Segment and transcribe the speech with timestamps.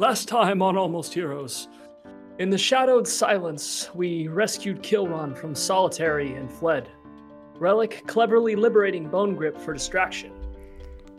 [0.00, 1.68] Last time on Almost Heroes.
[2.38, 6.88] In the shadowed silence, we rescued Kilron from solitary and fled.
[7.58, 10.32] Relic cleverly liberating Bone Grip for distraction.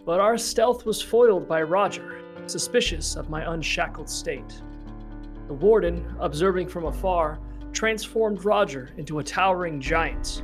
[0.04, 4.64] But our stealth was foiled by Roger, suspicious of my unshackled state.
[5.48, 7.38] The warden, observing from afar,
[7.74, 10.42] transformed Roger into a towering giant.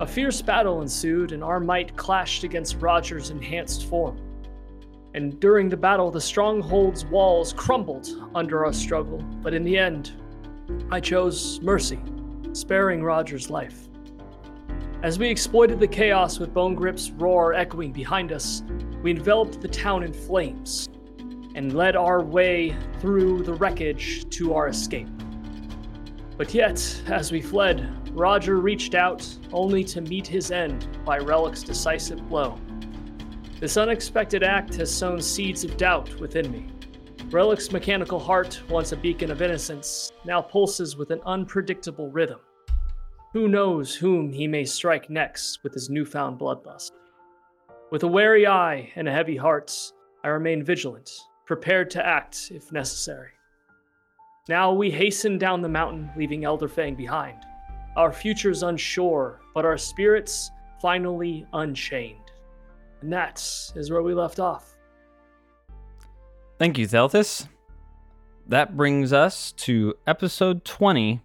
[0.00, 4.20] A fierce battle ensued, and our might clashed against Roger's enhanced form.
[5.14, 10.12] And during the battle, the stronghold's walls crumbled under our struggle, but in the end,
[10.90, 12.00] I chose mercy,
[12.52, 13.88] sparing Roger's life.
[15.04, 18.64] As we exploited the chaos with Bone Grip's roar echoing behind us,
[19.02, 20.88] we enveloped the town in flames
[21.54, 25.08] and led our way through the wreckage to our escape.
[26.36, 31.62] But yet, as we fled, Roger reached out only to meet his end by Relic's
[31.62, 32.58] decisive blow.
[33.64, 36.66] This unexpected act has sown seeds of doubt within me.
[37.30, 42.40] Relic's mechanical heart, once a beacon of innocence, now pulses with an unpredictable rhythm.
[43.32, 46.90] Who knows whom he may strike next with his newfound bloodlust?
[47.90, 49.74] With a wary eye and a heavy heart,
[50.22, 51.10] I remain vigilant,
[51.46, 53.30] prepared to act if necessary.
[54.46, 57.38] Now we hasten down the mountain, leaving Elderfang behind.
[57.96, 60.50] Our futures unsure, but our spirits
[60.82, 62.23] finally unchained.
[63.04, 63.38] And that
[63.76, 64.78] is where we left off.
[66.58, 67.46] Thank you, Theltus.
[68.48, 71.20] That brings us to episode 20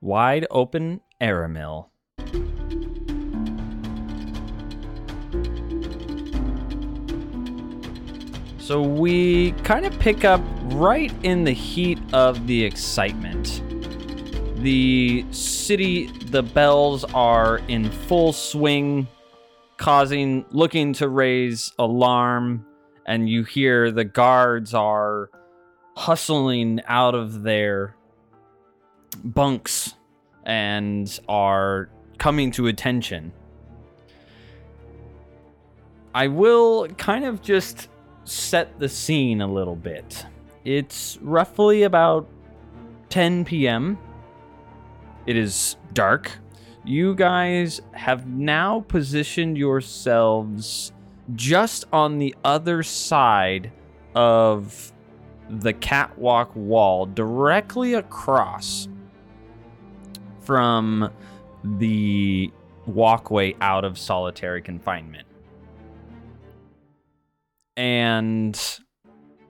[0.00, 1.88] Wide Open Aramil.
[8.60, 13.62] So we kind of pick up right in the heat of the excitement.
[14.62, 19.06] The city, the bells are in full swing
[19.80, 22.66] causing looking to raise alarm
[23.06, 25.30] and you hear the guards are
[25.96, 27.96] hustling out of their
[29.24, 29.94] bunks
[30.44, 31.88] and are
[32.18, 33.32] coming to attention.
[36.14, 37.88] I will kind of just
[38.24, 40.26] set the scene a little bit.
[40.62, 42.28] It's roughly about
[43.08, 43.98] 10 p.m.
[45.24, 46.30] It is dark
[46.84, 50.92] you guys have now positioned yourselves
[51.34, 53.70] just on the other side
[54.14, 54.92] of
[55.48, 58.88] the catwalk wall, directly across
[60.40, 61.10] from
[61.62, 62.50] the
[62.86, 65.26] walkway out of solitary confinement.
[67.76, 68.58] And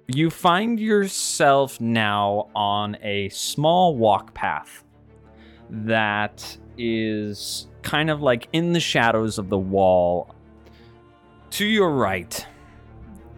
[0.08, 4.84] you find yourself now on a small walk path
[5.70, 10.34] that is kind of like in the shadows of the wall.
[11.50, 12.46] To your right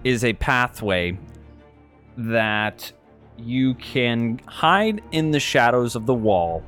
[0.05, 1.19] is a pathway
[2.17, 2.93] that
[3.37, 6.63] you can hide in the shadows of the wall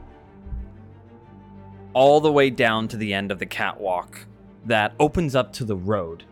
[1.93, 4.27] all the way down to the end of the catwalk
[4.67, 6.25] that opens up to the road.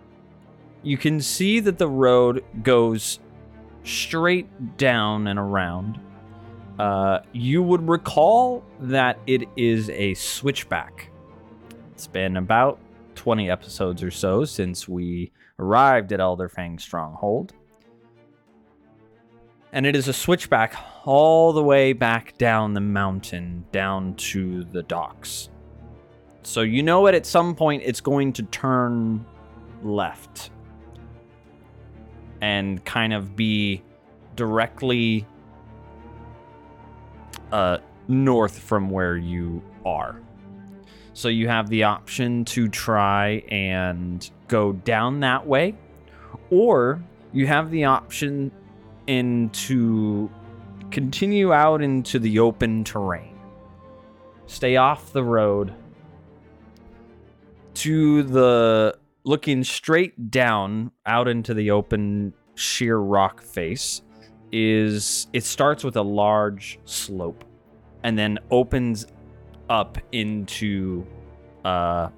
[0.82, 3.20] You can see that the road goes
[3.84, 6.00] straight down and around
[6.82, 11.12] uh, you would recall that it is a switchback.
[11.92, 12.80] It's been about
[13.14, 17.52] 20 episodes or so since we arrived at Elderfang Stronghold.
[19.70, 24.82] And it is a switchback all the way back down the mountain, down to the
[24.82, 25.50] docks.
[26.42, 29.24] So you know it at some point it's going to turn
[29.84, 30.50] left
[32.40, 33.84] and kind of be
[34.34, 35.28] directly
[37.52, 40.20] uh, north from where you are.
[41.14, 45.74] So you have the option to try and go down that way,
[46.50, 47.02] or
[47.32, 48.50] you have the option
[49.06, 50.30] in to
[50.90, 53.38] continue out into the open terrain.
[54.46, 55.74] Stay off the road
[57.74, 64.02] to the looking straight down out into the open sheer rock face
[64.52, 67.44] is it starts with a large slope
[68.04, 69.06] and then opens
[69.68, 71.06] up into
[71.64, 72.08] uh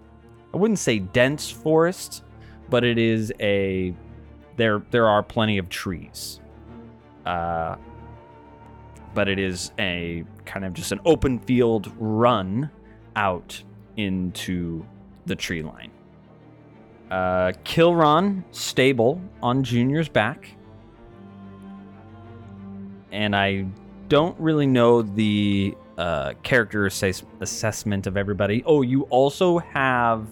[0.53, 2.23] I wouldn't say dense forest,
[2.69, 3.95] but it is a
[4.57, 6.41] there there are plenty of trees.
[7.25, 7.77] Uh
[9.15, 12.69] but it is a kind of just an open field run
[13.17, 13.63] out
[13.97, 14.85] into
[15.27, 15.91] the tree line.
[17.11, 20.57] Uh, Kilron stable on Junior's back
[23.15, 23.65] and I
[24.09, 28.63] don't really know the uh, character assessment of everybody.
[28.67, 30.27] Oh, you also have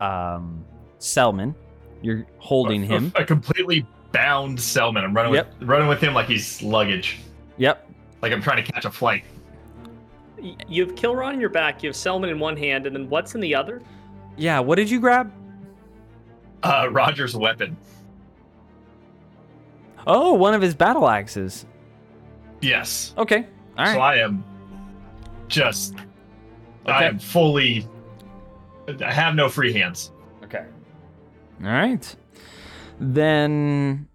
[0.00, 0.64] um,
[0.98, 1.54] Selman.
[2.02, 3.12] You're holding a, him.
[3.14, 5.04] A completely bound Selman.
[5.04, 5.54] I'm running Yep.
[5.60, 7.20] with running with him like he's luggage.
[7.56, 7.88] Yep.
[8.20, 9.24] Like I'm trying to catch a flight.
[10.68, 13.34] You have Kilron in your back, you have Selman in one hand, and then what's
[13.34, 13.80] in the other?
[14.36, 14.60] Yeah.
[14.60, 15.32] What did you grab?
[16.62, 17.76] Uh, Roger's weapon.
[20.06, 21.64] Oh, one of his battle axes.
[22.64, 23.14] Yes.
[23.18, 23.46] Okay.
[23.76, 24.00] All So.
[24.00, 24.42] I am
[25.48, 27.86] just—I am fully.
[29.04, 30.10] I have no free hands.
[30.42, 30.64] Okay.
[31.62, 32.16] All right.
[32.98, 34.08] Then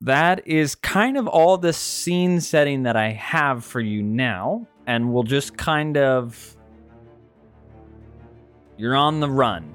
[0.00, 4.66] that is kind of all the scene setting that I have for you now.
[4.86, 6.56] And we'll just kind of.
[8.76, 9.74] You're on the run.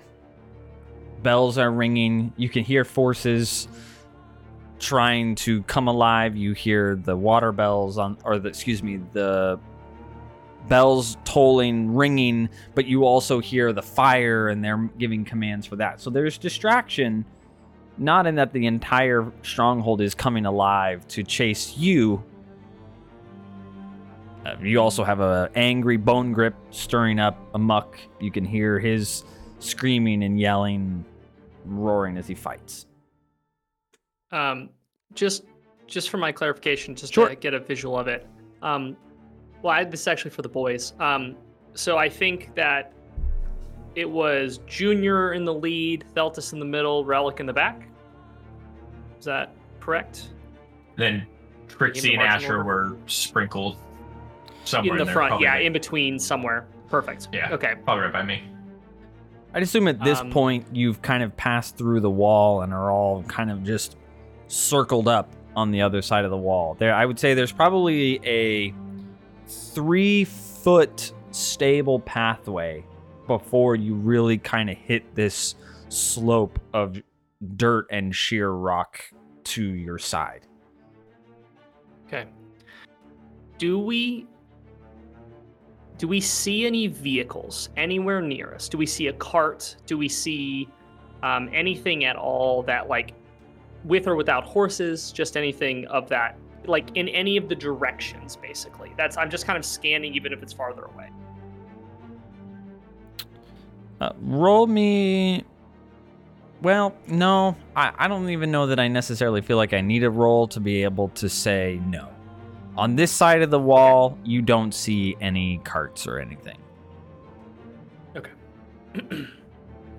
[1.24, 2.34] Bells are ringing.
[2.36, 3.68] You can hear forces
[4.80, 6.36] trying to come alive.
[6.36, 9.60] You hear the water bells on, or the, excuse me, the
[10.68, 16.00] bells tolling, ringing, but you also hear the fire and they're giving commands for that.
[16.00, 17.26] So there's distraction,
[17.98, 22.24] not in that the entire stronghold is coming alive to chase you.
[24.46, 28.00] Uh, you also have a angry bone grip stirring up a muck.
[28.22, 29.24] You can hear his
[29.60, 31.04] screaming and yelling,
[31.66, 32.86] roaring as he fights.
[34.32, 34.70] Um,
[35.14, 35.44] just
[35.88, 37.30] just for my clarification, just Sure.
[37.30, 38.28] to get a visual of it.
[38.62, 38.96] Um,
[39.64, 40.94] well, I, this is actually for the boys.
[41.00, 41.36] Um,
[41.74, 42.94] so I think that
[43.96, 47.88] it was Junior in the lead, Theltus in the middle, Relic in the back.
[49.18, 50.30] Is that correct?
[50.96, 51.26] Then
[51.68, 52.64] Trixie and Asher order?
[52.64, 53.78] were sprinkled
[54.64, 56.68] somewhere in the there, front, yeah, right- in between somewhere.
[56.88, 57.30] Perfect.
[57.34, 57.52] Yeah.
[57.54, 57.74] Okay.
[57.84, 58.44] probably right by me.
[59.56, 62.92] I'd assume at this Um, point you've kind of passed through the wall and are
[62.92, 63.96] all kind of just
[64.50, 66.76] circled up on the other side of the wall.
[66.78, 68.74] There, I would say there's probably a
[69.48, 72.84] three foot stable pathway
[73.28, 75.56] before you really kind of hit this
[75.90, 77.02] slope of
[77.56, 79.02] dirt and sheer rock
[79.44, 80.42] to your side.
[82.08, 82.26] Okay.
[83.58, 84.28] Do we
[85.98, 88.70] do we see any vehicles anywhere near us?
[88.70, 89.76] Do we see a cart?
[89.86, 90.70] Do we see
[91.24, 93.14] um, anything at all that like
[93.84, 95.12] with or without horses?
[95.12, 98.94] Just anything of that like in any of the directions basically.
[98.98, 101.10] That's I'm just kind of scanning even if it's farther away.
[104.00, 105.44] Uh, roll me.
[106.62, 110.10] Well, no, I, I don't even know that I necessarily feel like I need a
[110.10, 112.10] roll to be able to say no.
[112.78, 116.58] On this side of the wall, you don't see any carts or anything.
[118.16, 118.32] Okay.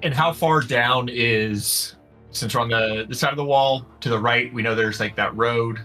[0.03, 1.97] and how far down is
[2.31, 5.01] since we're on the, the side of the wall to the right, we know there's
[5.01, 5.81] like that road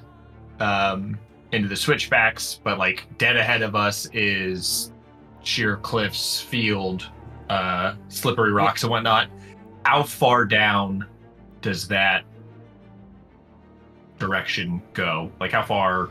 [0.59, 1.17] um
[1.51, 4.91] into the switchbacks, but like dead ahead of us is
[5.43, 7.09] sheer cliffs, field,
[7.49, 9.29] uh slippery rocks and whatnot.
[9.85, 11.05] How far down
[11.61, 12.23] does that
[14.17, 15.31] direction go?
[15.39, 16.09] Like how far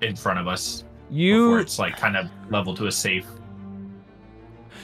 [0.00, 3.26] in front of us before You it's like kind of level to a safe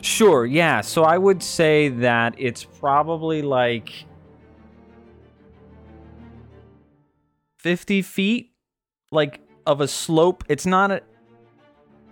[0.00, 0.80] Sure, yeah.
[0.80, 4.04] So I would say that it's probably like
[7.58, 8.52] 50 feet
[9.10, 10.44] like of a slope.
[10.48, 11.02] It's not a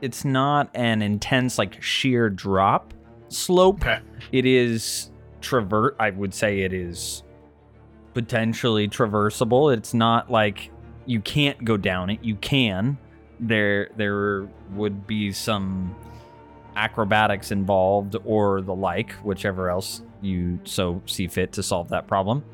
[0.03, 2.93] it's not an intense like sheer drop
[3.29, 3.83] slope.
[3.83, 4.01] Okay.
[4.33, 5.11] It is
[5.41, 7.23] travert I would say it is
[8.15, 9.75] potentially traversable.
[9.75, 10.71] It's not like
[11.07, 12.23] you can't go down it.
[12.23, 12.99] You can.
[13.39, 15.95] There there would be some
[16.75, 22.45] acrobatics involved or the like, whichever else you so see fit to solve that problem.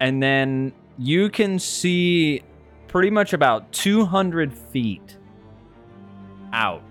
[0.00, 2.42] And then you can see
[2.86, 5.16] pretty much about 200 feet
[6.52, 6.82] out.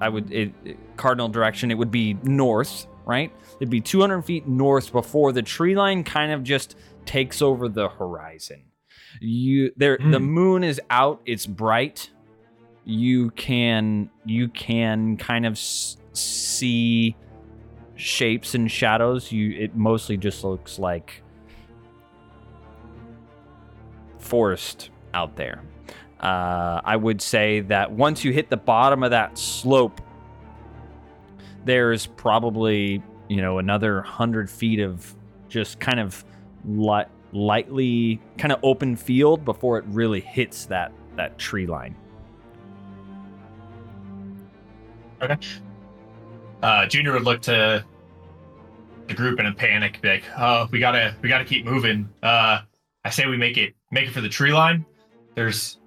[0.00, 3.32] I would, it, it- cardinal direction, it would be north, right?
[3.60, 7.88] It'd be 200 feet north before the tree line kind of just takes over the
[7.88, 8.62] horizon.
[9.20, 10.24] You there the Hmm.
[10.24, 12.10] moon is out, it's bright.
[12.84, 17.16] You can you can kind of s- see
[17.96, 19.32] shapes and shadows.
[19.32, 21.22] You it mostly just looks like
[24.28, 25.62] forest out there.
[26.20, 30.00] Uh, I would say that once you hit the bottom of that slope,
[31.64, 35.14] there's probably you know another hundred feet of
[35.48, 36.24] just kind of
[36.64, 41.94] light, lightly kind of open field before it really hits that that tree line.
[45.20, 45.36] Okay.
[46.62, 47.84] Uh, Junior would look to
[49.06, 52.60] the group in a panic, be like, "Oh, we gotta, we gotta keep moving." Uh,
[53.04, 54.84] I say we make it, make it for the tree line.
[55.34, 55.78] There's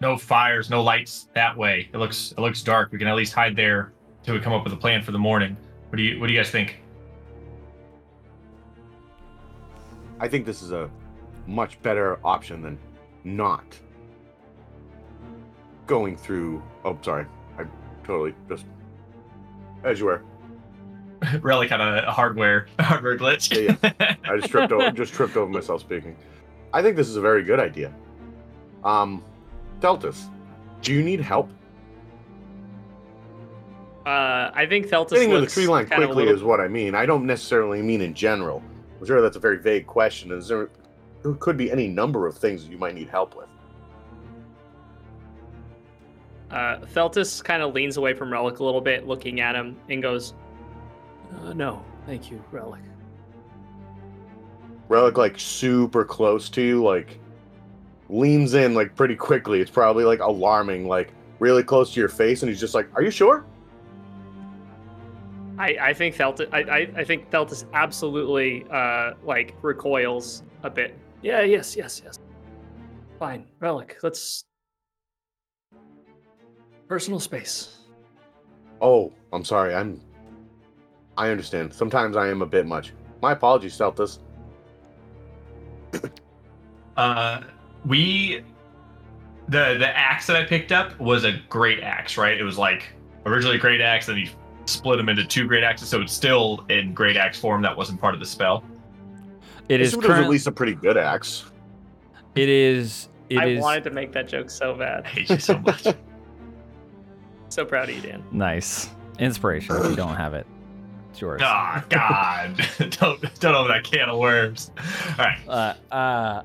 [0.00, 1.88] no fires, no lights that way.
[1.92, 2.92] It looks, it looks dark.
[2.92, 5.18] We can at least hide there till we come up with a plan for the
[5.18, 5.56] morning.
[5.88, 6.80] What do you, what do you guys think?
[10.18, 10.90] I think this is a
[11.46, 12.78] much better option than
[13.24, 13.64] not
[15.86, 16.62] going through.
[16.84, 17.26] Oh, sorry.
[17.58, 17.64] I
[18.04, 18.64] totally just
[19.84, 20.22] as you were.
[21.40, 23.52] Relic had a hardware hardware glitch.
[23.54, 24.90] Yeah, I just tripped over.
[24.90, 26.16] Just tripped over myself speaking.
[26.76, 27.90] I think this is a very good idea.
[28.84, 29.24] Um,
[29.80, 30.26] Theltus,
[30.82, 31.48] do you need help?
[34.04, 36.44] Uh, I think Theltus Getting to the tree line kind of a quickly little- is
[36.44, 36.94] what I mean.
[36.94, 38.62] I don't necessarily mean in general.
[39.00, 40.30] I'm sure that's a very vague question.
[40.32, 40.68] Is there,
[41.22, 43.48] there could be any number of things that you might need help with.
[46.50, 50.02] Uh, Theltus kind of leans away from Relic a little bit, looking at him, and
[50.02, 50.34] goes,
[51.42, 52.82] Uh, no, thank you, Relic.
[54.88, 57.18] Relic like super close to you, like
[58.08, 59.60] leans in like pretty quickly.
[59.60, 63.02] It's probably like alarming, like really close to your face, and he's just like, "Are
[63.02, 63.44] you sure?"
[65.58, 70.96] I, I think Theltus, I, I, I think Theltus absolutely, uh, like recoils a bit.
[71.22, 72.18] Yeah, yes, yes, yes.
[73.18, 74.44] Fine, Relic, let's.
[76.88, 77.78] Personal space.
[78.80, 79.74] Oh, I'm sorry.
[79.74, 80.00] I'm.
[81.16, 81.72] I understand.
[81.72, 82.92] Sometimes I am a bit much.
[83.22, 84.18] My apologies, Theltus.
[86.96, 87.42] Uh,
[87.84, 88.42] we
[89.48, 92.36] the the axe that I picked up was a great axe, right?
[92.38, 92.88] It was like
[93.26, 94.30] originally a great axe, then he
[94.64, 97.62] split them into two great axes, so it's still in great axe form.
[97.62, 98.64] That wasn't part of the spell.
[99.68, 101.44] It This is one was at current, least a pretty good axe.
[102.34, 103.08] It is.
[103.28, 105.00] It I is- wanted to make that joke so bad.
[105.00, 105.06] I bad.
[105.06, 105.86] hate you so much.
[107.48, 108.24] So proud of you, Dan.
[108.32, 109.76] nice inspiration.
[109.76, 110.46] if you don't have it,
[111.16, 111.40] it's yours.
[111.42, 112.56] Ah, God!
[112.90, 114.70] don't don't open that can of worms.
[115.18, 115.38] All right.
[115.48, 116.42] Uh, uh,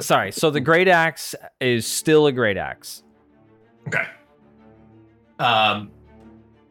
[0.00, 0.30] sorry.
[0.30, 3.02] So the great axe is still a great axe.
[3.88, 4.04] Okay.
[5.40, 5.90] Um,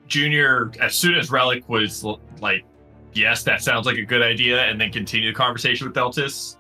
[0.08, 2.06] Junior, as soon as Relic was
[2.40, 2.64] like,
[3.12, 6.56] yes, that sounds like a good idea, and then continue the conversation with Theltus,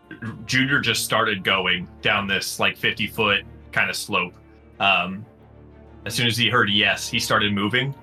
[0.45, 4.33] Junior just started going down this like 50 foot kind of slope.
[4.81, 5.25] Um,
[6.05, 7.95] as soon as he heard yes, he started moving.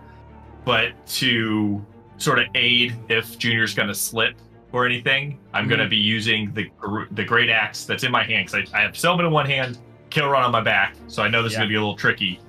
[0.67, 1.85] But to
[2.19, 4.35] sort of aid if Junior's going to slip
[4.73, 6.69] or anything, I'm going to be using the
[7.13, 9.79] the great axe that's in my hand because I, I have Selman in one hand,
[10.11, 12.41] Kilron on my back, so I know this is going to be a little tricky.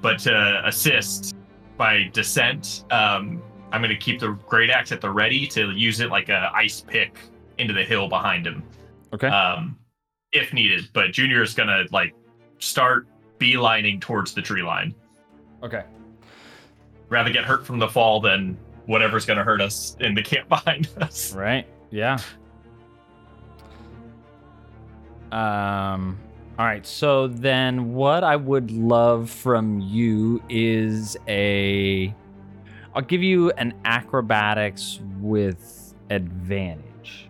[0.00, 1.34] But to assist
[1.76, 5.98] by descent, um, I'm going to keep the great axe at the ready to use
[6.00, 7.18] it like a ice pick
[7.58, 8.62] into the hill behind him,
[9.12, 9.26] Okay.
[9.28, 9.76] um,
[10.32, 10.88] if needed.
[10.92, 12.14] But Junior is going to like
[12.60, 13.08] start
[13.40, 14.94] beelining towards the tree line.
[15.62, 15.82] okay.
[17.08, 18.56] Rather get hurt from the fall than
[18.86, 21.32] whatever's going to hurt us in the camp behind us.
[21.34, 21.66] Right.
[21.90, 22.18] Yeah.
[25.32, 26.18] Um.
[26.58, 26.86] All right.
[26.86, 32.14] So then, what I would love from you is a.
[32.94, 37.28] I'll give you an acrobatics with advantage,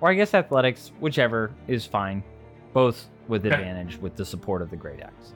[0.00, 2.22] or I guess athletics, whichever is fine.
[2.72, 3.54] Both with Okay.
[3.54, 5.34] advantage with the support of the great axe,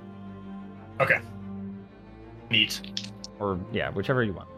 [1.01, 1.19] Okay.
[2.51, 2.81] Neat.
[3.39, 4.49] Or yeah, whichever you want.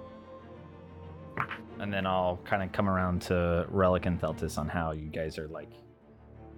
[1.81, 5.39] And then I'll kind of come around to Relic and Theltus on how you guys
[5.39, 5.71] are like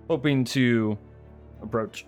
[0.08, 0.96] hoping to
[1.62, 2.06] approach.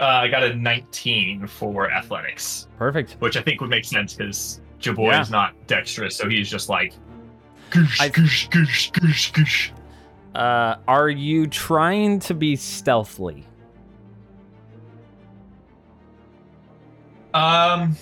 [0.00, 3.16] Uh, I got a 19 for athletics, Perfect.
[3.20, 5.20] which I think would make sense because Jaboy Yeah.
[5.22, 6.92] is not dexterous, so he's just like.
[7.70, 9.70] Goosh, I- goosh, goosh, goosh, goosh.
[10.34, 13.46] Uh, are you trying to be stealthily?
[17.32, 17.96] Um.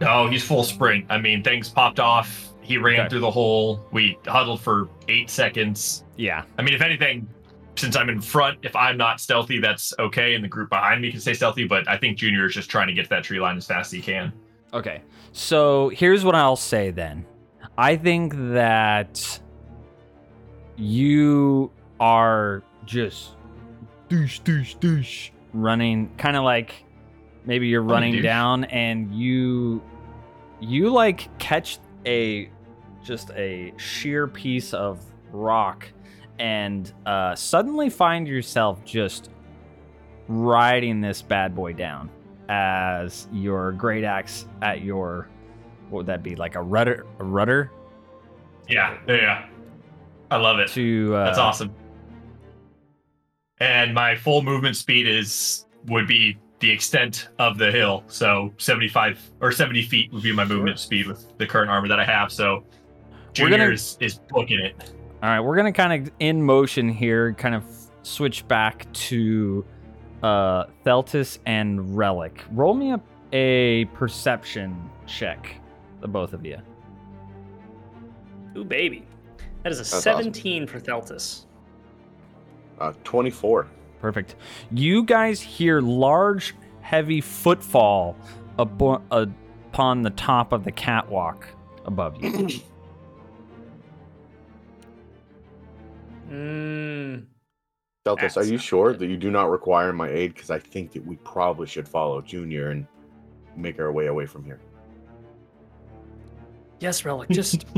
[0.00, 1.04] No, he's full sprint.
[1.10, 2.48] I mean, things popped off.
[2.62, 3.08] He ran Okay.
[3.10, 3.84] through the hole.
[3.92, 6.04] We huddled for eight seconds.
[6.16, 6.42] Yeah.
[6.58, 7.28] I mean, if anything,
[7.76, 11.10] since I'm in front, if I'm not stealthy, that's okay, and the group behind me
[11.10, 11.66] can stay stealthy.
[11.66, 13.88] But I think Junior is just trying to get to that tree line as fast
[13.88, 14.32] as he can.
[14.72, 15.02] Okay.
[15.32, 17.24] So here's what I'll say then.
[17.76, 19.40] I think that
[20.76, 23.30] you are just
[24.08, 26.84] douche, douche, douche, running, kind of like
[27.44, 29.82] maybe you're running down and you,
[30.60, 32.50] you like catch a,
[33.02, 35.00] just a sheer piece of
[35.32, 35.86] rock
[36.38, 39.30] and uh, suddenly find yourself just
[40.28, 42.08] riding this bad boy down
[42.48, 45.28] as your great axe at your
[45.88, 47.70] what would that be like a rudder a rudder
[48.68, 49.46] Yeah, yeah.
[50.30, 50.68] I love it.
[50.70, 51.74] to uh, That's awesome.
[53.58, 58.04] And my full movement speed is would be the extent of the hill.
[58.08, 61.98] So 75 or 70 feet would be my movement speed with the current armor that
[61.98, 62.30] I have.
[62.30, 62.64] So
[63.28, 64.92] We're Junior gonna- is, is booking it.
[65.22, 67.64] all right we're gonna kind of in motion here kind of
[68.02, 69.64] switch back to
[70.22, 73.02] uh Theltus and Relic roll me up
[73.32, 74.74] a perception
[75.06, 75.54] check
[76.00, 76.58] the both of you
[78.56, 79.06] Ooh, baby.
[79.62, 80.16] That is a That's awesome.
[80.34, 81.44] 17 for Theltus.
[82.80, 83.68] Uh, 24.
[84.00, 84.34] Perfect.
[84.70, 88.16] You guys hear large, heavy footfall
[88.58, 91.46] abo- upon the top of the catwalk
[91.84, 92.48] above you.
[96.30, 97.24] Mmm.
[98.06, 100.34] Theltus, are you sure that you do not require my aid?
[100.34, 102.86] Because I think that we probably should follow Junior and
[103.56, 104.60] make our way away from here.
[106.78, 107.66] Yes, Relic, just.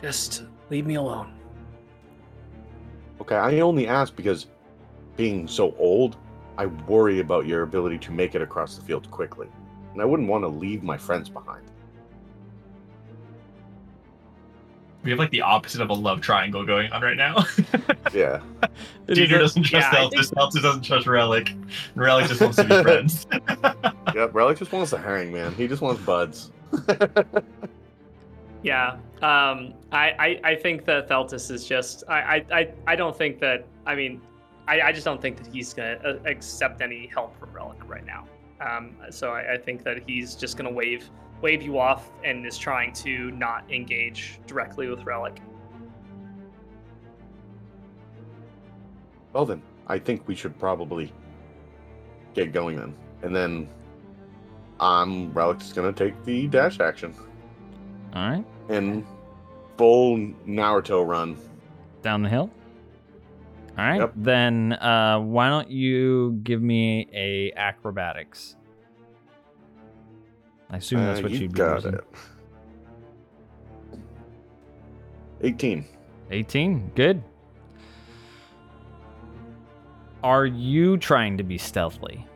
[0.00, 1.39] just leave me alone.
[3.20, 4.46] Okay, I only ask because
[5.16, 6.16] being so old,
[6.58, 9.48] I worry about your ability to make it across the field quickly.
[9.92, 11.66] And I wouldn't want to leave my friends behind.
[15.02, 17.44] We have like the opposite of a love triangle going on right now.
[18.14, 18.40] Yeah.
[19.08, 22.56] Junior doesn't trust yeah, I Theltus, think- Theltus doesn't trust Relic, and Relic just wants
[22.56, 23.26] to be friends.
[24.14, 25.54] yep, Relic just wants to hang, man.
[25.54, 26.50] He just wants buds.
[28.62, 28.98] Yeah.
[29.22, 32.04] Um, I, I, I think that Theltus is just.
[32.08, 33.66] I, I, I, don't think that.
[33.86, 34.20] I mean,
[34.68, 38.04] I, I just don't think that he's to uh, accept any help from Relic right
[38.04, 38.26] now.
[38.60, 41.08] Um, so I, I think that he's just to wave
[41.40, 45.40] wave you off and is trying to not engage directly with Relic.
[49.32, 51.12] Well then, I think we should probably
[52.34, 52.94] get going then.
[53.22, 53.68] And then
[54.80, 57.14] um Relic's gonna take the dash action
[58.14, 58.44] All right.
[58.68, 59.06] and
[59.78, 61.36] full Naruto run.
[62.02, 62.50] Down the hill.
[63.78, 64.00] All right.
[64.00, 64.12] Yep.
[64.16, 68.56] Then uh, why don't you give me a acrobatics?
[70.70, 71.94] I assume that's Uh, what you you'd be got using.
[71.94, 72.04] it.
[75.42, 75.84] 18.
[76.30, 76.92] 18.
[76.94, 77.22] Good.
[80.22, 82.26] Are you trying to be stealthily?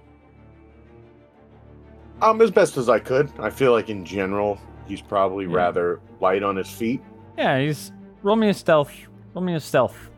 [2.22, 3.30] Um, as best as I could.
[3.38, 5.54] I feel like in general, he's probably Yeah.
[5.56, 7.02] rather light on his feet.
[7.38, 8.92] Yeah, he's roll me a stealth.
[9.34, 10.10] Roll me a stealth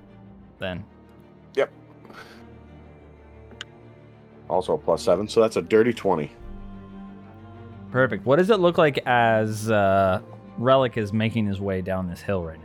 [0.59, 0.85] then.
[1.55, 1.71] Yep.
[4.49, 6.31] Also a plus seven, so that's a dirty 20.
[7.91, 8.27] Perfect.
[8.27, 10.21] What does it look like as uh,
[10.59, 12.63] Relic is making his way down this hill right now?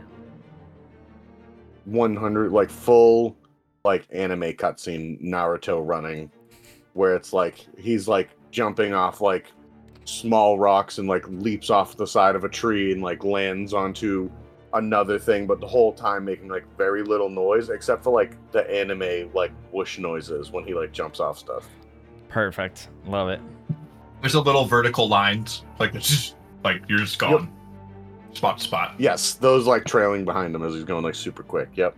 [1.86, 3.36] 100, like full,
[3.84, 6.30] like anime cutscene Naruto running,
[6.92, 9.50] where it's like he's like jumping off like
[10.04, 14.30] small rocks and like leaps off the side of a tree and like lands onto
[14.74, 18.68] another thing, but the whole time making like very little noise, except for like the
[18.70, 21.68] anime like whoosh noises when he like jumps off stuff.
[22.28, 22.88] Perfect.
[23.06, 23.40] Love it.
[24.20, 27.52] There's a little vertical lines, like it's just like you're just gone,
[28.32, 28.94] spot to spot.
[28.98, 31.68] Yes, those like trailing behind him as he's going like super quick.
[31.74, 31.96] Yep.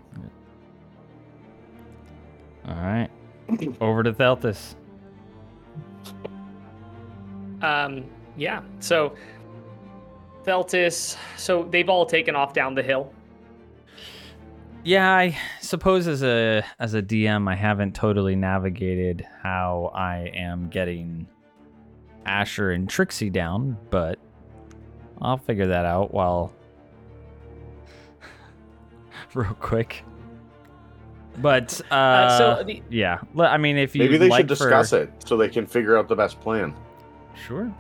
[2.67, 3.09] All right.
[3.81, 4.75] Over to Theltus.
[7.64, 8.05] Um,
[8.37, 8.62] yeah.
[8.81, 9.14] So
[10.44, 11.16] Theltus.
[11.37, 13.12] So they've all taken off down the hill.
[14.85, 20.68] Yeah, I suppose as a as a DM, I haven't totally navigated how I am
[20.68, 21.27] getting
[22.27, 24.18] Asher and Trixie down, but
[25.22, 26.53] I'll figure that out while
[29.35, 30.05] real quick.
[31.38, 34.90] But uh, Uh, so the, yeah, I mean, if you Maybe they like should discuss
[34.90, 35.03] for...
[35.03, 36.74] it so they can figure out the best plan.
[37.35, 37.73] Sure.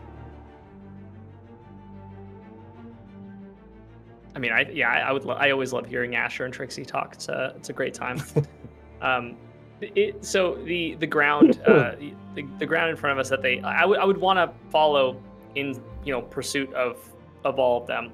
[4.34, 5.24] I mean, I yeah, I, would.
[5.24, 7.14] Lo- I always love hearing Asher and Trixie talk.
[7.14, 8.20] It's a it's a great time.
[9.00, 9.36] um,
[9.80, 11.94] it, so the the ground uh,
[12.34, 14.52] the, the ground in front of us that they I would I would want to
[14.70, 15.22] follow
[15.54, 16.98] in you know pursuit of
[17.44, 18.12] of all of them.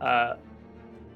[0.00, 0.34] Uh,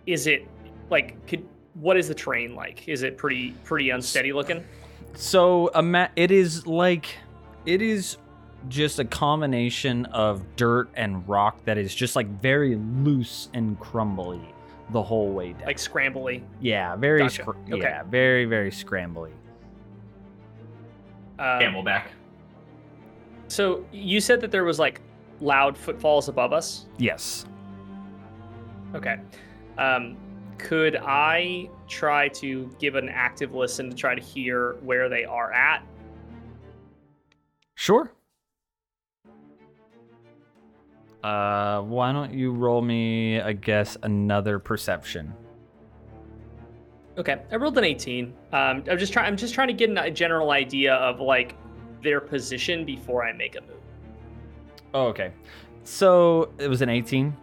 [0.07, 0.49] is it
[0.91, 2.89] like could what is the terrain like?
[2.89, 4.65] Is it pretty pretty unsteady looking?
[5.15, 7.07] So a ima- it is like
[7.67, 8.17] it is
[8.69, 14.41] just a combination of dirt and rock that is just like very loose and crumbly
[14.91, 15.67] the whole way down.
[15.67, 16.43] Like scrambly?
[16.61, 17.43] yeah, very Gotcha.
[17.43, 17.79] scr- Okay.
[17.83, 19.31] yeah, very very scrambly.
[21.39, 22.05] Uh, Camelback.
[23.49, 25.01] So you said that there was like
[25.41, 26.87] loud footfalls above us.
[26.99, 27.47] Yes.
[28.95, 29.17] Okay.
[29.79, 30.17] Um,
[30.59, 35.53] could I try to give an active listen to try to hear where they are
[35.53, 35.83] at?
[37.75, 38.13] Sure.
[41.23, 45.33] Uh, why don't you roll me, I guess, another perception?
[47.17, 48.35] Okay, I rolled an 18.
[48.53, 49.27] Um, I'm just trying.
[49.27, 51.55] I'm just trying to get a general idea of like
[52.03, 53.77] their position before I make a move.
[54.95, 55.33] Oh, okay.
[55.85, 57.37] So it was an 18.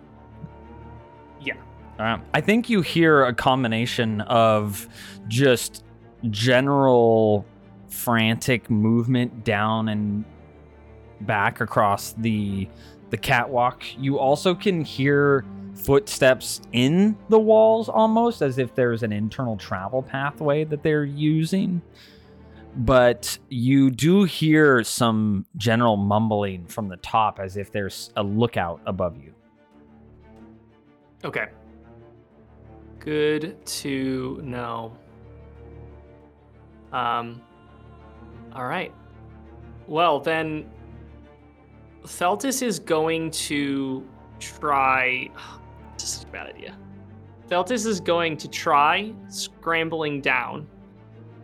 [1.41, 1.53] Yeah.
[1.99, 4.87] Um, I think you hear a combination of
[5.27, 5.83] just
[6.29, 7.45] general
[7.89, 10.25] frantic movement down and
[11.21, 12.67] back across the
[13.09, 13.83] the catwalk.
[13.97, 15.45] You also can hear
[15.75, 21.81] footsteps in the walls almost as if there's an internal travel pathway that they're using.
[22.75, 28.81] But you do hear some general mumbling from the top as if there's a lookout
[28.85, 29.33] above you.
[31.23, 31.47] Okay.
[32.99, 34.95] Good to know.
[36.91, 37.41] Um.
[38.53, 38.93] All right.
[39.87, 40.69] Well, then,
[42.09, 44.05] Theltus is going to
[44.39, 45.29] try.
[45.97, 46.77] This is a bad idea.
[47.49, 50.65] Theltus is going to try scrambling down,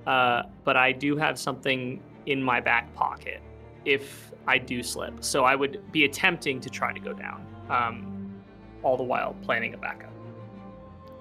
[0.08, 3.42] uh, but I do have something in my back pocket
[3.84, 5.26] if I do slip.
[5.26, 8.34] So I would be attempting to try to go down, um,
[8.82, 10.14] all the while planning a backup.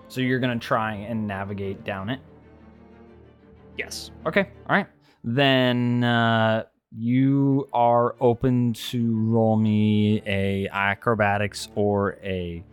[0.06, 2.20] So you're going to try and navigate down it.
[3.76, 4.12] Yes.
[4.26, 4.48] Okay.
[4.68, 4.86] All right.
[5.24, 12.64] Then uh, you are open to roll me a acrobatics or a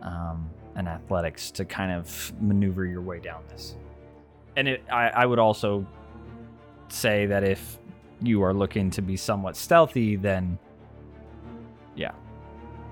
[0.00, 3.76] um, an athletics to kind of maneuver your way down this.
[4.56, 5.86] And it, I, I would also
[6.88, 7.78] say that if
[8.22, 10.58] you are looking to be somewhat stealthy, then
[11.94, 12.12] yeah,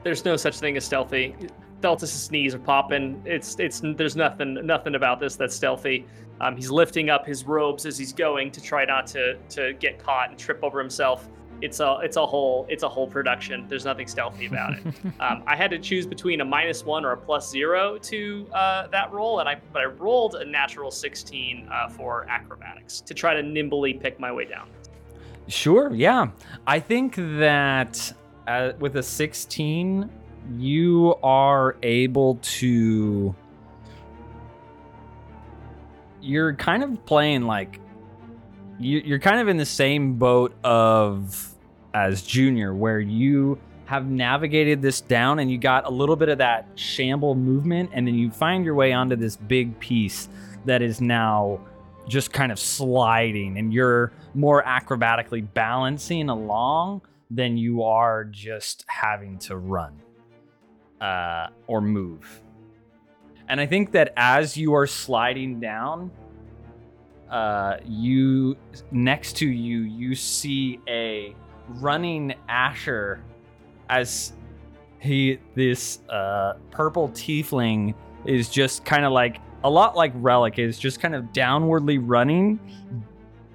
[0.03, 1.35] There's no such thing as stealthy.
[1.81, 3.23] Theltus' knees are popping.
[3.25, 6.07] It's it's there's nothing nothing about this that's stealthy.
[6.41, 9.99] Um, he's lifting up his robes as he's going to try not to to get
[9.99, 11.29] caught and trip over himself.
[11.63, 13.67] It's a it's a whole it's a whole production.
[13.69, 14.87] There's nothing stealthy about it.
[15.21, 18.87] Um, I had to choose between a minus one or a plus zero to uh,
[18.87, 23.35] that roll, and I but I rolled a natural 16 uh, for acrobatics to try
[23.35, 24.71] to nimbly pick my way down.
[25.47, 26.29] Sure, yeah.
[26.67, 28.13] I think that
[28.47, 30.09] uh, with a 16,
[30.57, 33.35] you are able to.
[36.21, 37.81] You're kind of playing like.
[38.79, 41.55] You, you're kind of in the same boat of
[41.93, 46.39] as Junior, where you have navigated this down and you got a little bit of
[46.39, 50.29] that shamble movement, and then you find your way onto this big piece
[50.65, 51.61] that is now
[52.09, 59.39] just kind of sliding and you're more acrobatically balancing along than you are just having
[59.39, 60.01] to run
[61.01, 62.43] uh, or move.
[63.51, 66.13] And I think that as you are sliding down,
[67.29, 68.57] uh, you
[68.93, 71.35] next to you, you see a
[71.81, 73.25] running Asher
[73.89, 74.35] as
[75.01, 80.79] he this uh, purple tiefling is just kind of like a lot like Relic is
[80.79, 82.61] just kind of downwardly running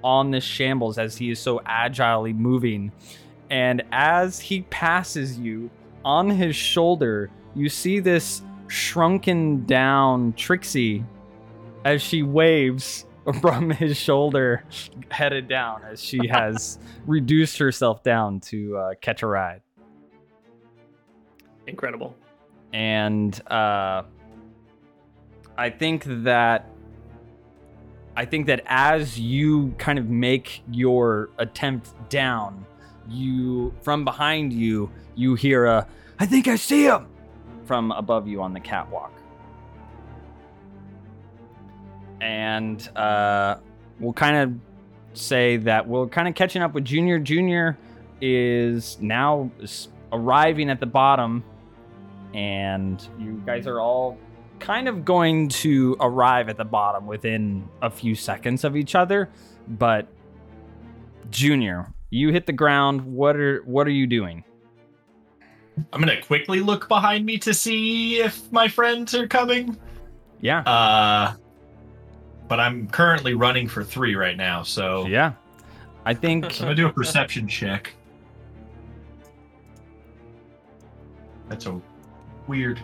[0.04, 2.92] on this shambles as he is so agilely moving.
[3.48, 5.70] And as he passes you
[6.04, 11.04] on his shoulder, you see this shrunken down Trixie
[11.84, 13.06] as she waves
[13.40, 14.64] from his shoulder,
[15.10, 19.62] headed down as she has reduced herself down to uh, catch a ride.
[21.66, 22.14] Incredible.
[22.72, 24.02] and uh,
[25.58, 26.68] I think that
[28.16, 32.64] I think that as you kind of make your attempt down,
[33.08, 37.08] you from behind you you hear a I think I see him
[37.66, 39.12] from above you on the catwalk.
[42.20, 43.56] And uh,
[44.00, 47.18] we'll kind of say that we're kind of catching up with Junior.
[47.18, 47.76] Junior
[48.20, 49.50] is now
[50.12, 51.44] arriving at the bottom,
[52.34, 54.18] and you guys are all
[54.58, 59.28] kind of going to arrive at the bottom within a few seconds of each other.
[59.68, 60.08] But
[61.30, 63.02] Junior, you hit the ground.
[63.02, 64.44] What are what are you doing?
[65.92, 69.76] I'm gonna quickly look behind me to see if my friends are coming.
[70.40, 71.34] Yeah, Uh,
[72.48, 75.32] but I'm currently running for three right now, so yeah.
[76.04, 77.92] I think I'm gonna do a perception check.
[81.48, 81.80] That's a
[82.46, 82.80] weird.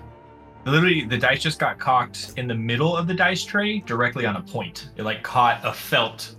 [0.64, 4.36] Literally, the dice just got cocked in the middle of the dice tray, directly on
[4.36, 4.90] a point.
[4.96, 6.34] It like caught a felt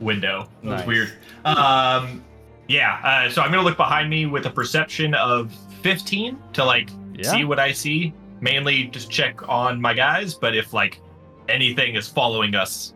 [0.00, 0.48] window.
[0.62, 0.86] Was Nice.
[0.86, 1.12] weird.
[1.44, 2.24] Um,
[2.68, 3.00] yeah.
[3.02, 7.30] Uh, so I'm gonna look behind me with a perception of 15 to like yeah.
[7.30, 8.12] see what I see.
[8.40, 11.00] Mainly just check on my guys, but if like
[11.48, 12.94] anything is following us,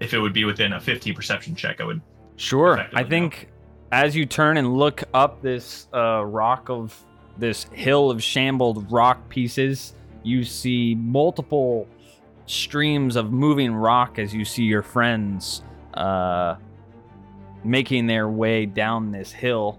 [0.00, 2.00] if it would be within a 15 perception check, I would.
[2.36, 2.86] Sure.
[2.94, 3.48] I think
[3.92, 6.98] as you turn and look up this uh, rock of
[7.38, 11.86] this hill of shambled rock pieces, you see multiple
[12.46, 15.62] streams of moving rock as you see your friends
[15.94, 16.56] uh,
[17.64, 19.78] making their way down this hill.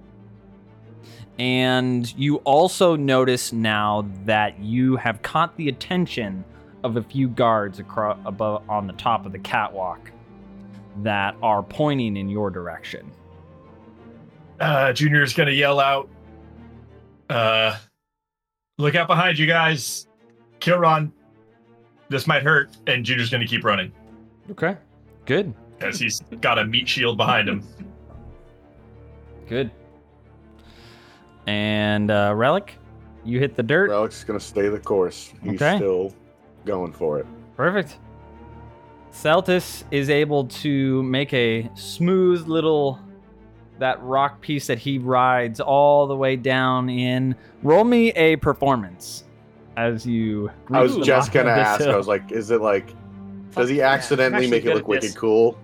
[1.39, 6.43] And you also notice now that you have caught the attention
[6.83, 10.11] of a few guards across above on the top of the catwalk
[11.01, 13.09] that are pointing in your direction.
[14.59, 16.07] Uh, Junior's gonna yell out,
[17.29, 17.75] Uh,
[18.77, 20.07] look out behind you guys.
[20.59, 21.11] Kilron,
[22.09, 23.91] this might hurt, and Junior's gonna keep running
[24.51, 24.75] Okay.
[25.25, 25.53] Good.
[25.77, 27.63] Because he's got a meat shield behind him.
[29.47, 29.71] Good.
[31.47, 32.75] And uh, Relic,
[33.23, 33.89] you hit the dirt.
[33.89, 35.33] Relic's gonna stay the course.
[35.43, 35.75] He's Okay.
[35.77, 36.13] still
[36.65, 37.25] going for it.
[37.57, 37.99] Perfect.
[39.11, 42.99] Theltus is able to make a smooth little
[43.79, 47.35] that rock piece that he rides all the way down in.
[47.61, 49.25] Roll me a performance
[49.77, 50.49] as you.
[50.71, 51.81] I was just gonna of this ask.
[51.81, 52.93] I was like, is it like,
[53.55, 55.17] does he yeah, I'm accidentally actually make it good look at wicked this.
[55.17, 55.57] cool?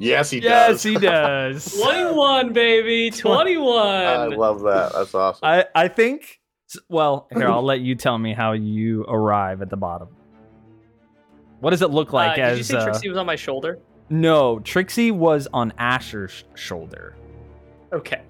[0.00, 0.84] Yes, he yes, does.
[0.84, 1.80] Yes, he does.
[1.82, 3.10] 21, baby.
[3.16, 3.86] 21.
[3.86, 4.92] I love that.
[4.94, 5.40] That's awesome.
[5.42, 6.40] I I think.
[6.88, 10.08] Well, here I'll let you tell me how you arrive at the bottom.
[11.58, 12.52] What does it look like uh, as?
[12.52, 13.78] did you say uh, Trixie was on my shoulder?
[14.08, 17.14] no, Trixie was on Asher's shoulder.
[17.92, 18.22] Okay,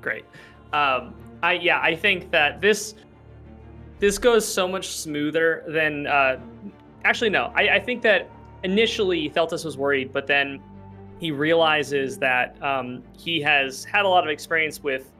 [0.00, 0.24] great.
[0.72, 2.94] Um, I yeah, I think that this
[3.98, 6.06] this goes so much smoother than.
[6.06, 6.40] Uh,
[7.04, 7.52] actually, no.
[7.54, 8.30] I, I think that
[8.62, 10.60] initially Theltus was worried, but then
[11.18, 15.12] he realizes that um, he has had a lot of experience with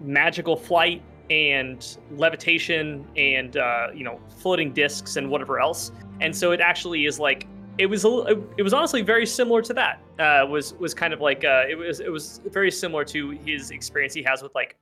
[0.00, 6.52] magical flight and levitation and uh, you know floating discs and whatever else, and so
[6.52, 7.46] it actually is like
[7.78, 10.00] it was a, it was honestly very similar to that.
[10.18, 13.70] Uh, was was kind of like uh, it was it was very similar to his
[13.70, 14.76] experience he has with like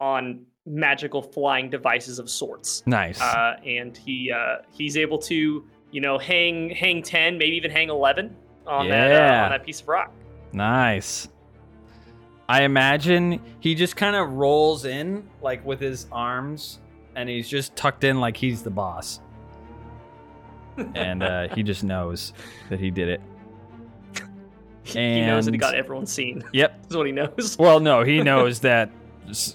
[0.00, 2.82] on magical flying devices of sorts.
[2.86, 3.20] Nice.
[3.20, 7.88] Uh, and he uh, he's able to you know hang hang ten, maybe even hang
[7.88, 8.34] eleven
[8.66, 9.44] on that uh, Yeah.
[9.44, 10.12] on that piece of rock.
[10.52, 11.28] Nice.
[12.48, 16.80] I imagine he just kind of rolls in like with his arms
[17.16, 19.20] and he's just tucked in like he's the boss.
[20.94, 22.32] and uh, he just knows
[22.70, 23.20] that he did it.
[24.84, 26.42] he knows that he got everyone seen.
[26.52, 26.78] Yep.
[26.82, 27.56] That's what he knows.
[27.58, 28.90] Well, no, he knows that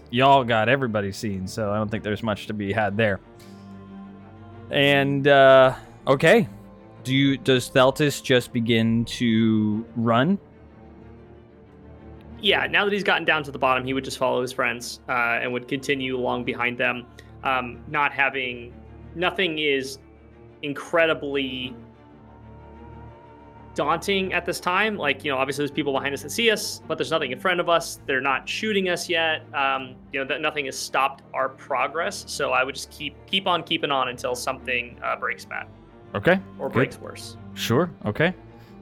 [0.09, 3.19] y'all got everybody seen, so I don't think there's much to be had there.
[4.71, 5.75] And uh
[6.07, 6.47] okay.
[7.07, 10.37] Do you does Theltus just begin to run?
[12.41, 14.99] yeah, now that he's gotten down to the bottom, he would just follow his friends
[15.09, 17.05] uh, and would continue along behind them,
[17.43, 18.73] um, not having
[19.15, 19.97] nothing is
[20.61, 21.75] incredibly
[23.73, 24.97] daunting at this time.
[24.97, 27.39] Like you know, obviously there's people behind us that see us, but there's nothing in
[27.39, 27.99] front of us.
[28.05, 29.41] They're not shooting us yet.
[29.53, 32.25] Um, you know, that nothing has stopped our progress.
[32.27, 35.67] So I would just keep keep on keeping on until something uh, breaks bad
[36.15, 36.39] Okay.
[36.59, 36.73] or Good.
[36.73, 37.37] breaks worse.
[37.53, 37.91] Sure.
[38.05, 38.33] Okay.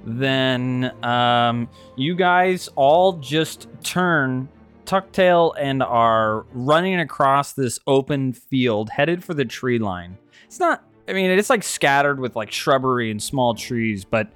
[0.05, 4.47] Then um, you guys all just turn
[4.85, 10.17] Tucktail and are running across this open field, headed for the tree line.
[10.45, 10.83] It's not.
[11.07, 14.27] I mean, it's like scattered with like shrubbery and small trees, but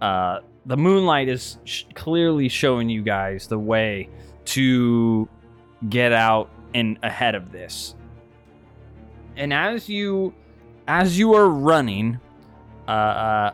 [0.00, 4.08] uh, the moonlight is sh- clearly showing you guys the way
[4.46, 5.28] to
[5.88, 7.94] get out and ahead of this.
[9.36, 10.34] And as you
[10.88, 12.20] as you are running,
[12.88, 13.52] uh, uh,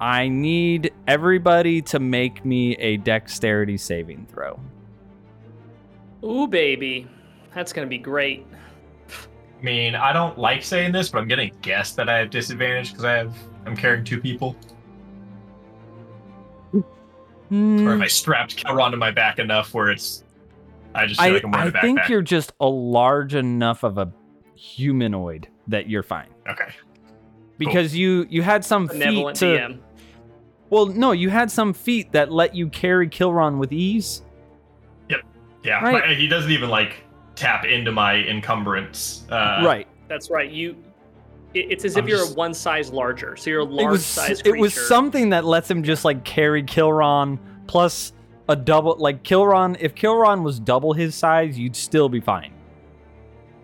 [0.00, 4.58] I need everybody to make me a dexterity saving throw.
[6.24, 7.08] Ooh, baby,
[7.54, 8.46] that's gonna be great.
[9.08, 12.90] I mean, I don't like saying this, but I'm gonna guess that I have disadvantage
[12.90, 14.56] because I have I'm carrying two people.
[17.50, 20.24] Or if I strapped Kilron to my back enough where it's
[20.94, 23.84] I just feel I, like I'm wearing I a think you're just a large enough
[23.84, 24.12] of a
[24.56, 26.66] humanoid that you're fine Okay.
[27.58, 29.78] because you you had some feet Benevolent to DM.
[30.70, 34.22] well no you had some feet that let you carry Kilron with ease.
[35.08, 35.20] Yep.
[35.62, 35.80] Yeah.
[35.82, 36.02] Right.
[36.08, 37.02] but he doesn't even like
[37.34, 39.24] tap into my encumbrance.
[39.30, 39.86] Uh, right.
[40.08, 40.50] That's right.
[40.50, 40.76] You.
[41.54, 43.36] It, it's as I'm if you're just- a one size larger.
[43.36, 46.24] So you're a It large was size it was something that lets him just like
[46.24, 48.12] carry Kilron plus
[48.48, 52.52] a double like Kilron if Kilron was double his size you'd still be fine.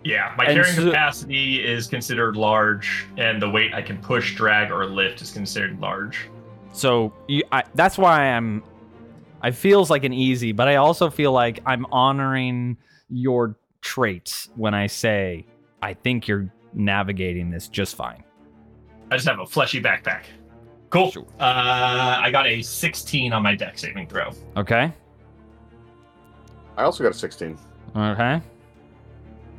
[0.03, 0.33] Yeah.
[0.37, 4.71] My And carrying so- capacity is considered large, and the weight I can push, drag,
[4.71, 6.27] or lift is considered large.
[6.73, 8.63] So you, I, that's why I'm.
[9.41, 12.77] I feels like an easy, but I also feel like I'm honoring
[13.09, 15.45] your traits when I say
[15.81, 18.23] I think you're navigating this just fine.
[19.09, 20.23] I just have a fleshy backpack.
[20.91, 21.11] Cool.
[21.11, 21.25] Sure.
[21.39, 24.29] Uh, I got a 16 on my deck saving throw.
[24.55, 24.93] Okay.
[26.77, 27.57] I also got a 16.
[27.95, 28.41] Okay.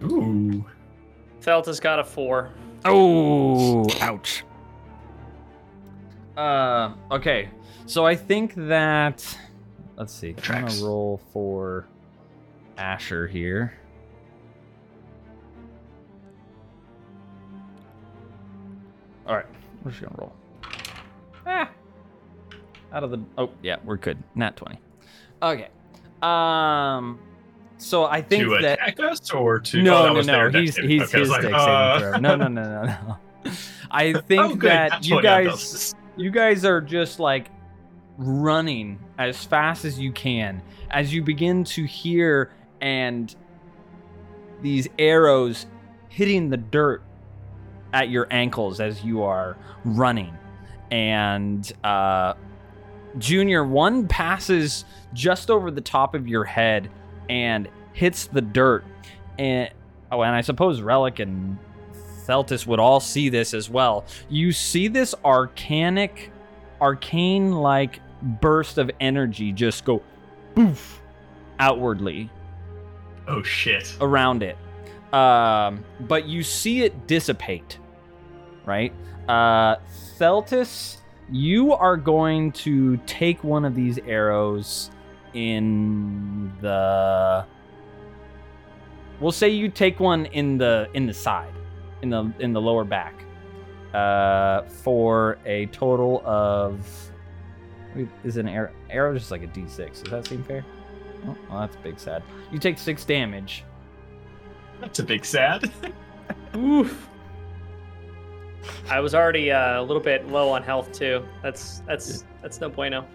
[0.04, 0.64] Ooh.
[1.40, 2.50] Felt has got a four.
[2.84, 4.44] Oh, ouch.
[6.36, 7.48] Uh, okay.
[7.86, 9.38] So I think that
[9.96, 10.30] let's see.
[10.30, 10.74] I'm Tracks.
[10.76, 11.86] gonna roll for
[12.78, 13.74] Asher here.
[19.26, 19.46] All right,
[19.84, 20.32] we're just gonna roll.
[21.46, 21.70] Ah,
[22.92, 23.20] out of the.
[23.38, 24.18] Oh yeah, we're good.
[24.34, 24.78] Nat twenty.
[25.42, 25.68] Okay.
[26.22, 27.18] Um.
[27.82, 30.60] So I think to that attack us or to no, oh, no, no.
[30.60, 32.20] He's he's Okay, his like, uh, saving throw.
[32.20, 32.84] No, no, no, no,
[33.44, 33.52] no.
[33.90, 37.50] I think oh, that That's you guys you guys are just like
[38.18, 43.34] running as fast as you can as you begin to hear and
[44.60, 45.66] these arrows
[46.08, 47.02] hitting the dirt
[47.92, 50.32] at your ankles as you are running
[50.90, 52.34] and uh
[53.18, 56.90] junior one passes just over the top of your head
[57.32, 58.84] and hits the dirt
[59.38, 59.70] and
[60.10, 61.56] oh and i suppose relic and
[62.26, 64.04] Theltus would all see this as well.
[64.28, 66.28] You see this arcanic,
[66.80, 67.98] arcane like
[68.40, 70.00] burst of energy just go
[70.54, 71.00] boof
[71.58, 72.30] outwardly
[73.26, 73.96] Oh shit.
[74.00, 74.56] around it.
[75.12, 77.78] Um, but you see it dissipate,
[78.66, 78.92] right?
[79.28, 79.76] Uh,
[80.16, 84.92] Theltus, you are going to take one of these arrows
[85.34, 87.44] in the.
[89.20, 91.54] We'll say you take one in the in the side,
[92.02, 93.24] in the in the lower back,
[93.94, 96.86] uh, for a total of.
[98.24, 99.76] Is an arrow arrow just like a d6?
[99.76, 100.64] Does that seem fair?
[101.26, 102.22] Oh, well, that's big sad.
[102.50, 103.64] You take six damage.
[104.80, 105.70] That's a big sad.
[106.56, 107.08] Oof.
[108.88, 111.24] I was already uh, a little bit low on health too.
[111.42, 113.06] That's that's that's no bueno.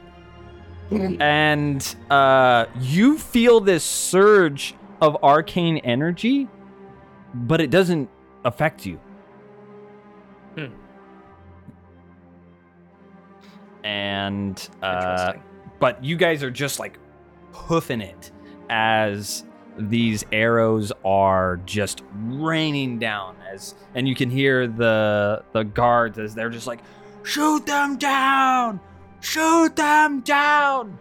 [0.92, 6.48] And uh, you feel this surge of arcane energy,
[7.34, 8.10] but it doesn't
[8.46, 9.00] affect you.
[10.56, 10.66] Hmm.
[13.84, 15.34] And uh,
[15.80, 16.98] but you guys are just like
[17.52, 18.32] hoofing it
[18.70, 19.46] as
[19.78, 26.34] these arrows are just raining down as and you can hear the the guards as
[26.34, 26.80] they're just like
[27.24, 28.80] shoot them down
[29.20, 30.98] shoot them down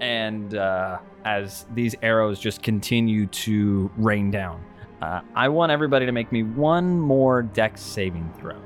[0.00, 4.64] and uh, as these arrows just continue to rain down
[5.02, 8.56] uh, i want everybody to make me one more dex saving throw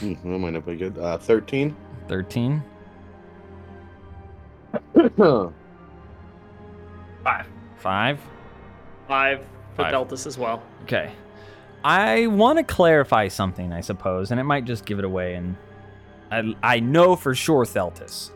[0.00, 0.98] Hmm, that might not be good.
[0.98, 1.74] Uh, 13.
[2.08, 2.62] 13
[7.24, 7.46] Five.
[7.78, 8.20] 5
[9.08, 9.40] Five
[9.74, 9.94] for Five.
[9.94, 10.62] Theltus as well.
[10.82, 11.12] Okay.
[11.84, 15.34] I want to clarify something, I suppose, and it might just give it away.
[15.34, 15.54] And
[16.32, 18.30] I, I know for sure Theltus,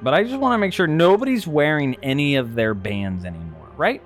[0.00, 4.02] but I just want to make sure nobody's wearing any of their bands anymore, right?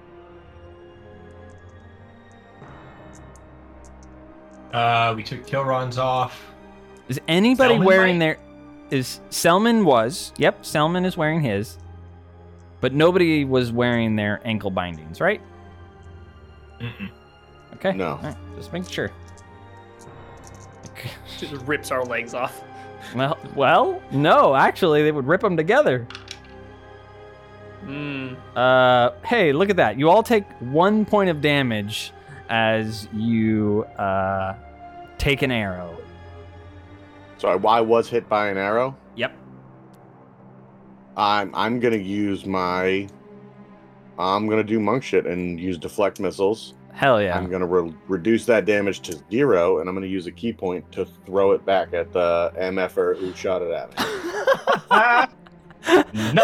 [4.72, 6.44] Uh, we took Kilron's off.
[7.08, 8.24] Is anybody Selman wearing might?
[8.24, 8.38] their?
[8.90, 10.32] Is Selman was?
[10.38, 11.78] Yep, Selman is wearing his,
[12.80, 15.40] but nobody was wearing their ankle bindings, right?
[16.80, 17.10] Mm-mm.
[17.84, 17.96] Okay.
[17.96, 18.10] No.
[18.10, 19.10] All right, just make sure.
[20.90, 21.10] Okay.
[21.36, 22.62] Just rips our legs off.
[23.16, 26.06] Well, well, no, actually, they would rip them together.
[27.84, 28.36] Mm.
[28.54, 29.98] Uh, hey, look at that.
[29.98, 32.12] You all take one point of damage
[32.48, 34.54] as you uh,
[35.18, 35.98] take an arrow.
[37.38, 38.96] Sorry, I, I was hit by an arrow.
[39.16, 39.36] Yep.
[41.16, 43.08] I'm I'm gonna use my.
[44.20, 46.74] I'm gonna do monk shit and use deflect missiles.
[46.92, 47.36] Hell yeah.
[47.36, 50.90] I'm gonna re- reduce that damage to zero, and I'm gonna use a key point
[50.92, 54.04] to throw it back at the MFer who shot it at me.
[56.14, 56.40] no.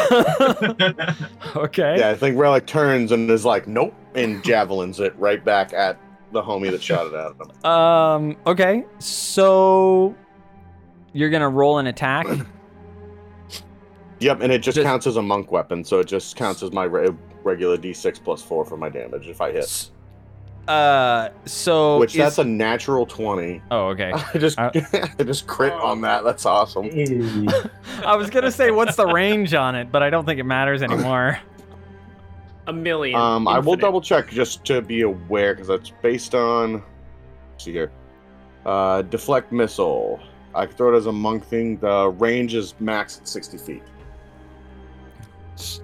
[1.63, 1.99] okay.
[1.99, 5.99] Yeah, I think Relic turns and is like, nope, and javelins it right back at
[6.33, 7.71] the homie that shot it at him.
[7.71, 8.37] Um.
[8.47, 8.85] Okay.
[8.99, 10.15] So
[11.13, 12.27] you're gonna roll an attack.
[14.21, 16.73] Yep, and it just, Just- counts as a monk weapon, so it just counts as
[16.73, 19.91] my re- regular D6 plus four for my damage if I hit.
[20.69, 21.31] Uh.
[21.47, 23.63] So Which is- that's a natural twenty.
[23.71, 24.13] Oh, okay.
[24.35, 24.71] I just Uh,
[25.19, 26.25] I just crit on that.
[26.25, 26.91] That's awesome.
[28.05, 30.83] I was gonna say what's the range on it, but I don't think it matters
[30.83, 31.39] anymore.
[32.67, 33.19] A million.
[33.19, 36.75] Um, I will double check just to be aware because that's based on.
[37.53, 37.91] let's see here,
[38.67, 40.21] uh, deflect missile.
[40.55, 41.79] I can throw it as a monk thing.
[41.79, 43.83] The range is max at sixty feet.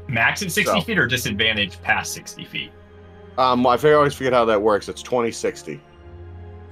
[0.08, 0.84] Max at 60 So.
[0.84, 2.70] feet or disadvantage past 60 feet?
[3.38, 4.88] Um, I always forget how that works.
[4.88, 5.80] It's twenty sixty.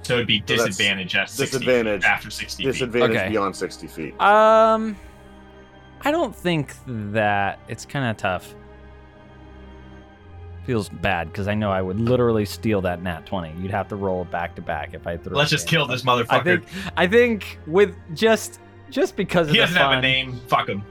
[0.03, 2.03] So it'd be disadvantage at 60 disadvantage.
[2.03, 2.69] after 60 feet.
[2.73, 3.29] Disadvantage Okay.
[3.29, 4.19] beyond sixty feet.
[4.21, 4.97] Um,
[6.01, 8.53] I don't think that it's kind of tough.
[10.65, 13.53] Feels bad because I know I would literally steal that nat twenty.
[13.61, 15.35] You'd have to roll back to back if I threw.
[15.35, 16.27] Let's just kill this motherfucker.
[16.29, 16.63] I think.
[16.95, 20.39] I think with just just because of he the doesn't have a name.
[20.47, 20.83] Fuck him.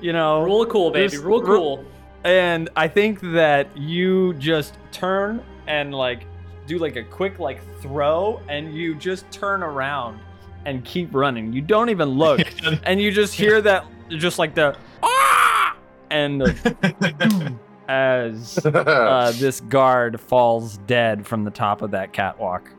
[0.00, 0.42] you know.
[0.42, 1.10] Rule of cool, baby.
[1.10, 1.84] Just Rule of ru- cool.
[2.24, 6.24] and I think that you just turn and like
[6.66, 10.20] do like a quick like throw, and you just turn around
[10.66, 11.52] and keep running.
[11.52, 12.40] You don't even look.
[12.84, 15.76] and you just hear that just like the ah,
[16.10, 17.54] and the,
[17.88, 22.70] as uh, this guard falls dead from the top of that catwalk.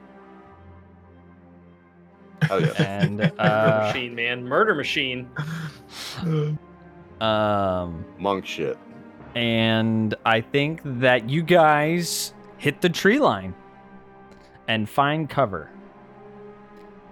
[2.49, 2.71] Oh yeah.
[2.77, 4.45] And Murder uh, machine, man.
[4.45, 5.29] Murder machine.
[7.19, 8.77] um, Monk shit.
[9.35, 13.53] And I think that you guys hit the tree line
[14.67, 15.69] and find cover.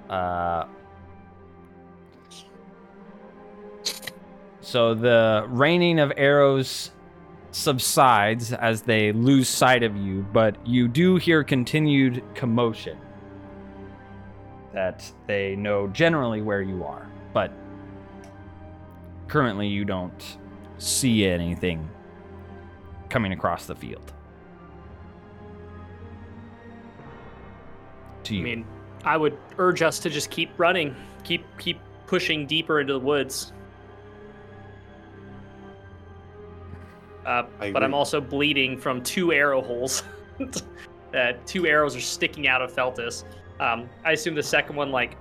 [0.10, 0.66] Uh,
[4.62, 6.92] so the raining of arrows
[7.52, 12.98] subsides as they lose sight of you, but you do hear continued commotion.
[14.74, 17.52] That they know generally where you are, but
[19.28, 20.38] currently you don't
[20.78, 21.90] see anything
[23.10, 24.14] coming across the field.
[28.24, 28.66] To I mean,
[29.04, 33.54] I would urge us to just keep running, keep keep pushing deeper into the woods.
[37.26, 40.04] Uh, I but I'm also bleeding from two arrow holes.
[41.16, 43.24] uh, two arrows are sticking out of Theltus.
[43.60, 45.18] Um, I assume the second one like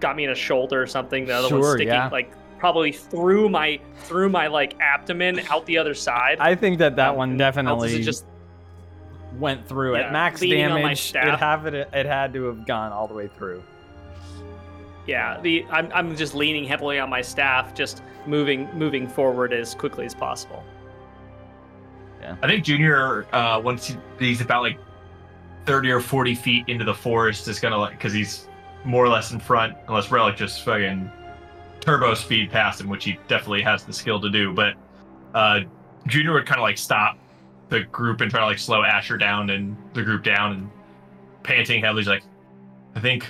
[0.00, 1.24] got me in a shoulder or something.
[1.24, 2.08] The other one's sticking yeah.
[2.08, 2.32] like
[2.62, 6.36] probably through my through my like abdomen out the other side.
[6.38, 8.24] I think that that Um, one definitely just
[9.40, 11.00] went through yeah, at max leaning my damage.
[11.00, 11.40] It staff.
[11.40, 13.64] have it, it had to have gone all the way through.
[15.08, 19.74] Yeah, the I'm I'm just leaning heavily on my staff, just moving moving forward as
[19.74, 20.62] quickly as possible.
[22.20, 22.36] Yeah.
[22.42, 24.78] I think Junior, uh, once he, he's about like
[25.66, 28.46] 30 or 40 feet into the forest, is gonna like, because he's
[28.84, 31.10] more or less in front, unless Relic just fucking
[31.82, 34.52] turbo speed past him, which he definitely has the skill to do.
[34.52, 34.74] But
[35.34, 35.60] uh,
[36.06, 37.18] Junior would kind of like stop
[37.68, 40.70] the group and try to like slow Asher down and the group down and
[41.42, 42.02] panting heavily.
[42.02, 42.22] He's like,
[42.94, 43.26] I think,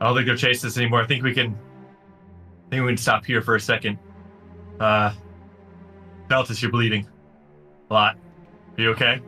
[0.00, 1.02] I don't think they'll chase us anymore.
[1.02, 1.58] I think we can,
[2.66, 3.98] I think we can stop here for a second.
[4.78, 5.12] Uh,
[6.28, 7.08] Theltus, you're bleeding
[7.90, 8.16] a lot.
[8.76, 9.20] Are you okay?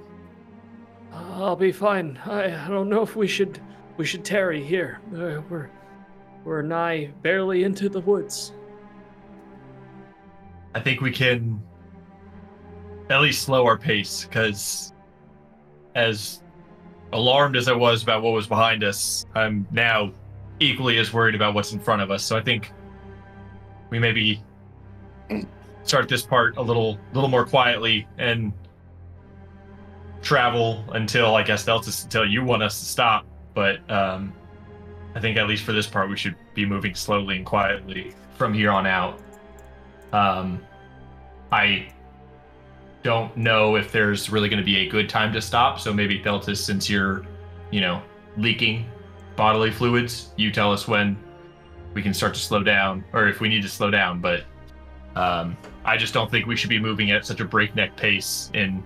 [1.12, 2.18] I'll be fine.
[2.24, 3.60] I, I don't know if we should
[3.96, 5.00] we should tarry here.
[5.12, 5.70] Uh, we're
[6.44, 8.52] we're nigh barely into the woods.
[10.74, 11.60] I think we can
[13.10, 14.92] at least slow our pace because,
[15.94, 16.42] as
[17.12, 20.12] alarmed as I was about what was behind us, I'm now
[20.60, 22.22] equally as worried about what's in front of us.
[22.22, 22.72] So I think
[23.90, 24.42] we maybe
[25.82, 28.52] start this part a little, little more quietly and
[30.22, 33.26] travel until I guess Delta's until you want us to stop.
[33.54, 34.32] But um,
[35.14, 38.54] I think at least for this part, we should be moving slowly and quietly from
[38.54, 39.20] here on out.
[40.12, 40.62] Um,
[41.52, 41.92] I
[43.02, 45.80] don't know if there's really going to be a good time to stop.
[45.80, 47.24] So maybe Theltus, since you're,
[47.70, 48.02] you know,
[48.36, 48.86] leaking
[49.36, 51.16] bodily fluids, you tell us when
[51.94, 54.20] we can start to slow down, or if we need to slow down.
[54.20, 54.44] But
[55.16, 58.82] um, I just don't think we should be moving at such a breakneck pace in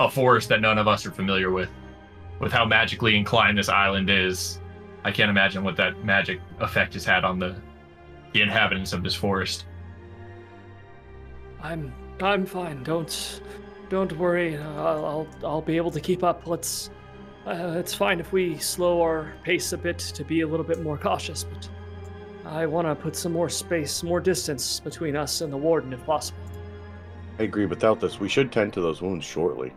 [0.00, 1.70] a forest that none of us are familiar with.
[2.40, 4.60] With how magically inclined this island is,
[5.04, 7.56] I can't imagine what that magic effect has had on the
[8.32, 9.64] the inhabitants of this forest.
[11.62, 12.82] I'm I'm fine.
[12.82, 13.40] Don't
[13.88, 14.56] don't worry.
[14.56, 16.46] I'll I'll, I'll be able to keep up.
[16.46, 16.90] Let's.
[17.46, 20.82] Uh, it's fine if we slow our pace a bit to be a little bit
[20.82, 21.68] more cautious, but
[22.44, 26.04] I want to put some more space, more distance between us and the warden if
[26.04, 26.40] possible.
[27.38, 27.64] I agree.
[27.64, 29.72] Without this, we should tend to those wounds shortly.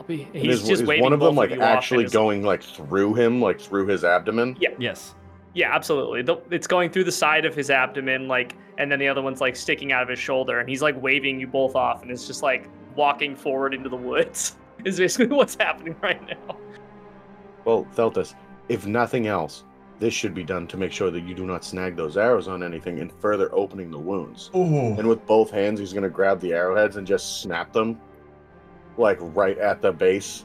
[0.00, 0.22] I'll be.
[0.32, 3.12] And He's is, just is waving one of them like you actually going like through
[3.14, 4.56] him, like through his abdomen?
[4.58, 4.70] Yeah.
[4.78, 5.14] Yes.
[5.52, 6.22] Yeah, absolutely.
[6.22, 9.42] The, it's going through the side of his abdomen, like, and then the other one's
[9.42, 12.26] like sticking out of his shoulder, and he's like waving you both off, and it's
[12.26, 14.56] just like walking forward into the woods.
[14.86, 16.56] Is basically what's happening right now.
[17.66, 18.34] Well, Theltus,
[18.70, 19.64] if nothing else,
[19.98, 22.62] this should be done to make sure that you do not snag those arrows on
[22.62, 24.50] anything and further opening the wounds.
[24.54, 28.00] Oh, And with both hands, he's going to grab the arrowheads and just snap them,
[29.00, 30.44] like right at the base.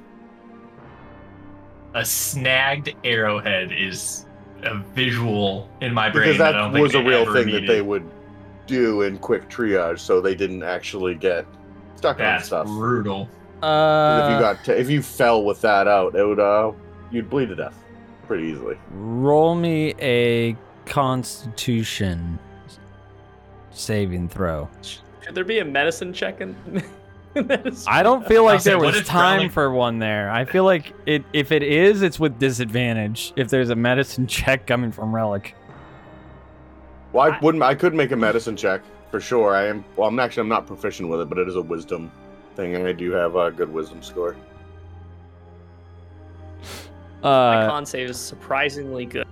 [1.94, 4.26] a snagged arrowhead is
[4.64, 6.26] a visual in my brain.
[6.26, 8.04] Because that I that don't was a think I real ever thing that they would
[8.68, 11.46] do in quick triage, so they didn't actually get
[11.96, 12.66] stuck on That's stuff.
[12.66, 13.30] brutal.
[13.62, 16.72] 'Cause if you Uh, got t- if you fell with that out, it would uh
[17.12, 17.78] you'd bleed to death
[18.28, 18.78] pretty easily.
[18.92, 22.38] roll me a Constitution
[23.72, 24.68] saving throw.
[25.22, 26.56] Should there be a medicine check in?
[27.44, 27.88] medicine?
[27.92, 30.30] I don't feel like I'll there what was time Relic- for one there.
[30.32, 31.24] I feel like it.
[31.34, 33.34] If it is, it's with disadvantage.
[33.36, 35.56] If there's a medicine check coming from Relic.
[37.14, 37.64] Well, I I- wouldn't.
[37.64, 38.82] I could make a medicine check
[39.12, 39.54] for sure.
[39.56, 39.84] I am.
[39.96, 42.12] Well, I'm actually I'm not proficient with it, but it is a wisdom
[42.56, 44.36] thing, and I do have a good wisdom score.
[47.24, 47.30] My
[47.66, 49.28] Uh, con save is surprisingly good.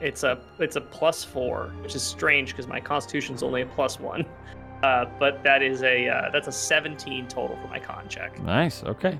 [0.00, 4.00] It's a it's a plus four, which is strange because my Constitution's only a plus
[4.00, 4.24] one.
[4.84, 8.38] Uh, but that is a uh, that's a 17 total for my con check.
[8.42, 8.84] Nice.
[8.84, 9.18] Okay.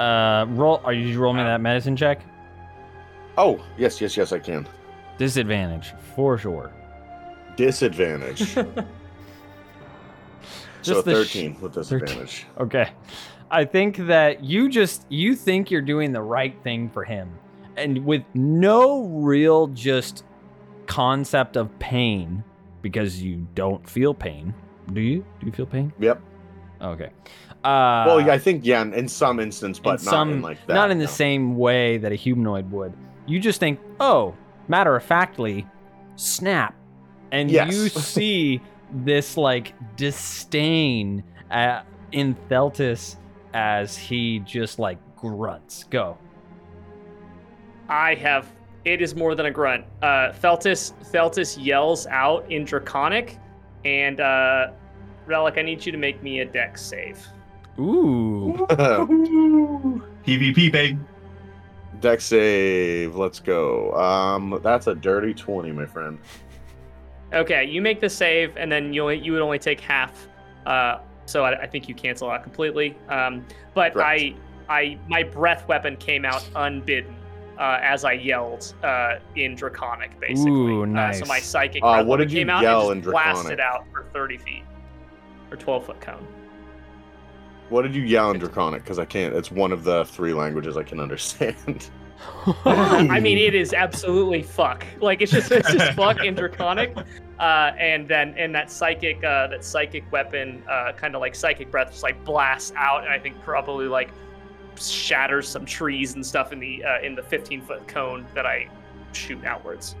[0.00, 0.80] Uh, roll.
[0.84, 2.20] Are you rolling me Uh, that medicine check?
[3.38, 4.66] Oh, yes, yes, yes, I can.
[5.18, 6.72] Disadvantage for sure.
[7.54, 8.40] Disadvantage.
[8.54, 8.64] so
[10.82, 11.98] Just the sh- 13 with 13.
[12.00, 12.46] disadvantage.
[12.58, 12.90] Okay.
[13.50, 17.30] I think that you just you think you're doing the right thing for him.
[17.76, 20.24] And with no real just
[20.86, 22.42] concept of pain
[22.88, 24.54] because you don't feel pain.
[24.92, 25.24] Do you?
[25.40, 25.92] Do you feel pain?
[25.98, 26.20] Yep.
[26.80, 27.10] Okay.
[27.64, 30.42] Uh well, yeah, I think yeah, in- in some instance, but in not some in
[30.42, 30.74] like that.
[30.74, 32.92] not in the same way that a humanoid would.
[33.26, 34.34] You just think, "Oh,
[34.68, 35.66] matter of factly,
[36.14, 36.74] snap."
[37.32, 37.72] And Yes.
[37.72, 38.60] you see
[38.92, 41.82] this like disdain uh,
[42.12, 43.16] in Theltus
[43.52, 45.84] as he just like grunts.
[45.90, 46.18] Go.
[47.88, 48.46] I have.
[48.86, 49.84] It is more than a grunt.
[50.00, 53.36] Uh, Theltus Theltus yells out in Draconic,
[53.84, 54.68] and uh,
[55.26, 57.26] Relic, I need you to make me a Dex save.
[57.80, 58.64] Ooh.
[60.24, 61.00] PvP, babe.
[62.00, 63.16] Deck save.
[63.16, 63.92] Let's go.
[63.94, 66.20] Um, that's a dirty twenty, my friend.
[67.32, 70.28] Okay, you make the save, and then you you would only take half.
[70.64, 72.96] Uh, so I, I think you cancel out completely.
[73.08, 74.08] Um, but Correct.
[74.08, 74.36] I
[74.68, 77.16] I my breath weapon came out unbidden.
[77.58, 80.50] Uh, as I yelled uh, in Draconic, basically.
[80.50, 83.02] Ooh, Uh, so my psychic Uh, what weapon did you came out yell and in
[83.04, 83.60] just blasted Draconic?
[83.60, 84.64] out for 30 feet
[85.50, 86.26] or 12 foot cone.
[87.70, 88.82] What did you yell in Draconic?
[88.84, 89.34] Because I can't.
[89.34, 91.88] It's one of the three languages I can understand.
[92.64, 94.84] I mean, it is absolutely fuck.
[95.00, 96.96] Like it's just it's just fuck in draconic,
[97.38, 101.70] uh, and then and that psychic uh, that psychic weapon, uh, kind of like psychic
[101.70, 104.10] breath, just like blasts out, and I think probably like
[104.78, 108.68] shatters some trees and stuff in the uh, in the 15 foot cone that I
[109.12, 109.96] shoot outwards.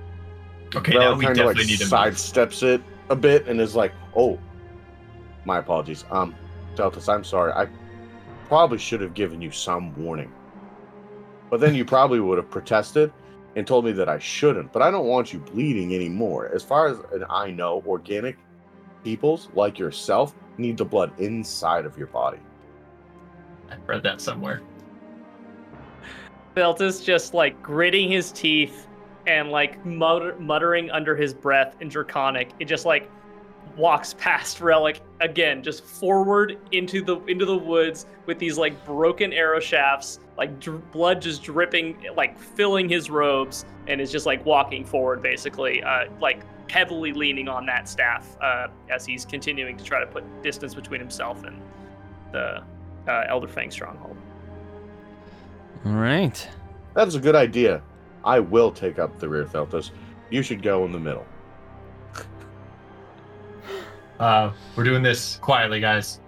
[0.74, 1.92] Okay, Rel now we kinda, definitely like need to move.
[1.92, 4.38] sidesteps it a bit and is like, "Oh,
[5.44, 6.04] my apologies.
[6.10, 6.34] Um,
[6.74, 7.52] Theltus, I'm sorry.
[7.52, 7.68] I
[8.48, 10.32] probably should have given you some warning,
[11.50, 13.12] but then you probably would have protested
[13.56, 14.72] and told me that I shouldn't.
[14.72, 16.50] But I don't want you bleeding anymore.
[16.54, 16.98] As far as
[17.30, 18.36] I know, organic
[19.02, 22.38] peoples like yourself need the blood inside of your body.
[23.70, 24.62] I read that somewhere.
[26.56, 28.86] Theltus just like gritting his teeth
[29.26, 32.50] and like mutter- muttering under his breath in draconic.
[32.60, 33.10] It just like
[33.76, 39.32] walks past Relic again, just forward into the into the woods with these like broken
[39.32, 44.44] arrow shafts, like dr- blood just dripping, like filling his robes, and is just like
[44.46, 49.84] walking forward, basically, uh, like heavily leaning on that staff uh, as he's continuing to
[49.84, 51.60] try to put distance between himself and
[52.32, 52.62] the
[53.08, 54.16] uh, Elder Fang stronghold.
[55.84, 56.48] All right.
[56.94, 57.82] That's a good idea.
[58.24, 59.90] I will take up the rear Theltus.
[60.30, 61.26] You should go in the middle.
[64.18, 66.20] Uh, we're doing this quietly, guys.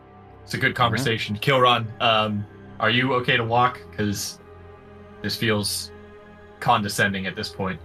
[0.44, 1.38] It's a good conversation.
[1.38, 2.46] Kilron, um,
[2.80, 3.80] are you okay to walk?
[3.90, 4.38] Because
[5.22, 5.90] this feels
[6.60, 7.80] condescending at this point.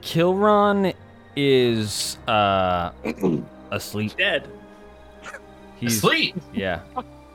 [0.00, 0.94] Kilron
[1.36, 2.92] is uh
[3.70, 4.16] asleep.
[4.16, 4.48] Dead.
[5.80, 6.36] He's Sleep.
[6.52, 6.80] yeah.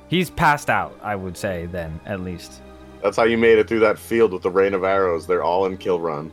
[0.09, 2.61] He's passed out, I would say then, at least.
[3.01, 5.25] That's how you made it through that field with the rain of arrows.
[5.27, 6.31] They're all in kill run.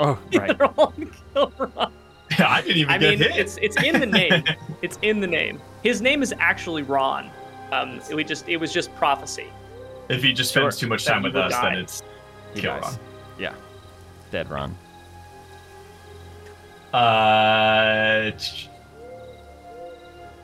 [0.00, 0.56] Oh, right.
[0.58, 1.90] They're all in Kilron.
[2.38, 3.36] Yeah, I didn't even I get mean, hit.
[3.36, 4.44] it's it's in the name.
[4.82, 5.60] It's in the name.
[5.84, 7.30] His name is actually Ron.
[7.70, 9.46] Um, it, we just it was just prophecy.
[10.08, 10.86] if he just spends Sure.
[10.86, 11.70] too much time with will us, die.
[11.74, 12.02] then it's
[12.54, 12.80] He Kilron.
[12.82, 12.98] dies.
[13.38, 13.54] Yeah.
[14.32, 14.74] Dead Ron.
[16.92, 18.68] Uh, t-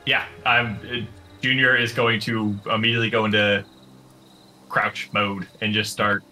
[0.05, 0.75] yeah, I'm.
[0.77, 1.05] Uh,
[1.41, 3.63] Junior is going to immediately go into
[4.67, 6.23] crouch mode and just start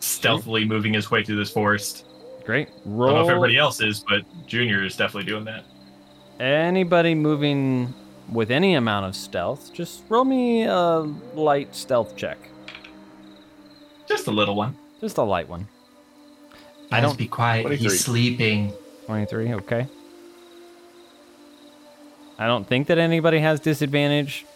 [0.00, 2.04] stealthily moving his way through this forest.
[2.44, 2.68] Great.
[2.68, 5.64] I don't know if everybody else is, but Junior is definitely doing that.
[6.40, 7.92] anybody moving
[8.30, 10.98] with any amount of stealth, just roll me a
[11.34, 12.38] light stealth check.
[14.06, 14.76] Just a little one.
[15.00, 15.66] Just a light one.
[16.92, 17.62] I don't- be quiet.
[17.62, 17.88] 23.
[17.88, 18.72] sleeping.
[19.06, 19.86] 23, okay.
[22.38, 24.46] I don't think that anybody has disadvantage.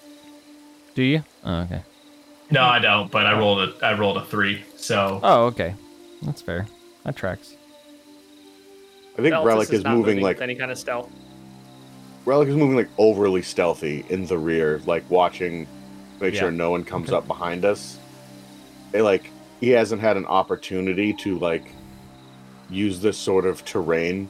[0.95, 1.24] Do you?
[1.45, 1.83] Oh, okay.
[2.51, 3.11] No, I don't.
[3.11, 3.85] But I rolled a.
[3.87, 4.62] I rolled a three.
[4.76, 5.74] So Oh, okay.
[6.22, 6.66] That's fair.
[7.05, 7.55] That tracks.
[9.18, 11.11] I think Theltus Relic is not moving with like any kind of stealth.
[12.24, 15.66] Relic is moving like overly stealthy in the rear, like watching,
[16.20, 17.16] make sure no one comes Okay.
[17.16, 17.99] up behind us.
[18.93, 19.30] It, like
[19.61, 21.64] he hasn't had an opportunity to like
[22.70, 24.28] use this sort of terrain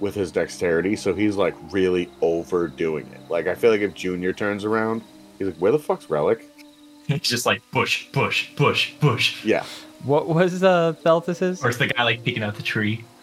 [0.00, 3.20] with his dexterity, so he's like really overdoing it.
[3.30, 5.02] Like I feel like if Junior turns around,
[5.38, 6.48] he's like, "Where the fuck's Relic?"
[7.08, 9.44] it's just like push, push, push, push.
[9.44, 9.64] Yeah,
[10.04, 11.64] What was uh, Theltus's?
[11.64, 13.04] Or is the guy like peeking out the tree?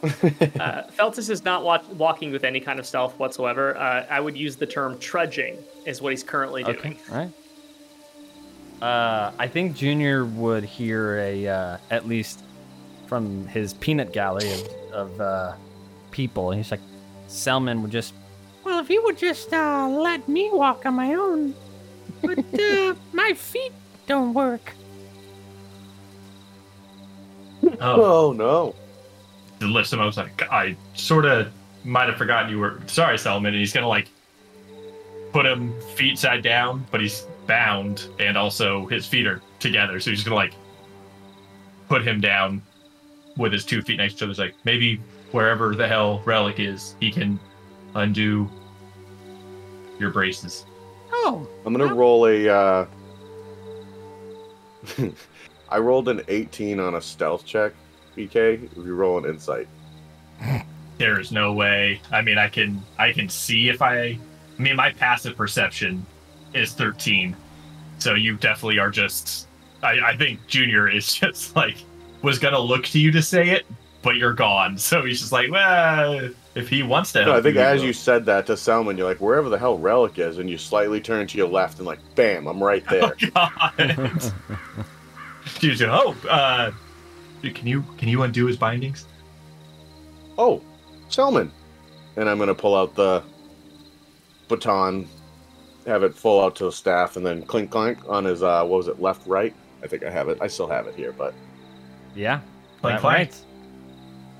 [0.00, 3.76] Uh, Theltus is not wa- walking with any kind of stealth whatsoever.
[3.76, 6.78] Uh, I would use the term trudging, is what he's currently doing.
[6.78, 7.32] Okay, all right.
[8.80, 12.44] Uh, I think Junior would hear a uh, at least
[13.08, 15.20] from his peanut gallery of, of
[16.10, 16.50] people.
[16.50, 16.80] He's like,
[17.26, 18.14] Selman would just
[18.64, 21.54] Well, if you would just uh, let me walk on my own.
[22.22, 23.72] But uh, my feet
[24.06, 24.72] don't work.
[27.64, 28.74] Oh, Oh no.
[29.60, 30.00] he lifts him.
[30.00, 31.52] I was like, I sort of
[31.84, 32.80] might have forgotten you were.
[32.86, 33.52] Sorry, Selman.
[33.54, 34.08] And he's gonna like
[35.32, 40.00] put him feet side down, but he's bound, and also his feet are together.
[40.00, 40.54] So he's gonna like
[41.88, 42.62] put him down
[43.36, 44.30] with his two feet next to each other.
[44.30, 45.00] It's like maybe
[45.32, 47.38] wherever the hell relic is, he can
[47.94, 48.48] undo
[49.98, 50.64] your braces.
[51.10, 52.48] Oh, I'm gonna roll a.
[52.48, 52.86] Uh...
[55.70, 57.72] I rolled an 18 on a stealth check,
[58.16, 58.64] BK.
[58.64, 59.68] If you roll an insight,
[60.98, 62.00] There is no way.
[62.10, 63.98] I mean, I can I can see if I.
[63.98, 64.18] I
[64.58, 66.04] mean, my passive perception
[66.54, 67.36] is 13,
[67.98, 69.46] so you definitely are just.
[69.80, 71.76] I, I think Junior is just like
[72.22, 73.64] was gonna look to you to say it,
[74.08, 74.78] but you're gone.
[74.88, 77.18] So he's just like, well, if he wants to.
[77.20, 79.48] no, help I think you, as will." you said that to Selman, you're like, wherever
[79.50, 82.62] the hell relic is, and you slightly turn to your left and like, bam, I'm
[82.62, 83.14] right there.
[83.36, 84.32] Oh God.
[85.60, 86.70] She's like, oh, uh,
[87.42, 89.04] can you can you undo his bindings?
[90.38, 90.62] oh,
[91.08, 91.50] Selman,
[92.16, 93.22] and I'm gonna pull out the
[94.48, 95.08] baton,
[95.86, 98.76] have it full out to the staff, and then clink clank on his uh, what
[98.78, 99.54] was it, left right?
[99.82, 100.38] I think I have it.
[100.40, 101.34] I still have it here, but
[102.14, 102.40] Yeah.
[102.80, 103.30] Clank, that clank.
[103.30, 103.40] right.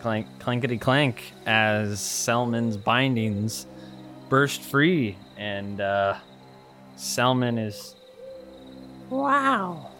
[0.00, 3.66] Clank, clankety clank as Selman's bindings
[4.28, 6.16] burst free, and uh,
[6.96, 7.94] Selman is.
[9.10, 9.90] wow.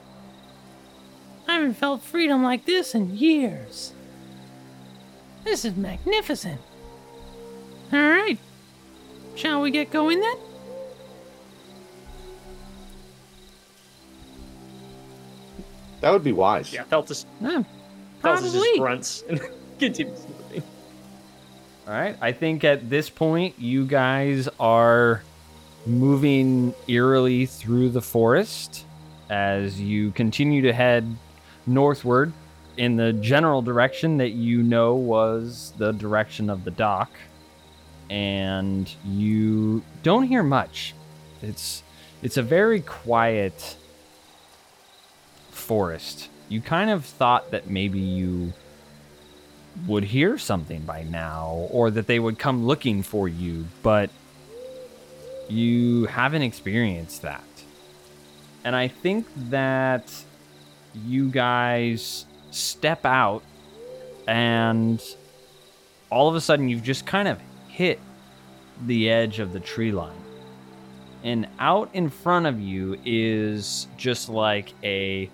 [1.48, 3.92] I haven't felt freedom like this in years.
[5.44, 6.60] This is magnificent.
[7.90, 8.38] All right.
[9.34, 10.36] Shall we get going then?
[16.00, 16.72] that would be wise.
[16.72, 17.62] Yeah, Theltus, Uh, Theltus
[18.22, 18.78] just probably.
[18.78, 19.40] grunts and
[19.78, 20.62] continues moving.
[21.86, 22.16] All right.
[22.20, 25.22] I think at this point, you guys are
[25.86, 28.84] moving eerily through the forest
[29.30, 31.16] as you continue to head
[31.66, 32.32] northward
[32.76, 37.10] in the general direction that you know was the direction of the dock.
[38.10, 40.94] And you don't hear much.
[41.42, 41.82] It's
[42.22, 43.76] it's a very quiet
[45.50, 46.28] forest.
[46.48, 48.54] You kind of thought that maybe you
[49.86, 54.10] would hear something by now or that they would come looking for you, but
[55.48, 57.44] you haven't experienced that.
[58.64, 60.12] And I think that
[60.94, 63.42] you guys step out
[64.26, 65.02] and
[66.10, 68.00] all of a sudden you've just kind of hit
[68.86, 70.12] the edge of the tree line.
[71.24, 75.30] And out in front of you is just like a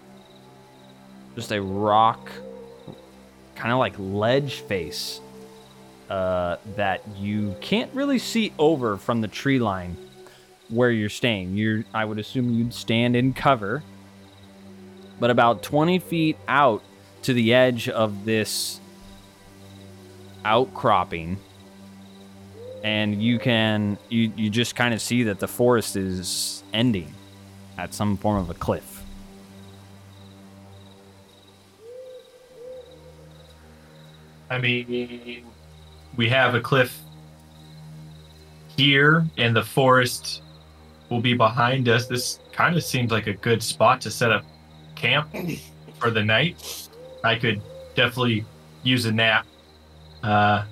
[1.35, 2.31] just a rock
[3.55, 5.21] kind of like ledge face
[6.11, 9.97] uh, that you can't really see over from the tree line
[10.69, 11.57] where you're staying.
[11.57, 13.83] You're, I would assume you'd stand in cover,
[15.21, 16.83] but about 20 feet out
[17.23, 18.81] to the edge of this
[20.45, 21.39] outcropping,
[22.83, 27.13] and you can you you just kind of see that the forest is ending
[27.79, 28.94] at some form of a cliff.
[34.51, 35.45] I mean,
[36.17, 37.01] we have a cliff
[38.77, 40.43] here, and the forest
[41.11, 42.07] will be behind us.
[42.07, 44.45] This kind of seems like a good spot to set up
[44.95, 45.35] camp
[45.99, 46.89] for the night.
[47.23, 47.61] I could
[47.95, 48.45] definitely
[48.83, 49.47] use a nap.
[50.23, 50.65] Uh,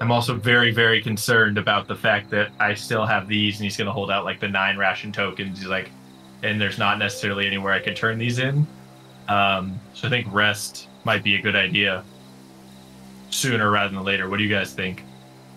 [0.00, 3.76] I'm also very, very concerned about the fact that I still have these, and he's
[3.76, 5.58] going to hold out like the nine ration tokens.
[5.58, 5.90] He's like,
[6.42, 8.66] and there's not necessarily anywhere I could turn these in.
[9.28, 12.04] Um, so I think rest might be a good idea
[13.32, 14.28] sooner rather than later.
[14.28, 15.04] What do you guys think?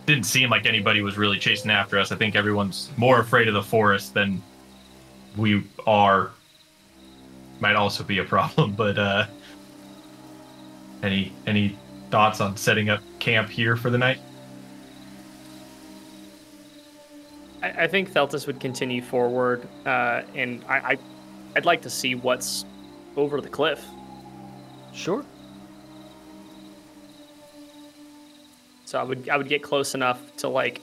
[0.06, 2.12] Didn't seem like anybody was really chasing after us.
[2.12, 4.42] I think everyone's more afraid of the forest than
[5.38, 6.32] we are.
[7.60, 9.28] Might also be a problem, but uh
[11.04, 11.78] any any
[12.10, 14.20] thoughts on setting up camp here for the night?
[17.62, 20.98] I, I think Theltus would continue forward, uh, and I, I,
[21.56, 22.66] I'd like to see what's
[23.18, 23.84] over the cliff.
[24.94, 25.26] Sure.
[28.96, 30.80] So I would I would get close enough to like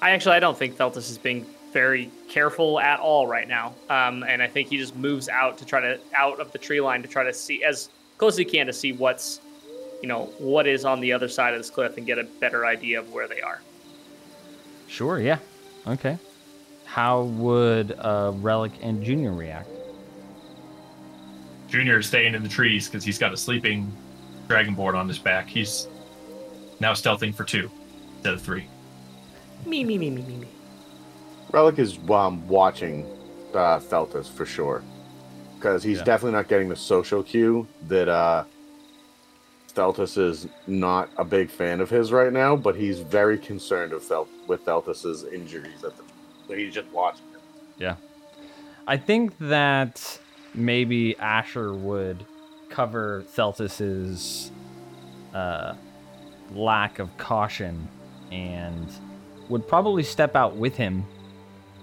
[0.00, 1.44] I actually I don't think Theltus is being
[1.74, 3.74] very careful at all right now.
[3.90, 6.80] Um, and I think he just moves out to try to out of the tree
[6.80, 9.42] line to try to see as close as he can to see what's,
[10.00, 12.64] you know, what is on the other side of this cliff and get a better
[12.64, 13.60] idea of where they are.
[14.88, 15.36] Sure, yeah.
[15.86, 16.16] Okay.
[16.86, 19.68] How would uh, Relic and Junior react?
[21.68, 23.92] Junior is staying in the trees because he's got a sleeping
[24.48, 25.46] dragonborn on his back.
[25.46, 25.86] He's
[26.80, 27.70] now stealthing for two
[28.16, 28.66] instead of three.
[29.66, 30.48] Me, me, me, me, me, me.
[31.52, 33.04] Relic is um, watching
[33.54, 34.82] uh, Theltus for sure,
[35.56, 36.04] because he's Yeah.
[36.04, 38.44] definitely not getting the social cue that uh,
[39.74, 44.02] Theltus is not a big fan of his right now, but he's very concerned of
[44.02, 46.02] Fel- with Theltus's injuries at the.
[46.48, 47.24] So he's just watching.
[47.32, 47.40] him.
[47.78, 47.94] Yeah.
[48.86, 50.18] I think that
[50.54, 52.24] maybe Asher would
[52.70, 54.50] cover Theltus's
[55.34, 55.74] uh,
[56.54, 57.88] lack of caution
[58.32, 58.88] and
[59.48, 61.04] would probably step out with him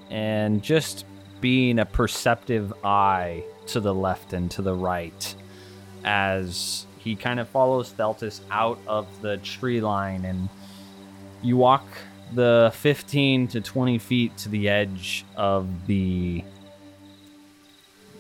[0.10, 1.06] and just
[1.42, 5.36] being a perceptive eye to the left and to the right
[6.04, 10.50] as he kind of follows Theltus out of the tree line and
[11.42, 11.86] you walk
[12.34, 16.44] the 15 to 20 feet to the edge of the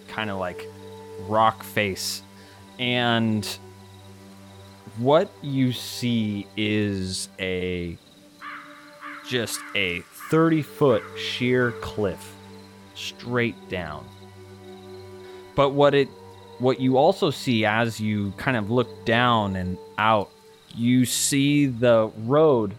[0.08, 0.66] kind of like
[1.28, 2.22] rock face
[2.80, 3.58] and
[4.98, 7.98] what you see is a
[9.28, 12.34] just a 30 foot sheer cliff
[12.95, 14.08] straight down
[15.56, 16.08] but what it
[16.60, 20.32] what you also see as you kind of look down and out
[20.76, 22.74] you see the road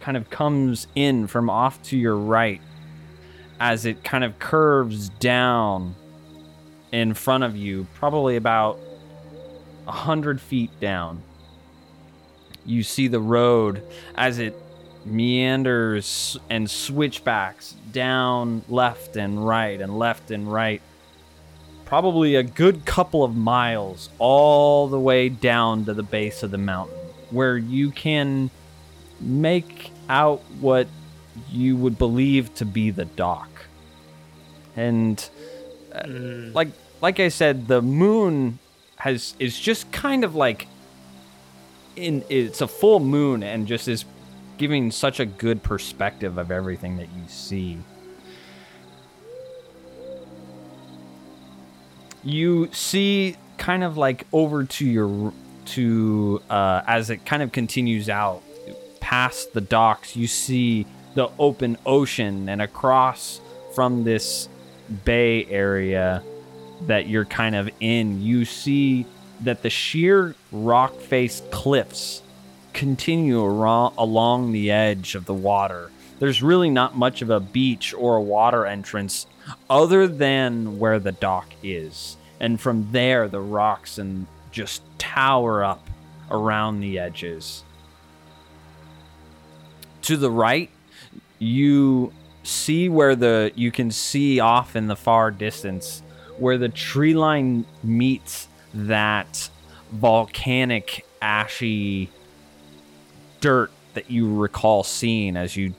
[0.00, 2.60] kind of comes in from off to your right
[3.60, 5.94] as it kind of curves down
[6.90, 8.78] in front of you, probably about
[9.86, 11.22] a hundred feet down.
[12.64, 13.82] You see the road
[14.14, 14.54] as it
[15.04, 20.80] meanders and switchbacks down left and right and left and right.
[21.84, 26.58] Probably a good couple of miles all the way down to the base of the
[26.58, 26.96] mountain,
[27.30, 28.50] where you can
[29.20, 30.88] make out what
[31.50, 33.50] you would believe to be the dock.
[34.74, 35.28] And
[35.94, 36.68] uh, like
[37.02, 38.58] like I said, the moon
[38.96, 40.66] has is just kind of like
[41.96, 44.04] in it's a full moon and just is
[44.58, 47.78] giving such a good perspective of everything that you see.
[52.24, 55.32] You see kind of like over to your
[55.64, 58.42] to uh, as it kind of continues out
[59.00, 63.40] past the docks, you see the open ocean, and across
[63.74, 64.48] from this
[65.04, 66.22] bay area
[66.86, 69.06] that you're kind of in, you see
[69.44, 72.22] that the sheer rock faced cliffs
[72.72, 75.90] continue aro- along the edge of the water.
[76.18, 79.26] There's really not much of a beach or a water entrance
[79.68, 82.16] other than where the dock is.
[82.40, 85.88] And from there, the rocks and just tower up
[86.30, 87.64] around the edges
[90.02, 90.70] to the right
[91.38, 92.12] you
[92.42, 96.02] see where the you can see off in the far distance
[96.38, 99.50] where the tree line meets that
[99.90, 102.10] volcanic ashy
[103.40, 105.74] dirt that you recall seeing as you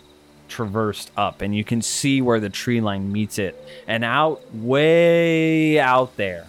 [0.48, 5.80] traversed up and you can see where the tree line meets it and out way
[5.80, 6.46] out there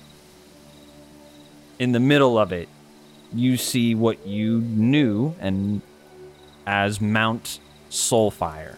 [1.79, 2.69] in the middle of it
[3.33, 5.81] you see what you knew and
[6.67, 8.77] as Mount Soulfire.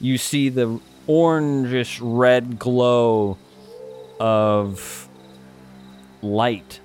[0.00, 3.38] You see the orangish red glow
[4.20, 5.03] of
[6.24, 6.80] light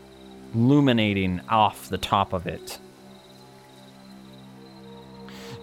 [0.53, 2.79] illuminating off the top of it.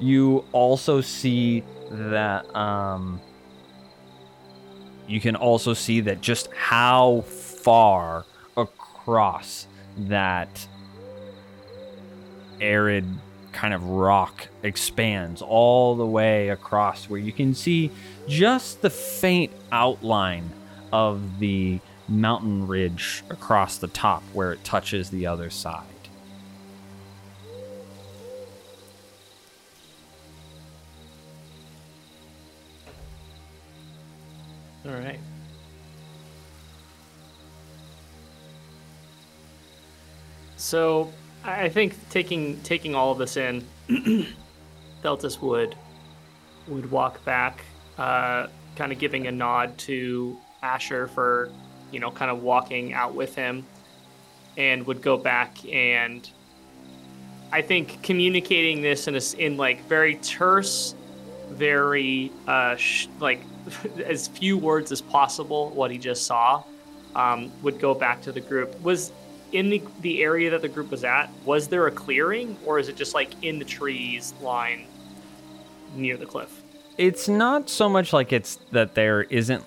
[0.01, 3.21] You also see that um,
[5.07, 8.25] you can also see that just how far
[8.57, 9.67] across
[9.99, 10.67] that
[12.61, 13.05] arid
[13.53, 17.91] kind of rock expands all the way across where you can see
[18.29, 20.51] just the faint outline
[20.93, 25.85] of the mountain ridge across the top where it touches the other side.
[34.85, 35.19] All right.
[40.57, 41.13] So
[41.45, 43.65] I think taking taking all of this in,
[45.03, 45.77] Theltus would
[46.69, 47.65] would walk back,
[47.99, 51.51] uh, kind of giving a nod to Asher for,
[51.97, 53.65] you know, kind of walking out with him,
[54.59, 56.29] and would go back and
[57.51, 60.95] I think communicating this in a in like very terse,
[61.49, 63.41] very uh, sh- like
[64.05, 66.63] as few words as possible what he just saw.
[67.15, 68.79] Um, would go back to the group.
[68.83, 69.11] Was
[69.53, 72.91] in the, the area that the group was at, was there a clearing or is
[72.91, 74.85] it just like in the trees line
[75.95, 76.63] near the cliff?
[76.99, 79.65] It's not so much like it's that there isn't.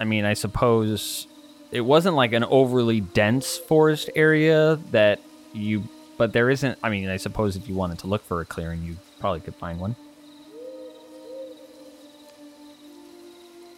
[0.00, 1.26] I mean, I suppose
[1.72, 5.20] it wasn't like an overly dense forest area that
[5.52, 5.84] you.
[6.16, 6.78] But there isn't.
[6.82, 9.54] I mean, I suppose if you wanted to look for a clearing, you probably could
[9.54, 9.96] find one.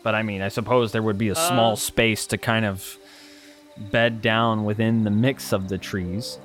[0.03, 2.99] But I mean, I suppose there would be a small Uh, space to kind of
[3.77, 6.39] bed down within the mix of the trees.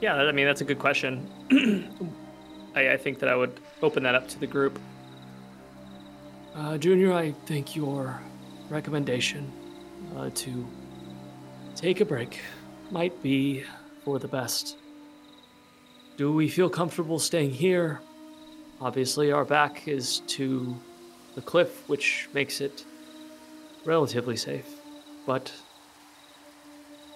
[0.00, 1.30] Yeah, I mean that's a good question.
[2.74, 4.78] I, I think that I would open that up to the group.
[6.54, 8.20] Uh, Junior, I think your
[8.70, 9.50] recommendation
[10.16, 10.64] uh, to
[11.74, 12.38] take a break
[12.92, 13.64] might be
[14.04, 14.76] for the best.
[16.16, 18.00] Do we feel comfortable staying here?
[18.80, 20.76] Obviously, our back is to
[21.34, 22.84] the cliff, which makes it
[23.84, 24.68] relatively safe.
[25.26, 25.52] But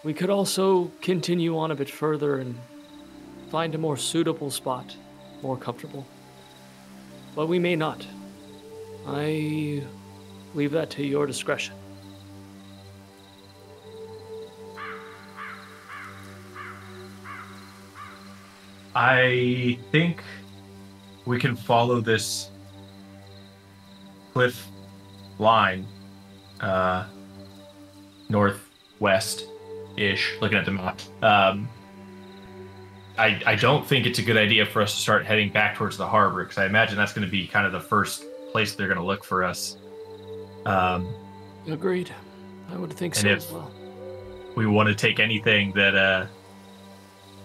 [0.02, 2.56] we could also continue on a bit further and
[3.52, 4.96] find a more suitable spot,
[5.42, 6.04] more comfortable.
[7.36, 8.04] But we may not.
[9.06, 9.82] I
[10.54, 11.74] leave that to your discretion.
[18.94, 20.24] I think
[21.24, 22.50] we can follow this
[24.32, 24.66] cliff
[25.38, 25.86] line
[26.60, 27.06] uh,
[28.28, 29.46] northwest
[29.96, 31.00] ish, looking at the map.
[31.22, 31.68] Um,
[33.16, 35.96] I, I don't think it's a good idea for us to start heading back towards
[35.96, 38.88] the harbor because I imagine that's going to be kind of the first place they're
[38.88, 39.76] going to look for us.
[40.66, 41.08] Um,
[41.66, 42.10] Agreed.
[42.70, 43.70] I would think And so as well.
[44.56, 46.26] we want to take anything that uh,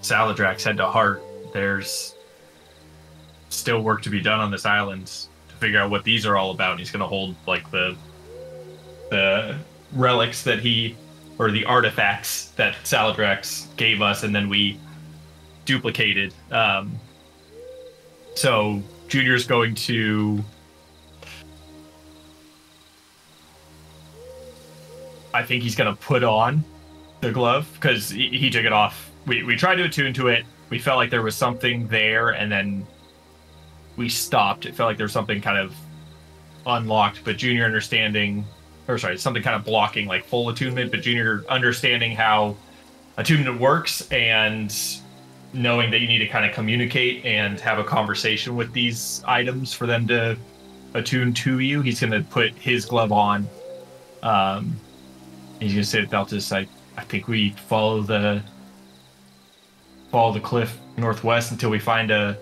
[0.01, 1.21] Saladrax had to heart,
[1.53, 2.15] there's
[3.49, 5.07] still work to be done on this island
[5.49, 6.79] to figure out what these are all about.
[6.79, 7.95] He's going to hold like the
[9.11, 9.57] the
[9.93, 10.97] relics that he
[11.37, 14.79] or the artifacts that Saladrax gave us, and then we
[15.65, 16.33] duplicated.
[16.51, 16.99] Um,
[18.35, 20.43] so Junior's going to.
[25.33, 26.63] I think he's to put on
[27.21, 29.11] the glove because he, he took it off.
[29.25, 30.45] We, we tried to attune to it.
[30.69, 32.85] We felt like there was something there, and then
[33.95, 34.65] we stopped.
[34.65, 35.75] It felt like there was something kind of
[36.65, 38.45] unlocked, but Junior understanding,
[38.87, 42.55] or sorry, something kind of blocking like full attunement, but Junior understanding how
[43.17, 44.75] attunement works and
[45.53, 49.73] knowing that you need to kind of communicate and have a conversation with these items
[49.73, 50.35] for them to
[50.95, 51.81] attune to you.
[51.81, 53.47] He's going to put his glove on.
[54.23, 54.75] Um,
[55.63, 58.41] he's to say to Theltus, I, I think we follow the
[60.11, 62.37] follow the cliff northwest until we find a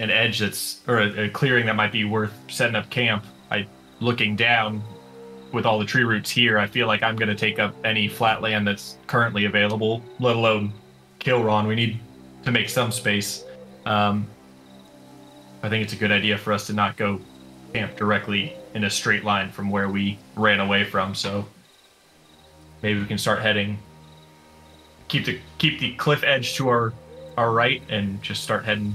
[0.00, 3.24] an edge that's or a, a clearing that might be worth setting up camp.
[3.50, 3.66] I
[4.00, 4.82] looking down
[5.52, 8.40] with all the tree roots here, I feel like I'm to take up any flat
[8.40, 10.72] land that's currently available, let alone
[11.20, 11.68] Kilron.
[11.68, 12.00] We need
[12.44, 13.44] to make some space.
[13.84, 14.26] Um,
[15.62, 17.20] I think it's a good idea for us to not go
[17.72, 21.14] camp directly in a straight line from where we ran away from.
[21.14, 21.46] So
[22.82, 23.78] maybe we can start heading.
[25.08, 26.92] Keep the keep the cliff edge to our
[27.36, 28.94] our right and just start heading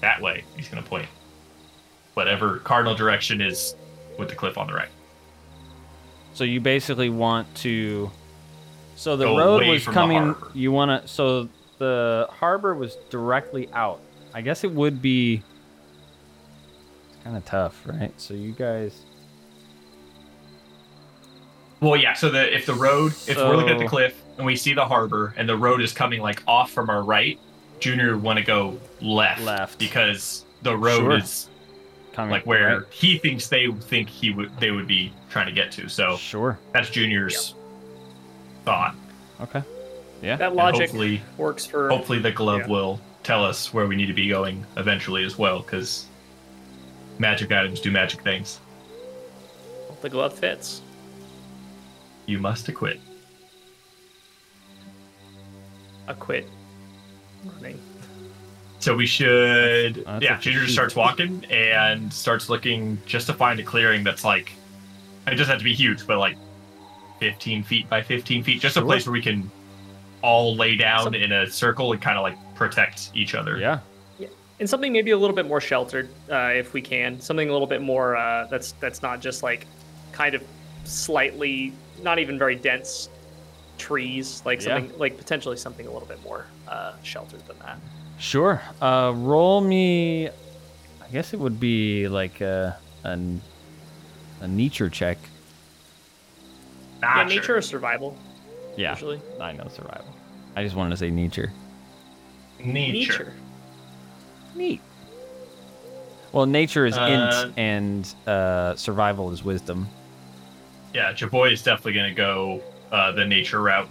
[0.00, 0.44] that way.
[0.56, 1.08] He's gonna point
[2.14, 3.74] whatever cardinal direction is
[4.18, 4.88] with the cliff on the right.
[6.34, 8.10] So you basically want to.
[8.96, 10.34] So the Go road was coming.
[10.54, 11.08] You want to.
[11.08, 11.48] So
[11.78, 14.00] the harbor was directly out.
[14.34, 15.42] I guess it would be.
[17.08, 18.12] It's kind of tough, right?
[18.20, 19.04] So you guys.
[21.80, 22.12] Well, yeah.
[22.12, 24.84] So the if the road, if we're looking at the cliff and we see the
[24.84, 27.38] harbor and the road is coming like off from our right,
[27.80, 29.78] Junior would want to go left, Left.
[29.78, 31.16] because the road Sure.
[31.16, 31.48] is
[32.12, 32.86] Coming like where right?
[32.90, 35.88] he thinks they think he would they would be trying to get to.
[35.88, 36.58] So Sure.
[36.72, 37.54] that's Junior's
[38.64, 38.94] thought.
[39.40, 39.62] Okay.
[40.20, 40.36] Yeah.
[40.36, 40.92] That And logic
[41.38, 41.88] works for.
[41.88, 42.66] hopefully the glove Yeah.
[42.66, 46.04] will tell us where we need to be going eventually as well, because
[47.18, 48.60] magic items do magic things.
[50.02, 50.80] the glove fits.
[52.30, 53.00] You must acquit.
[56.06, 56.46] Acquit
[57.44, 57.76] running.
[58.78, 60.32] So we should, That's yeah.
[60.34, 64.52] what Junior just starts walking and starts looking just to find a clearing that's like,
[65.26, 66.36] it doesn't have to be huge, but like
[67.18, 69.50] 15 feet by 15 feet, just a place where we can
[70.22, 73.58] all lay down Some- in a circle and kind of like protect each other.
[73.58, 73.80] Yeah.
[74.60, 77.66] and something maybe a little bit more sheltered uh, if we can something a little
[77.66, 79.66] bit more uh, that's that's not just like
[80.12, 80.42] kind of
[80.84, 81.72] slightly
[82.02, 83.08] not even very dense
[83.78, 84.74] trees like Yeah.
[84.76, 87.78] something like potentially something a little bit more uh, sheltered than that
[88.18, 88.60] Sure.
[88.82, 90.28] Uh, roll me.
[90.28, 93.18] I guess it would be like a a,
[94.42, 95.16] a nature check.
[97.00, 98.14] Not yeah, nature or survival.
[98.76, 99.22] Yeah, Usually.
[99.40, 100.14] I know survival.
[100.54, 101.50] I just wanted to say nature.
[102.62, 103.32] Nature.
[104.54, 104.82] Neat.
[106.32, 107.06] Well, nature is Uh,
[107.46, 109.88] int and uh, survival is wisdom.
[110.92, 113.88] Yeah, Jaboy is definitely going to go uh, the nature route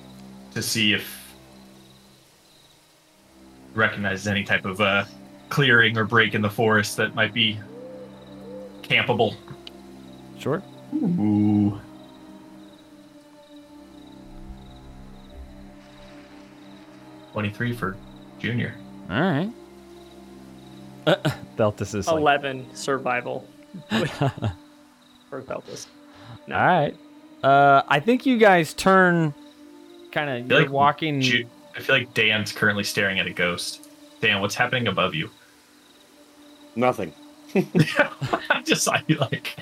[0.53, 1.33] to see if
[3.73, 5.05] recognizes any type of uh,
[5.49, 7.59] clearing or break in the forest that might be
[8.81, 9.35] campable.
[10.37, 10.61] Sure.
[10.93, 11.79] Ooh.
[17.31, 17.95] Twenty-three for
[18.39, 18.75] Junior.
[19.09, 19.51] All right.
[21.05, 21.15] Uh,
[21.57, 23.47] Theltus is like, Eleven survival.
[23.89, 25.87] for Theltus.
[26.49, 26.55] No.
[26.57, 26.95] all right.
[27.43, 29.33] Uh, I think you guys turn,
[30.11, 30.49] kind of.
[30.49, 31.21] You're like walking.
[31.21, 31.45] Ju-
[31.75, 33.87] I feel like Dan's currently staring at a ghost.
[34.19, 35.29] Dan, what's happening above you?
[36.75, 37.13] Nothing.
[37.55, 39.55] I just saw you like.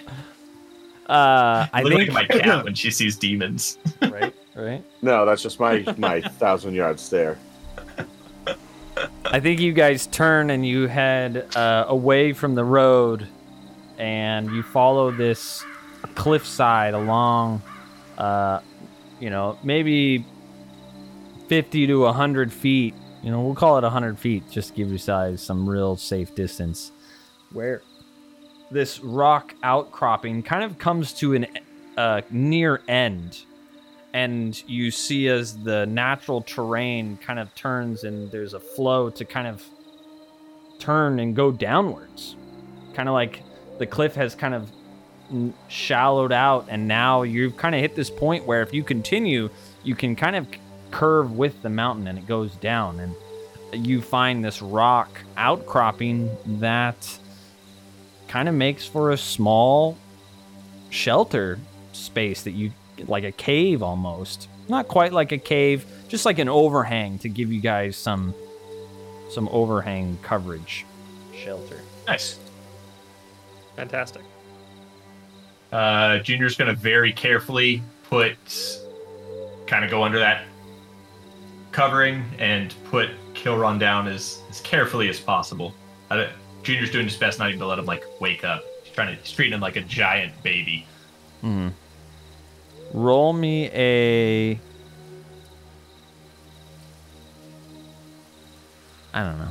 [1.07, 2.11] Uh, I look think.
[2.13, 3.77] like my cat when she sees demons.
[4.01, 4.33] right.
[4.55, 4.83] Right.
[5.03, 7.38] No, that's just my my thousand yard stare.
[9.25, 13.27] I think you guys turn and you head uh, away from the road,
[13.99, 15.63] and you follow this
[16.18, 17.61] cliffside along.
[18.18, 18.59] Uh,
[19.20, 20.26] you know, maybe
[21.47, 22.95] fifty to hundred feet.
[23.24, 26.34] You know, we'll call it hundred feet, just to give you guys some real safe
[26.36, 26.91] distance.
[27.53, 27.82] Where
[28.72, 31.47] this rock outcropping kind of comes to an
[31.97, 33.43] uh, near end
[34.13, 39.24] and you see as the natural terrain kind of turns and there's a flow to
[39.26, 39.63] kind of
[40.80, 42.36] turn and go downwards
[42.93, 43.41] kind of like
[43.80, 44.70] the cliff has kind of
[45.67, 49.49] shallowed out and now you've kind of hit this point where if you continue
[49.84, 50.47] you can kind of
[50.91, 57.19] curve with the mountain and it goes down and you find this rock outcropping that
[58.30, 59.97] kind of makes for a small
[60.89, 61.59] shelter
[61.91, 62.71] space that you
[63.07, 67.51] like a cave almost not quite like a cave just like an overhang to give
[67.51, 68.34] you guys some
[69.30, 70.86] some overhang coverage
[71.36, 72.39] shelter Nice.
[73.75, 74.23] Fantastic.
[75.72, 78.36] Uh, Junior's gonna very carefully put,
[79.68, 80.45] kind of go under that
[81.72, 85.74] covering and put Kilron down as, as carefully as possible.
[86.09, 86.28] Uh,
[86.63, 88.63] Junior's doing his best not even to let him like wake up.
[88.84, 90.86] He's trying to he's treating him like a giant baby.
[91.41, 91.68] hmm
[92.93, 94.57] roll me a
[99.13, 99.49] i don't know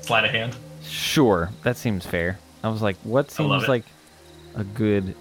[0.00, 0.56] Sleight of hand.
[0.82, 3.84] sure that seems fair i was like what seems like
[4.56, 5.14] a good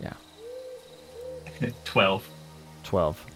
[0.00, 0.14] yeah
[1.84, 2.28] Twelve.
[2.84, 3.26] 12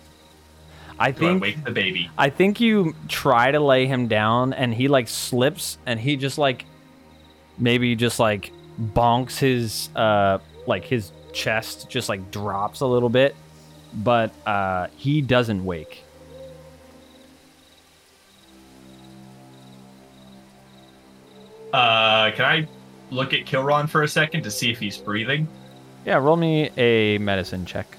[0.99, 2.11] i Do I think wake the baby?
[2.17, 6.39] I think you try to lay him down and he like slips and he just
[6.39, 6.65] like
[7.59, 13.37] maybe just like bonks his uh like his chest just like drops a little bit
[13.93, 16.03] but uh he doesn't wake.
[21.73, 22.69] Uh, can I
[23.11, 25.49] look at Kilron for a second to see if he's breathing?
[26.05, 27.97] Yeah, roll me a medicine check.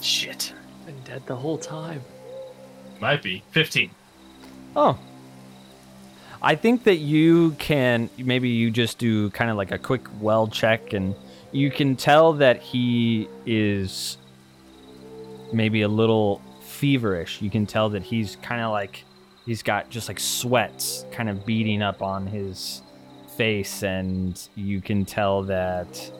[0.00, 0.52] Shit.
[0.86, 2.02] Been dead the whole time.
[3.00, 3.90] Might be fifteen.
[4.74, 4.98] Oh.
[6.42, 10.46] I think that you can maybe you just do kind of like a quick well
[10.46, 11.14] check and
[11.52, 14.16] you can tell that he is
[15.52, 17.42] maybe a little feverish.
[17.42, 19.04] You can tell that he's kind of like
[19.44, 22.82] he's got just like sweats kind of beating up on his
[23.40, 26.12] face and you can tell that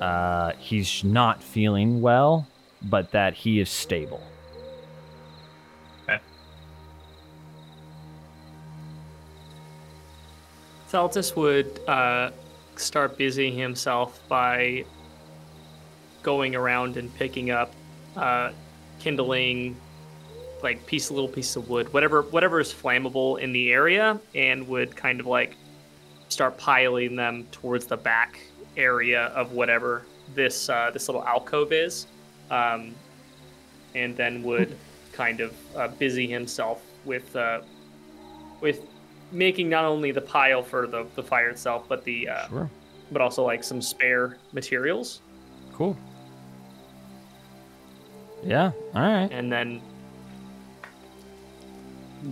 [0.00, 2.44] uh, he's not feeling well,
[2.82, 4.20] but that he is stable.
[10.90, 12.32] Theltus would uh,
[12.74, 14.84] start busying himself by
[16.24, 17.72] going around and picking up
[18.16, 18.50] uh,
[18.98, 19.76] kindling,
[20.64, 24.96] like piece little piece of wood, whatever whatever is flammable in the area, and would
[24.96, 25.56] kind of like
[26.28, 28.38] start piling them towards the back
[28.76, 30.02] area of whatever
[30.34, 32.06] this uh, this little alcove is,
[32.50, 32.94] um,
[33.94, 34.76] and then would
[35.12, 37.60] kind of uh, busy himself with uh,
[38.60, 38.80] with
[39.32, 42.70] making not only the pile for the, the fire itself, but the uh, Sure.
[43.12, 45.20] but also like some spare materials,
[45.72, 45.96] Cool.
[48.44, 49.28] Yeah, all right.
[49.32, 49.80] and then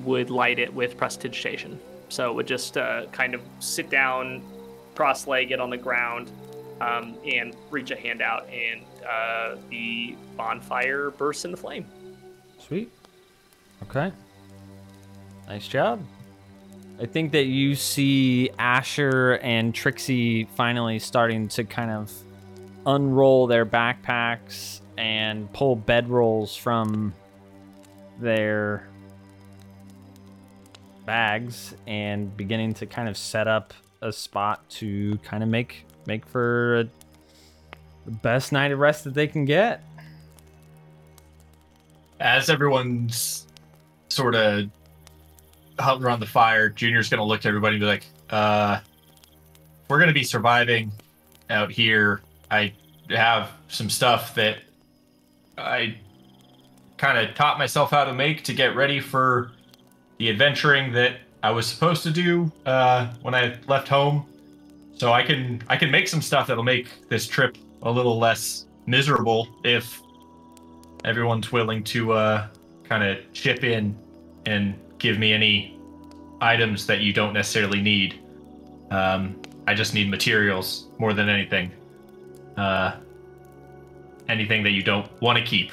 [0.04, 1.78] would light it with prestidigitation.
[2.14, 4.40] So it would just uh, kind of sit down,
[4.94, 6.30] cross-legged on the ground,
[6.80, 11.84] um, and reach a hand out, and uh, the bonfire bursts into flame.
[12.60, 12.92] Sweet.
[13.82, 14.12] Okay.
[15.48, 16.04] Nice job.
[17.00, 22.12] I think that you see Asher and Trixie finally starting to kind of
[22.86, 27.12] unroll their backpacks and pull bedrolls from
[28.20, 28.86] their
[31.06, 36.26] bags and beginning to kind of set up a spot to kind of make make
[36.26, 36.84] for a,
[38.04, 39.82] the best night of rest that they can get.
[42.20, 43.46] As everyone's
[44.08, 44.68] sort of
[45.78, 48.80] huddled around the fire, Junior's gonna look at everybody and be like, uh,
[49.88, 50.92] we're gonna be surviving
[51.50, 52.20] out here.
[52.50, 52.72] I
[53.10, 54.58] have some stuff that
[55.58, 55.96] I
[56.96, 59.50] kind of taught myself how to make to get ready for
[60.18, 64.26] the adventuring that I was supposed to do uh, when I left home.
[64.96, 68.66] So I can I can make some stuff that'll make this trip a little less
[68.86, 70.00] miserable if
[71.04, 72.48] everyone's willing to uh,
[72.84, 73.96] kind of chip in
[74.46, 75.78] and give me any
[76.40, 78.20] items that you don't necessarily need.
[78.90, 81.72] Um, I just need materials more than anything.
[82.56, 82.96] Uh,
[84.28, 85.72] anything that you don't want to keep.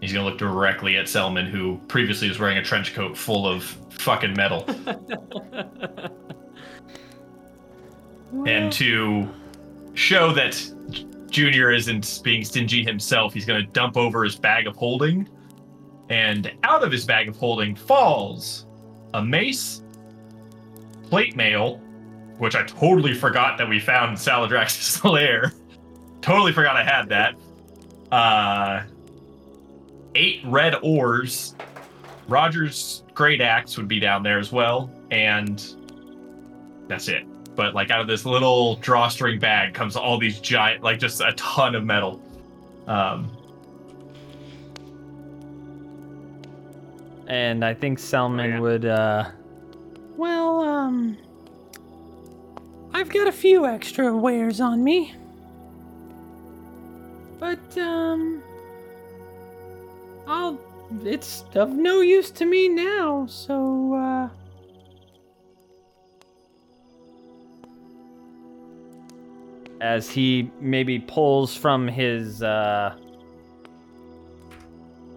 [0.00, 3.64] He's gonna look directly at Selman, who previously was wearing a trench coat full of
[3.90, 4.64] fucking metal.
[8.46, 9.28] and to
[9.94, 10.54] show that
[11.30, 15.28] Junior isn't being stingy himself, he's going to dump over his bag of holding.
[16.08, 18.66] And out of his bag of holding falls
[19.14, 19.82] a mace,
[21.02, 21.78] plate mail,
[22.38, 25.52] which I totally forgot that we found in Saladrax's lair.
[26.22, 27.34] totally forgot I had that.
[28.10, 28.84] Uh,
[30.18, 31.54] eight red ores.
[32.28, 35.74] Roger's great axe would be down there as well, and
[36.88, 37.24] that's it
[37.56, 41.32] but like out of this little drawstring bag comes all these giant, like just a
[41.32, 42.22] ton of metal.
[42.86, 43.36] Um,
[47.28, 48.60] And I think Selman yeah.
[48.60, 49.30] would uh
[50.16, 51.18] Well, um.
[52.94, 55.14] I've got a few extra wares on me.
[57.38, 58.42] But, um.
[60.28, 60.58] I'll.
[61.04, 64.28] It's of no use to me now, so, uh.
[69.80, 72.96] as he maybe pulls from his uh,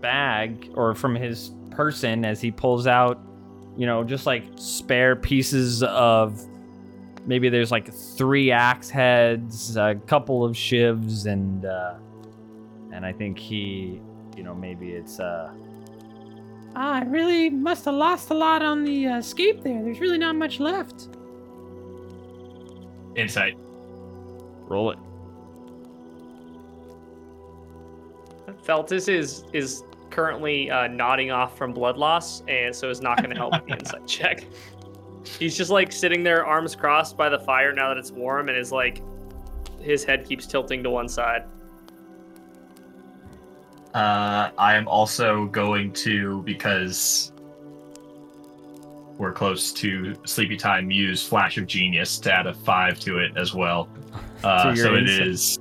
[0.01, 3.19] bag or from his person as he pulls out,
[3.77, 6.45] you know, just like spare pieces of
[7.25, 11.95] maybe there's like three axe heads, a couple of shivs, and uh,
[12.93, 14.01] and I think he,
[14.37, 15.51] you know, maybe it's uh,
[16.75, 19.83] Ah, I really must have lost a lot on the uh, escape there.
[19.83, 21.09] There's really not much left.
[23.15, 23.57] insight.
[24.67, 24.99] roll it.
[28.65, 33.31] Theltus is is currently uh, nodding off from blood loss, and so is not going
[33.31, 34.45] to help with the insight check.
[35.39, 38.57] He's just like sitting there, arms crossed by the fire now that it's warm, and
[38.57, 39.01] is like,
[39.79, 41.43] his head keeps tilting to one side.
[43.93, 47.31] Uh, I am also going to because
[49.17, 50.89] we're close to sleepy time.
[50.89, 53.89] Use flash of genius to add a five to it as well.
[54.43, 55.59] Uh, so it is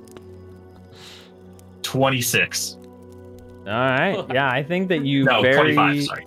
[1.82, 2.78] twenty six.
[3.66, 4.24] All right.
[4.32, 6.02] Yeah, I think that you No, very twenty five.
[6.02, 6.26] Sorry.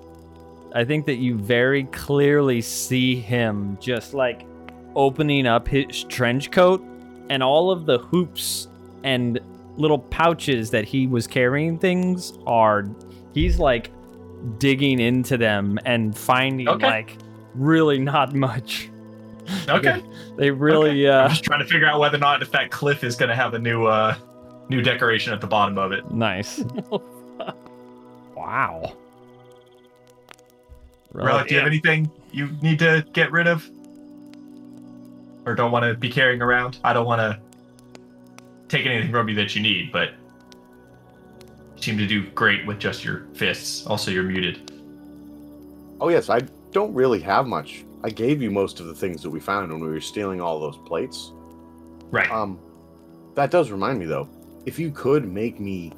[0.76, 4.46] I think that you very clearly see him just like
[4.96, 6.86] opening up his trench coat
[7.30, 8.68] and all of the hoops
[9.04, 9.40] and
[9.78, 12.86] little pouches that he was carrying things are
[13.34, 13.92] he's like
[14.60, 16.86] digging into them and finding Okay.
[16.86, 17.18] like
[17.56, 18.90] really not much.
[19.68, 20.04] Okay.
[20.38, 23.04] They really I'm uh just trying to figure out whether or not if that cliff
[23.04, 24.16] is going to have a new uh
[24.70, 26.10] new decoration at the bottom of it.
[26.12, 26.60] nice.
[28.36, 28.94] wow.
[31.12, 33.70] Relic, do you have anything you need to get rid of?
[35.46, 36.80] Or don't want to be carrying around?
[36.84, 37.40] I don't want to
[38.74, 40.14] take anything from you that you need, but
[41.76, 43.86] you seem to do great with just your fists.
[43.86, 44.72] Also, you're muted.
[46.02, 46.42] Oh yes, I
[46.72, 47.86] don't really have much.
[48.04, 50.60] I gave you most of the things that we found when we were stealing all
[50.60, 51.32] those plates.
[52.10, 52.30] Right.
[52.32, 52.60] Um,
[53.36, 54.28] that does remind me though.
[54.66, 55.92] If you could make me,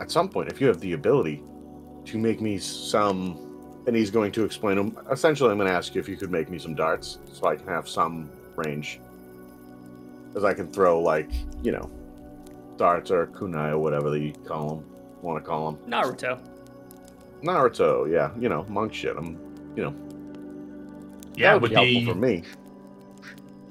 [0.00, 1.42] at some point, if you have the ability
[2.06, 3.38] to make me some,
[3.86, 4.98] and he's going to explain them.
[5.10, 7.56] Essentially, I'm going to ask you if you could make me some darts so I
[7.56, 9.00] can have some range,
[10.36, 11.30] as I can throw like
[11.62, 11.90] you know,
[12.76, 14.84] darts or kunai or whatever that you call them,
[15.22, 15.90] want to call them.
[15.90, 16.38] Naruto.
[17.42, 19.16] Naruto, yeah, you know, monk shit.
[19.16, 19.38] I'm,
[19.76, 19.94] you know,
[21.34, 22.42] yeah, that would with be helpful the for me.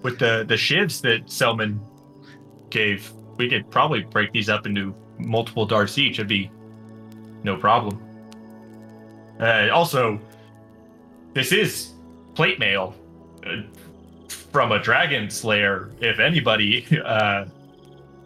[0.04, 1.80] with the the shivs that Selman
[2.70, 6.20] gave, we could probably break these up into multiple darts each.
[6.20, 6.52] It'd be
[7.44, 8.02] no problem.
[9.40, 10.20] Uh, also,
[11.34, 11.94] this is
[12.36, 12.96] plate mail
[13.46, 13.62] uh,
[14.56, 15.92] from a dragon slayer.
[16.00, 17.44] If anybody uh,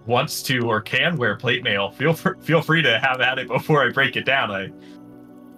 [0.05, 3.47] wants to or can wear plate mail, feel fr- feel free to have at it
[3.47, 4.51] before I break it down.
[4.51, 4.69] I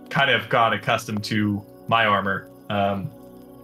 [0.09, 2.49] kind of got accustomed to my armor.
[2.69, 3.11] Um,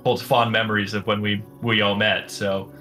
[0.03, 2.29] holds fond memories of when we we all met.
[2.29, 2.73] So,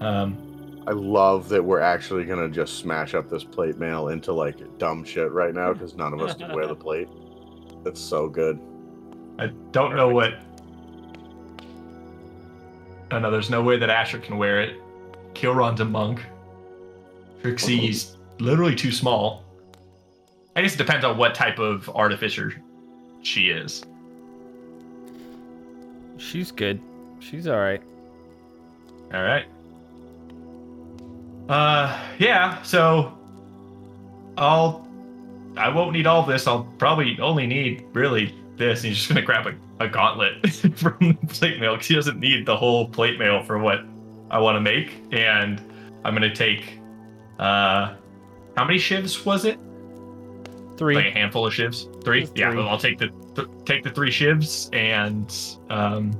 [0.00, 0.38] um,
[0.86, 5.04] I love that we're actually gonna just smash up this plate mail into like dumb
[5.04, 7.08] shit right now because none of us can wear the plate.
[7.84, 8.58] It's so good.
[9.38, 10.38] I don't know what.
[13.12, 14.80] Oh no, there's no way that Asher can wear it.
[15.34, 16.20] Kilron's a monk.
[17.42, 19.44] Trixie's literally too small.
[20.56, 22.54] I guess it depends on what type of artificer
[23.22, 23.84] she is.
[26.18, 26.80] She's good.
[27.18, 27.82] She's all right.
[29.12, 29.46] All right.
[31.48, 32.62] Uh, yeah.
[32.62, 33.16] So,
[34.36, 34.86] I'll.
[35.56, 36.46] I won't need all this.
[36.46, 38.80] I'll probably only need really this.
[38.80, 40.46] And he's just gonna grab a, a gauntlet
[40.76, 43.80] from plate mail because he doesn't need the whole plate mail for what
[44.30, 45.02] I want to make.
[45.10, 45.60] And
[46.04, 46.78] I'm gonna take.
[47.38, 47.94] Uh,
[48.56, 49.58] how many shivs was it?
[50.76, 50.94] Three.
[50.94, 52.02] Like a handful of shivs.
[52.04, 52.20] Three.
[52.22, 52.54] Just Yeah.
[52.54, 55.34] Well, I'll take the th- take the three shivs and
[55.70, 56.12] um,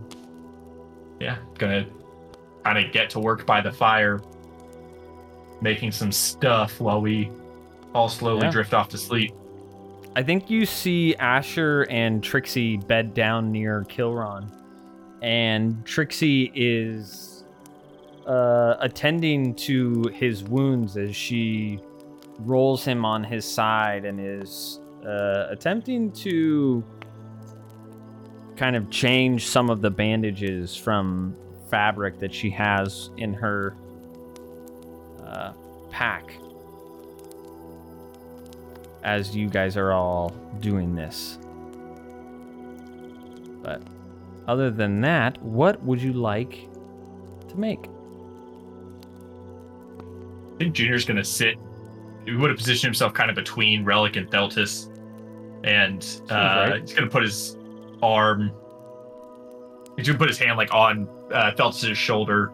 [1.20, 1.86] yeah, gonna
[2.64, 4.20] kind of get to work by the fire,
[5.60, 7.30] making some stuff while we
[7.94, 8.50] all slowly Yeah.
[8.50, 9.32] drift off to sleep.
[10.16, 14.50] I think you see Asher and Trixie bed down near Kilron,
[15.22, 17.44] and Trixie is
[18.26, 21.78] uh, attending to his wounds as she
[22.40, 26.82] rolls him on his side and is uh, attempting to
[28.56, 31.36] kind of change some of the bandages from
[31.70, 33.76] fabric that she has in her
[35.24, 35.52] uh,
[35.90, 36.34] pack
[39.02, 41.38] as you guys are all doing this.
[43.62, 43.82] But
[44.46, 46.68] other than that, what would you like
[47.48, 47.88] to make?
[50.54, 51.56] I think Junior's gonna sit.
[52.24, 54.88] He would have positioned himself kind of between Relic and Theltus,
[55.64, 56.80] and uh, right.
[56.80, 57.56] he's gonna put his
[58.02, 58.50] arm.
[59.96, 62.52] He's gonna put his hand like on uh, Theltus' shoulder,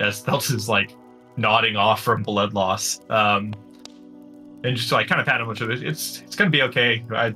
[0.00, 0.94] as Theltus is like
[1.36, 3.52] nodding off from blood loss, um,
[4.64, 5.82] and just like kind of pat him with it.
[5.82, 7.04] It's it's gonna be okay.
[7.10, 7.34] I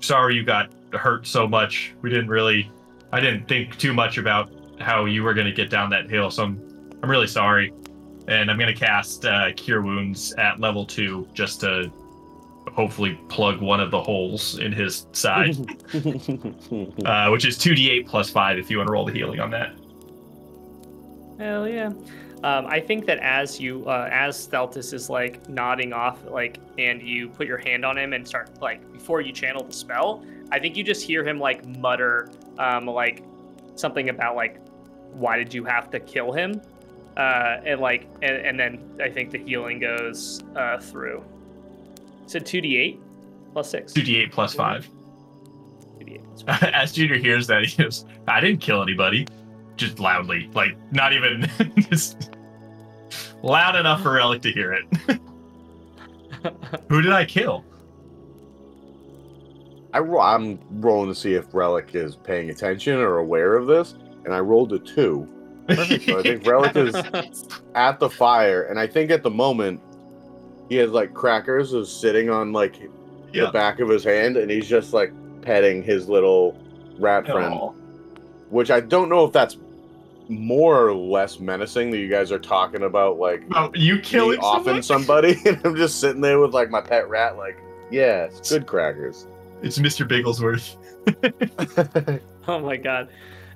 [0.00, 1.92] sorry you got hurt so much.
[2.00, 2.70] We didn't really.
[3.12, 4.50] I didn't think too much about
[4.80, 7.72] how you were gonna get down that hill, so I'm I'm really sorry
[8.28, 11.90] and I'm gonna cast uh, Cure Wounds at level two just to
[12.72, 15.56] hopefully plug one of the holes in his side,
[17.04, 19.50] uh, which is two d8 plus five if you want to roll the healing on
[19.50, 19.74] that.
[21.38, 21.92] Hell yeah.
[22.44, 27.00] Um, I think that as you, uh, as Theltus is like nodding off, like, and
[27.02, 30.58] you put your hand on him and start like before you channel the spell, I
[30.58, 33.24] think you just hear him like mutter, um, like
[33.74, 34.60] something about like,
[35.12, 36.60] why did you have to kill him?
[37.16, 41.24] Uh, and like, and, and then I think the healing goes uh, through.
[42.26, 43.00] So two d8
[43.52, 43.92] plus six.
[43.94, 44.88] Two d8 plus five.
[45.98, 46.62] 2d8 plus five.
[46.74, 49.26] As Junior hears that, he goes, "I didn't kill anybody,"
[49.76, 51.48] just loudly, like not even
[51.90, 52.36] just
[53.42, 54.84] loud enough for Relic to hear it.
[56.88, 57.64] Who did I kill?
[59.92, 63.94] I ro- I'm rolling to see if Relic is paying attention or aware of this,
[64.24, 65.26] and I rolled a two.
[65.74, 65.82] So
[66.18, 66.94] I think Relic is
[67.74, 69.80] at the fire, and I think at the moment
[70.68, 72.76] he has like crackers is sitting on like
[73.32, 73.46] Yeah.
[73.46, 75.12] the back of his hand, and he's just like
[75.42, 76.56] petting his little
[76.98, 77.54] rat friend.
[77.54, 77.70] Aw.
[78.50, 79.56] Which I don't know if that's
[80.28, 84.40] more or less menacing that you guys are talking about, like Oh, you me killing
[84.40, 85.06] offing someone?
[85.06, 87.58] somebody, and I'm just sitting there with like my pet rat, like,
[87.90, 89.26] yeah, it's good crackers.
[89.62, 90.06] It's Mr.
[90.06, 90.76] Bigglesworth.
[92.48, 93.08] Oh my god.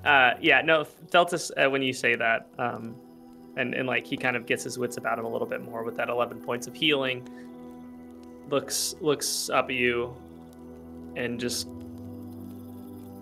[0.03, 2.95] Uh, yeah, no, Theltus, uh, when you say that, um,
[3.55, 5.83] and, and like he kind of gets his wits about him a little bit more
[5.83, 7.27] with that 11 points of healing,
[8.49, 10.13] looks looks up at you
[11.15, 11.67] and just,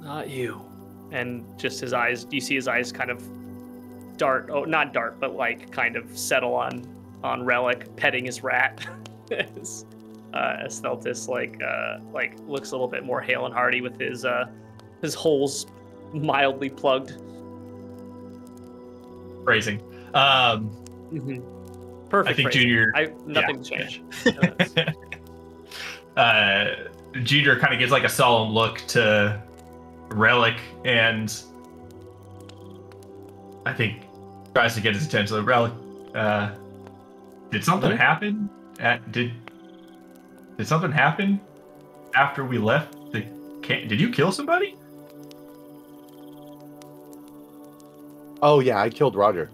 [0.02, 0.62] not you.
[1.12, 3.24] And just his eyes, you see his eyes kind of
[4.18, 6.86] dart, oh, not dart, but like kind of settle on
[7.24, 8.86] on Relic, petting his rat.
[9.32, 9.86] as,
[10.34, 10.68] uh,
[11.28, 14.46] like uh, like looks a little bit more hale and hearty with his uh,
[15.02, 15.66] his holes
[16.14, 17.22] mildly plugged.
[19.44, 19.82] Phrasing.
[20.14, 20.70] Um,
[22.10, 22.34] Perfect.
[22.34, 22.62] I think phrasing.
[22.62, 22.92] Junior.
[22.96, 24.04] I nothing to change.
[26.18, 26.66] uh,
[27.24, 29.42] Junior kind of gives like a solemn look to
[30.10, 31.44] Relic and
[33.66, 34.04] I think
[34.54, 35.38] tries to get his attention.
[35.38, 35.74] Like, Relic,
[36.16, 36.52] uh,
[37.52, 38.50] did something happen?
[38.80, 39.32] At, did
[40.58, 41.40] did something happen
[42.16, 43.22] after we left the
[43.62, 43.90] camp?
[43.90, 44.76] did you kill somebody?
[48.42, 49.50] Oh yeah, I killed Roger.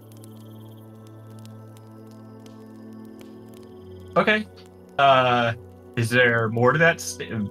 [4.16, 4.46] Okay.
[4.98, 5.52] Uh,
[5.96, 7.00] is there more to that?
[7.00, 7.50] st-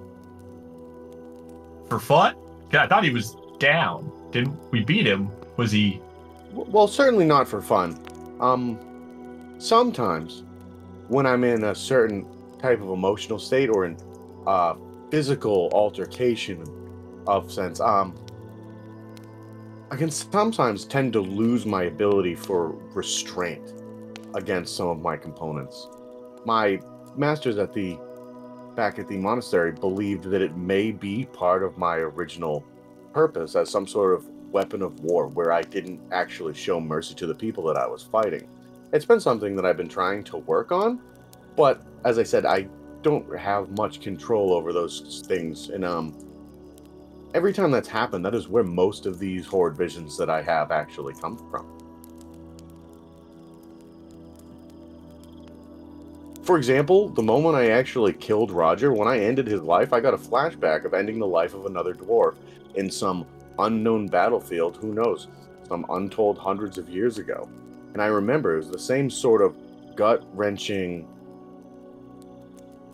[1.88, 2.34] For fun?
[2.70, 4.10] 'Cause I thought he was down.
[4.32, 5.30] Didn't we beat him?
[5.56, 6.00] Was he?
[6.52, 7.98] Well, certainly not for fun.
[8.40, 8.78] Um,
[9.58, 10.42] sometimes
[11.08, 12.26] when I'm in a certain
[12.60, 13.96] type of emotional state or in
[14.46, 14.74] uh,
[15.10, 16.64] physical altercation
[17.26, 18.14] of sense, um,
[19.90, 23.74] I can sometimes tend to lose my ability for restraint
[24.34, 25.88] against some of my components.
[26.44, 26.80] My
[27.16, 27.98] masters at the
[28.76, 32.64] back at the monastery believed that it may be part of my original
[33.12, 37.26] purpose as some sort of weapon of war where I didn't actually show mercy to
[37.26, 38.48] the people that I was fighting.
[38.92, 41.00] It's been something that I've been trying to work on,
[41.56, 42.68] but as I said, I
[43.02, 45.70] don't have much control over those things.
[45.70, 46.16] And um,
[47.34, 50.70] every time that's happened, that is where most of these horde visions that I have
[50.70, 51.75] actually come from.
[56.46, 60.14] For example, the moment I actually killed Roger, when I ended his life, I got
[60.14, 62.36] a flashback of ending the life of another dwarf
[62.76, 63.26] in some
[63.58, 65.26] unknown battlefield, who knows,
[65.66, 67.48] some untold hundreds of years ago.
[67.94, 69.56] And I remember it was the same sort of
[69.96, 71.08] gut wrenching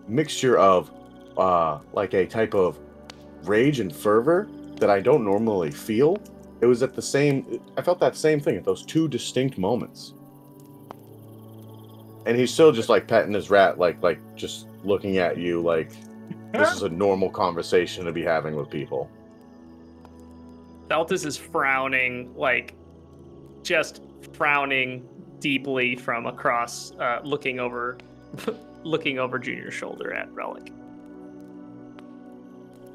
[0.08, 0.90] mixture of
[1.36, 2.78] uh, like a type of
[3.42, 6.16] rage and fervor that I don't normally feel.
[6.62, 10.14] It was at the same, I felt that same thing at those two distinct moments.
[12.26, 15.90] And he's still just like petting his rat, like, like just looking at you like
[16.52, 19.10] this is a normal conversation to be having with people.
[20.88, 22.74] Theltus is frowning, like
[23.62, 25.08] just frowning
[25.38, 27.98] deeply from across, uh, looking over,
[28.84, 30.70] looking over Junior's shoulder at Relic.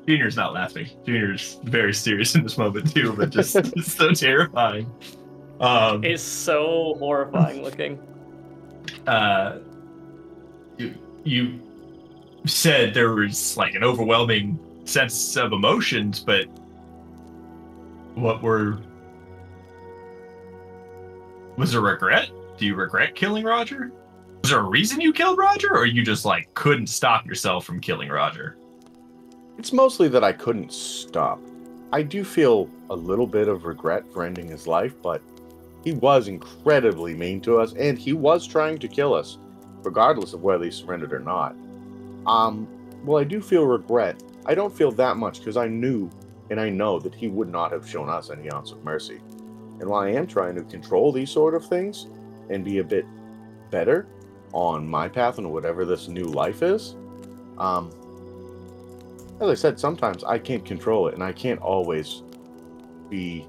[0.08, 0.88] Junior's not laughing.
[1.06, 4.90] Junior's very serious in this moment too, but just it's so terrifying.
[5.60, 8.00] Um, It's so horrifying looking.
[9.06, 9.58] Uh,
[10.78, 11.60] you, you
[12.46, 16.46] said there was like an overwhelming sense of emotions, but
[18.16, 18.80] what were
[21.58, 22.30] was there regret?
[22.58, 23.92] Do you regret killing Roger?
[24.42, 27.80] Was there a reason you killed Roger, or you just like couldn't stop yourself from
[27.80, 28.58] killing Roger?
[29.58, 31.40] It's mostly that I couldn't stop.
[31.92, 35.22] I do feel a little bit of regret for ending his life, but
[35.88, 39.38] he was incredibly mean to us, and he was trying to kill us,
[39.84, 41.56] regardless of whether he surrendered or not.
[42.26, 42.68] Um,
[43.06, 44.22] well, I do feel regret.
[44.46, 46.10] I don't feel that much because I knew
[46.50, 49.22] and I know that he would not have shown us any ounce of mercy.
[49.80, 52.08] And while I am trying to control these sort of things
[52.50, 53.06] and be a bit
[53.72, 54.08] better
[54.52, 56.98] on my path and whatever this new life is,
[57.58, 57.92] um,
[59.40, 62.24] as I said, sometimes I can't control it, and I can't always
[63.10, 63.48] be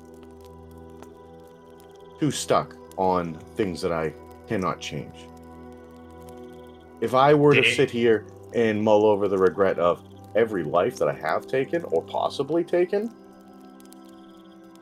[2.18, 4.12] too stuck on things that I
[4.48, 5.14] cannot change.
[7.00, 10.02] If I were to sit here and mull over the regret of
[10.34, 13.12] every life that I have taken or possibly taken,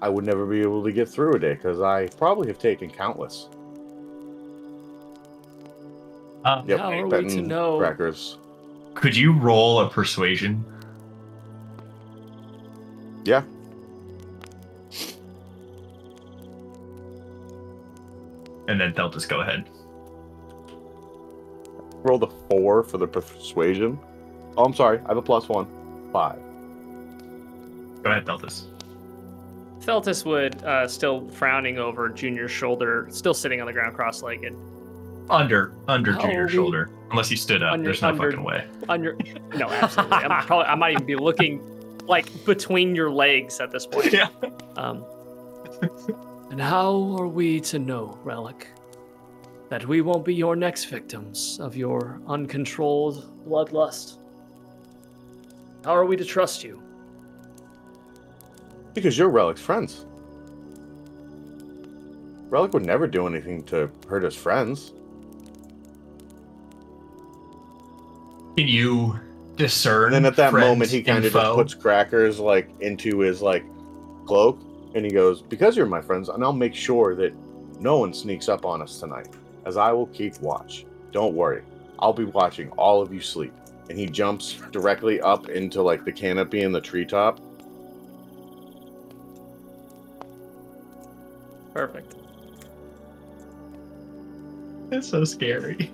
[0.01, 2.91] I would never be able to get through a day because I probably have taken
[2.91, 3.49] countless.
[6.45, 7.79] Uh, Yep, How are we to know?
[7.79, 8.39] crackers.
[8.95, 10.65] Could you roll a persuasion?
[13.25, 13.43] Yeah.
[18.69, 19.69] And then they'll just go ahead.
[22.03, 23.99] Roll the four for the persuasion.
[24.57, 24.99] Oh, I'm sorry.
[25.05, 25.67] I have a plus one.
[26.13, 26.39] Five.
[28.03, 28.65] Go ahead, Theltus.
[29.81, 34.55] Theltus would, uh, still frowning over Junior's shoulder, still sitting on the ground cross-legged.
[35.31, 36.91] Under, under How Junior's we- shoulder.
[37.11, 37.73] Unless he stood up.
[37.73, 38.65] Under- There's no under- fucking way.
[38.89, 39.17] Under,
[39.55, 40.17] no, absolutely.
[40.17, 41.61] I'm probably, I might even be looking
[42.07, 44.07] like between your legs at this point.
[44.13, 44.29] Yeah.
[44.77, 45.05] Um,
[46.51, 48.69] And how are we to know, Relic,
[49.69, 54.19] that we won't be your next victims of your uncontrolled bloodlust?
[55.85, 56.83] How are we to trust you?
[58.95, 60.07] Because you're Relic's friends.
[62.49, 64.93] Relic would never do anything to hurt his friends.
[68.57, 69.19] Can you
[69.57, 70.15] discern?
[70.15, 73.43] And then at that friends moment, he kind of just puts crackers like into his
[73.43, 73.65] like
[74.25, 74.59] cloak,
[74.97, 77.33] and he goes, "Because you're my friends, and I'll make sure that
[77.81, 79.29] no one sneaks up on us tonight,
[79.65, 80.87] as I will keep watch.
[81.13, 81.63] Don't worry,
[81.99, 83.53] I'll be watching all of you sleep."
[83.89, 87.41] And he jumps directly up into like the canopy in the treetop.
[91.77, 92.15] perfect.
[94.91, 95.91] It's so scary.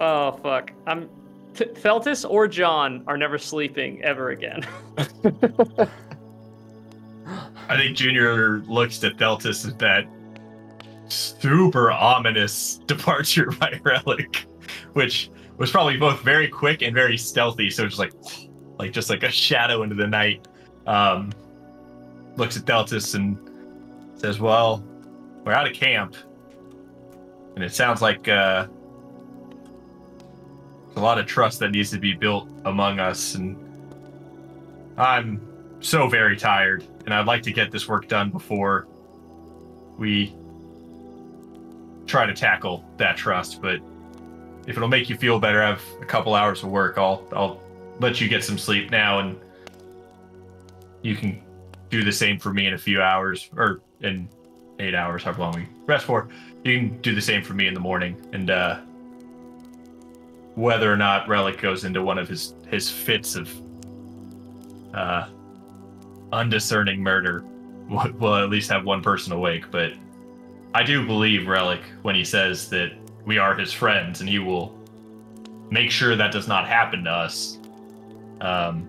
[0.00, 0.72] Oh fuck.
[0.88, 1.08] I'm
[1.54, 4.66] T- Theltus or John are never sleeping ever again.
[7.72, 10.06] I think Junior looks at Theltus as that
[11.08, 14.44] super ominous departure by Relic,
[14.92, 17.70] which was probably both very quick and very stealthy.
[17.70, 18.12] So it's like,
[18.78, 20.46] like just like a shadow into the night.
[20.86, 21.32] Um,
[22.36, 23.38] looks at Theltus and
[24.20, 24.84] says, "Well,
[25.42, 26.14] we're out of camp,
[27.54, 28.66] and it sounds like uh,
[30.94, 33.56] a lot of trust that needs to be built among us, and
[34.98, 35.40] I'm
[35.80, 38.86] so very tired, and I'd like to get this work done before
[39.98, 40.34] we
[42.06, 43.60] try to tackle that trust.
[43.60, 43.80] But
[44.66, 46.98] if it'll make you feel better, I have a couple hours of work.
[46.98, 47.60] I'll I'll
[48.00, 49.38] let you get some sleep now, and
[51.02, 51.42] you can
[51.90, 54.28] do the same for me in a few hours or in
[54.78, 56.28] eight hours, however long we rest for.
[56.64, 58.80] You can do the same for me in the morning, and uh,
[60.54, 63.50] whether or not Relic goes into one of his his fits of
[64.94, 65.28] uh,
[66.32, 67.44] undiscerning murder,
[67.88, 69.70] we'll at least have one person awake.
[69.70, 69.92] But
[70.74, 72.92] I do believe Relic when he says that
[73.24, 74.78] we are his friends, and he will
[75.70, 77.58] make sure that does not happen to us.
[78.40, 78.88] Um,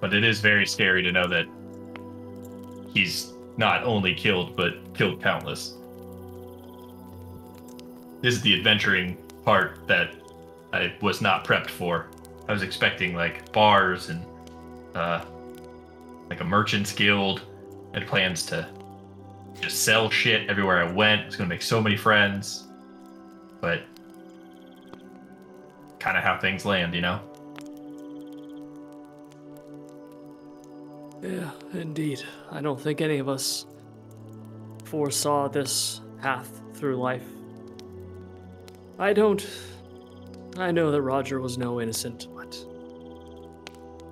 [0.00, 1.46] but it is very scary to know that
[2.92, 5.74] he's not only killed, but killed countless.
[8.20, 10.14] This is the adventuring part that
[10.72, 12.08] I was not prepped for.
[12.48, 14.24] I was expecting like bars and
[14.94, 15.24] uh,
[16.28, 17.42] like a merchant's guild.
[17.92, 18.68] Had plans to
[19.60, 21.22] just sell shit everywhere I went.
[21.22, 22.64] I was gonna make so many friends,
[23.60, 23.82] but
[25.98, 27.20] kind of how things land, you know.
[31.22, 32.22] Yeah, indeed.
[32.50, 33.64] I don't think any of us
[34.84, 37.24] foresaw this path through life.
[38.98, 39.46] I don't.
[40.58, 42.52] I know that Roger was no innocent, but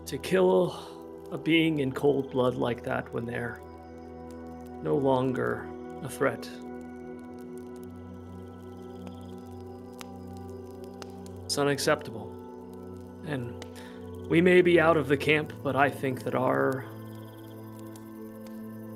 [0.07, 0.92] to kill
[1.33, 3.59] a being in cold blood like that when they're
[4.83, 5.67] no longer
[6.03, 6.49] a threat.
[11.47, 12.31] It's unacceptable.
[13.27, 13.65] And
[14.29, 16.85] we may be out of the camp, but I think that our.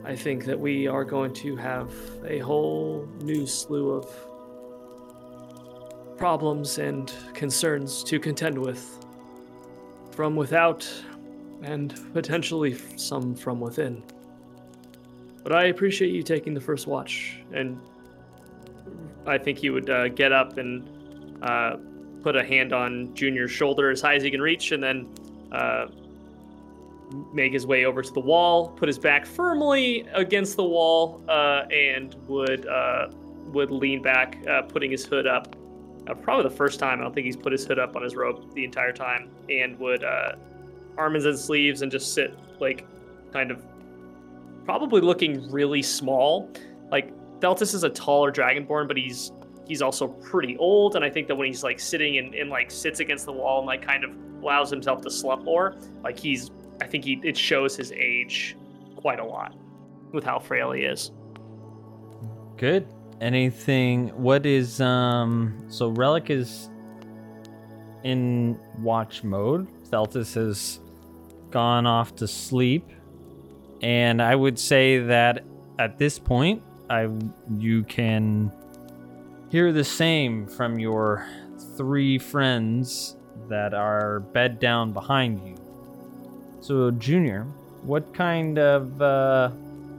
[0.05, 1.91] I think that we are going to have
[2.25, 4.09] a whole new slew of
[6.17, 9.05] problems and concerns to contend with
[10.13, 10.89] from without
[11.63, 14.03] and potentially some from within.
[15.43, 17.81] But I appreciate you taking the first watch, and
[19.27, 20.89] I think he would uh, get up and
[21.43, 21.77] uh,
[22.23, 25.09] put a hand on Junior's shoulder as high as he can reach, and then
[25.53, 25.87] uh,
[27.33, 31.65] make his way over to the wall, put his back firmly against the wall, uh,
[31.71, 33.09] and would uh,
[33.47, 35.55] would lean back, uh, putting his hood up.
[36.23, 37.01] Probably the first time.
[37.01, 39.79] I don't think he's put his hood up on his rope the entire time, and
[39.79, 40.05] would
[40.99, 42.87] arms and sleeves and just sit like
[43.33, 43.65] kind of
[44.65, 46.51] probably looking really small.
[46.91, 49.33] Like Theltus is a taller dragonborn, but he's
[49.67, 52.71] he's also pretty old, and I think that when he's like sitting and, and like
[52.71, 54.11] sits against the wall and like kind of
[54.43, 56.51] allows himself to slump more, like he's
[56.81, 58.57] I think he it shows his age
[58.97, 59.55] quite a lot
[60.13, 61.13] with how frail he is.
[62.57, 62.87] Good.
[63.21, 64.09] Anything?
[64.09, 65.67] What is um?
[65.69, 66.71] So relic is
[68.05, 69.69] in watch mode.
[69.91, 70.81] Theltus has
[71.51, 72.89] gone off to sleep,
[73.83, 75.45] and I would say that
[75.79, 77.09] at this point, I
[77.59, 78.53] you can
[79.51, 81.27] hear the same from your
[81.77, 83.17] three friends
[83.49, 85.57] that are bed down behind you.
[86.61, 87.45] So, Junior,
[87.83, 89.51] what kind of uh,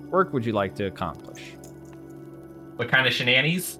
[0.09, 1.53] work would you like to accomplish?
[2.77, 3.79] what kind of shenanigans.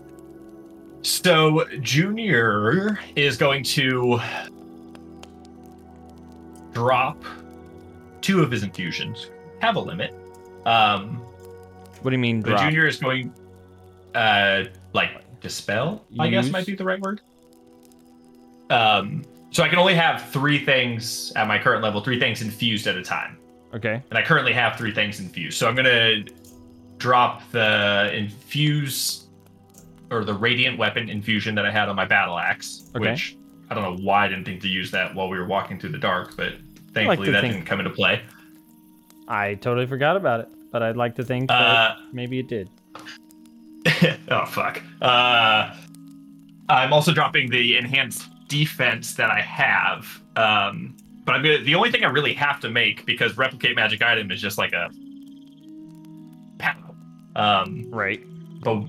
[1.04, 4.20] So Junior is going to
[6.74, 7.24] drop
[8.28, 9.30] two of his infusions.
[9.62, 10.14] Have a limit.
[10.66, 11.16] Um,
[12.02, 12.62] What do you mean, but drop?
[12.64, 13.34] Junior is going,
[14.14, 16.06] uh, like dispel.
[16.20, 17.22] I guess might be the right word.
[18.70, 22.86] Um, so I can only have three things at my current level, three things infused
[22.86, 23.38] at a time,
[23.74, 24.02] Okay.
[24.10, 25.58] and I currently have three things infused.
[25.58, 26.26] So I'm gonna
[26.98, 29.28] drop the infuse
[30.12, 33.12] or the radiant weapon infusion that I had on my battle axe, Okay.
[33.12, 33.38] which
[33.70, 35.92] I don't know why I didn't think to use that while we were walking through
[35.92, 36.54] the dark, but
[36.94, 38.22] thankfully to that think- didn't come into play.
[39.28, 42.70] I totally forgot about it, but I'd like to think that Uh, maybe it did.
[44.32, 44.82] oh fuck.
[45.02, 45.76] Uh,
[46.70, 50.06] I'm also dropping the enhanced defense that I have.
[50.36, 50.96] Um,
[51.26, 54.32] but I'm gonna, the only thing I really have to make because replicate magic item
[54.32, 54.90] is just like a.
[57.36, 58.24] Um, Right.
[58.64, 58.84] but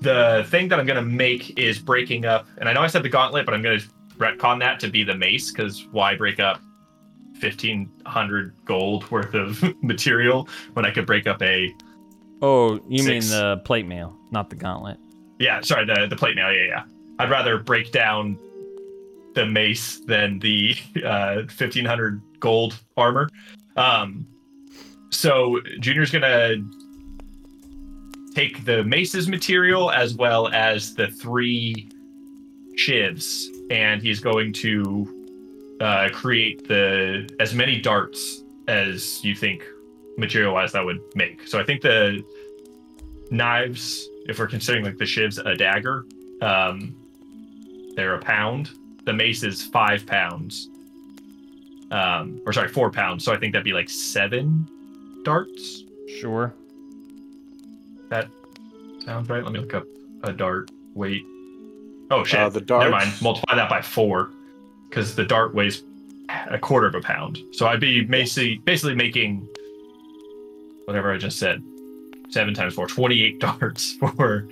[0.00, 2.46] the thing that I'm gonna make is breaking up.
[2.58, 3.80] And I know I said the gauntlet, but I'm gonna
[4.16, 6.60] retcon that to be the mace because why break up
[7.40, 11.74] 1500 gold worth of material when I could break up a
[12.40, 13.30] Oh, you Six.
[13.30, 14.98] mean the plate mail, not the gauntlet.
[15.38, 16.82] yeah sorry the the plate mail yeah yeah
[17.18, 18.38] I'd rather break down
[19.34, 20.74] the mace than the
[21.04, 23.28] uh, 1500 gold armor.
[23.76, 24.26] Um,
[25.10, 26.56] so Junior's gonna
[28.34, 31.88] take the mace's material as well as the three
[32.76, 35.17] shivs, and he's going to
[35.80, 39.64] uh, create the as many darts as you think
[40.16, 41.46] material wise that would make.
[41.46, 42.24] So I think the
[43.30, 46.04] knives, if we're considering like the shivs a dagger,
[46.42, 46.94] um,
[47.94, 48.70] they're a pound.
[49.04, 50.68] The mace is five pounds.
[51.90, 53.24] Um, or sorry, four pounds.
[53.24, 54.68] So I think that'd be like seven
[55.24, 55.84] darts.
[56.20, 56.54] Sure.
[58.10, 58.28] That
[59.04, 59.42] sounds right.
[59.42, 59.84] Let me look up
[60.22, 61.24] a dart weight.
[62.10, 62.40] Oh shit!
[62.40, 63.12] Uh, the Never mind.
[63.20, 64.30] Multiply that by four,
[64.88, 65.82] because the dart weighs
[66.50, 67.38] a quarter of a pound.
[67.52, 69.46] So I'd be basically basically making
[70.84, 71.62] whatever I just said.
[72.30, 74.46] Seven times four, 28 darts for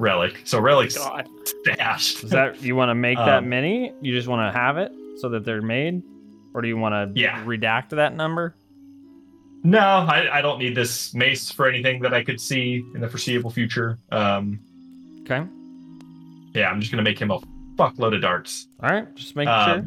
[0.00, 0.40] relic.
[0.44, 1.28] So relic's God.
[1.44, 2.24] stashed.
[2.24, 3.92] Is that you want to make that Um, many?
[4.00, 6.02] You just want to have it so that they're made,
[6.54, 7.44] or do you want to Yeah.
[7.44, 8.54] redact that number?
[9.64, 13.08] No, I, I don't need this mace for anything that I could see in the
[13.08, 13.98] foreseeable future.
[14.10, 14.60] Um,
[15.22, 15.42] Okay.
[16.54, 17.38] yeah, I'm just gonna make him a
[17.78, 18.66] fuckload of darts.
[18.82, 19.14] All right.
[19.14, 19.86] Just making Um, sure.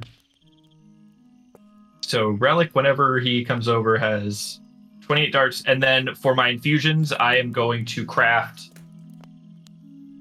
[2.02, 4.60] So relic, whenever he comes over, has
[5.02, 8.70] 28 darts, and then for my infusions, I am going to craft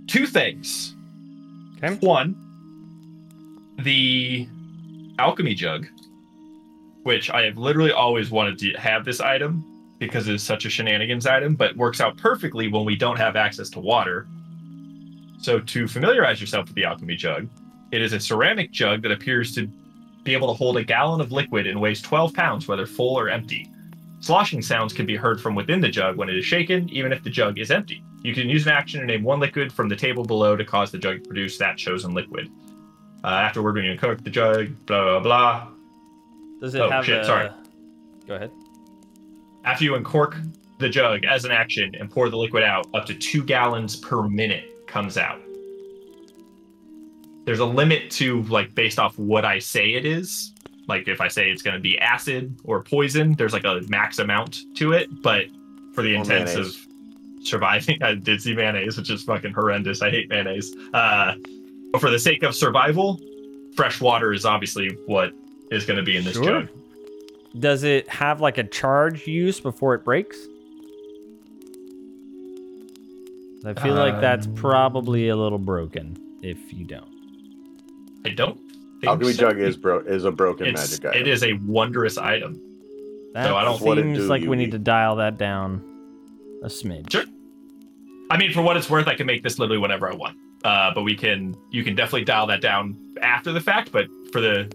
[0.07, 0.95] two things.
[1.83, 1.95] Okay.
[2.07, 2.35] One,
[3.79, 4.47] the
[5.19, 5.87] alchemy jug,
[7.05, 9.65] which I have literally always wanted to have this item
[9.99, 13.69] because it's such a shenanigans item, but works out perfectly when we don't have access
[13.71, 14.27] to water.
[15.39, 17.49] So to familiarize yourself with the alchemy jug,
[17.93, 19.69] it is a ceramic jug that appears to
[20.23, 23.29] be able to hold a gallon of liquid and weighs 12 pounds, whether full or
[23.29, 23.69] empty.
[24.21, 27.25] Sloshing sounds can be heard from within the jug when it is shaken, even if
[27.25, 28.03] the jug is empty.
[28.23, 30.91] You can use an action to name one liquid from the table below to cause
[30.91, 32.51] the jug to produce that chosen liquid.
[33.25, 35.69] Uh, afterward, when you uncork the jug, blah blah blah.
[36.61, 37.25] Does it oh, have shit, a...
[37.25, 37.51] sorry.
[38.27, 38.51] Go ahead.
[39.65, 40.37] After you uncork
[40.79, 44.23] the jug as an action and pour the liquid out, up to two gallons per
[44.23, 45.41] minute comes out.
[47.45, 50.53] There's a limit to like based off what I say it is.
[50.89, 54.19] Like if I say it's going to be acid or poison, there's like a max
[54.19, 55.09] amount to it.
[55.23, 55.47] But
[55.95, 56.77] for the Or intents mayonnaise.
[57.39, 60.03] of surviving, I did see mayonnaise, which is fucking horrendous.
[60.03, 60.75] I hate mayonnaise.
[60.93, 61.35] Uh,
[61.93, 63.21] but for the sake of survival,
[63.75, 65.33] fresh water is obviously what
[65.71, 66.63] is going to be in this Sure.
[66.63, 66.69] jug.
[67.59, 70.39] Does it have like a charge use before it breaks?
[73.65, 77.10] I feel like that's Um, probably a little broken if you don't.
[78.25, 78.57] I don't.
[79.01, 79.41] Think Alchemy so.
[79.51, 81.21] jug is bro is a broken It's, magic item.
[81.23, 82.61] it is a wondrous item.
[83.35, 84.59] That I don't- What seems do, like we Yugi?
[84.59, 85.83] need to dial that down
[86.63, 87.13] a smidge.
[87.13, 87.25] Sure.
[88.31, 90.37] I mean, for what it's worth, I can make this literally whenever I want.
[90.65, 93.91] Uh, but we can, you can definitely dial that down after the fact.
[93.93, 94.71] But for the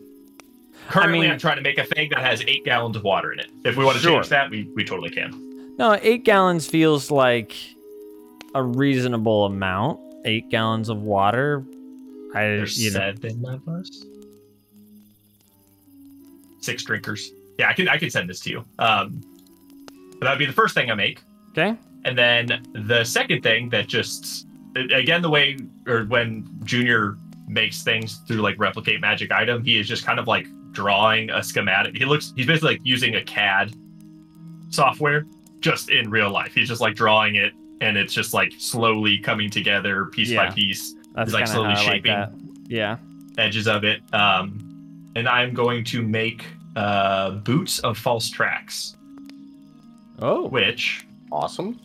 [0.89, 3.39] currently, mean- I'm trying to make a thing that has eight gallons of water in
[3.39, 3.47] it.
[3.63, 4.13] If we want to Sure.
[4.21, 5.75] change that, we we totally can.
[5.77, 7.55] No, eight gallons feels like
[8.55, 9.99] a reasonable amount.
[10.25, 11.63] Eight gallons of water.
[12.35, 14.03] I, There's you know, seven of us.
[16.61, 17.31] Six drinkers.
[17.57, 18.65] Yeah, I can I can send this to you.
[18.79, 19.21] Um,
[20.19, 21.21] but that would be the first thing I make.
[21.51, 21.77] okay.
[22.03, 24.45] And then the second thing that just
[24.75, 25.57] again the way
[25.87, 27.17] or when Junior
[27.47, 31.41] makes things through like replicate magic item, he is just kind of like drawing a
[31.41, 31.95] schematic.
[31.95, 33.73] He looks he's basically like using a CAD
[34.69, 35.25] software
[35.61, 36.53] just in real life.
[36.53, 40.95] He's just like drawing it and it's just like slowly coming together piece by piece,
[41.15, 42.11] That's like, slowly how I like shaping.
[42.11, 42.31] that.
[42.67, 42.97] Yeah.
[43.37, 44.01] edges of it.
[44.13, 44.61] Um
[45.15, 48.95] and I'm going to make uh boots of false tracks,
[50.19, 50.47] Oh.
[50.47, 51.79] which awesome.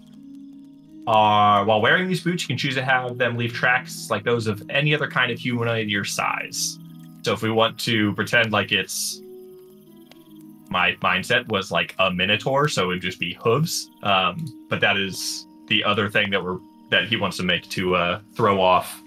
[1.07, 4.47] are while wearing these boots, you can choose to have them leave tracks like those
[4.47, 6.79] of any other kind of humanoid your size.
[7.23, 9.21] So if we want to pretend like it's
[10.71, 13.91] my mindset was like a minotaur, so it would just be hooves.
[14.05, 16.59] Um, but that is the other thing that we're
[16.91, 19.00] that he wants to make to uh, throw off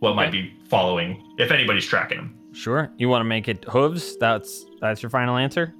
[0.00, 2.34] what might be following if anybody's tracking him.
[2.52, 2.90] Sure.
[2.96, 4.16] You want to make it hooves?
[4.18, 5.74] That's that's your final answer.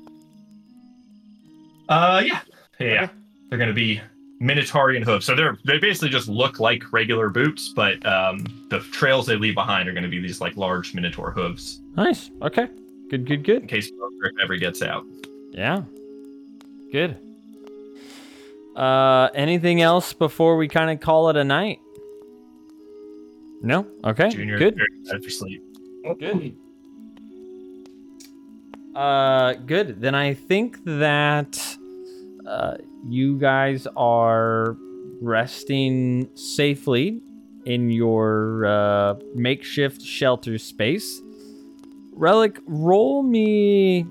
[1.88, 2.40] Uh, yeah,
[2.78, 3.08] yeah,
[3.48, 4.00] they're gonna be
[4.42, 5.24] Minotaurian hooves.
[5.26, 9.54] So they're they basically just look like regular boots, but um, the trails they leave
[9.54, 12.30] behind are gonna be these like large Minotaur hooves Nice.
[12.42, 12.68] Okay.
[13.10, 13.26] Good.
[13.26, 13.42] Good.
[13.44, 13.62] Good.
[13.62, 13.90] In case
[14.20, 15.04] Grip ever gets out.
[15.50, 15.82] Yeah.
[16.92, 17.16] Good.
[18.76, 21.80] Uh, anything else before we kind of call it a night?
[23.62, 23.86] No.
[24.04, 24.28] Okay.
[24.30, 24.78] Junior, Good.
[25.00, 25.62] excited for sleep.
[26.18, 26.56] Good.
[28.94, 30.00] Uh, good.
[30.00, 31.76] Then I think that
[32.46, 32.76] uh,
[33.06, 34.76] you guys are
[35.20, 37.20] resting safely
[37.64, 41.20] in your uh, makeshift shelter space.
[42.12, 44.06] Relic, roll me.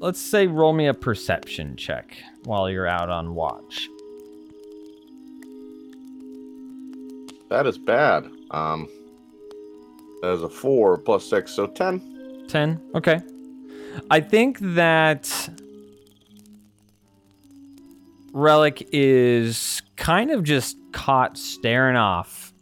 [0.00, 3.88] Let's say roll me a perception check while you're out on watch.
[7.48, 8.30] That is bad.
[8.50, 8.88] Um,
[10.22, 12.46] that is a four plus six, so ten.
[12.48, 12.90] 10.
[12.94, 13.20] Okay.
[14.10, 15.50] I think that
[18.32, 22.52] Relic is kind of just caught staring off.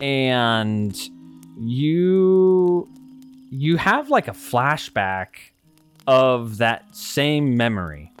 [0.00, 0.96] And
[1.58, 2.88] you
[3.50, 5.28] you have like a flashback
[6.06, 8.12] of that same memory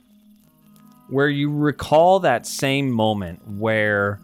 [1.08, 4.20] where you recall that same moment where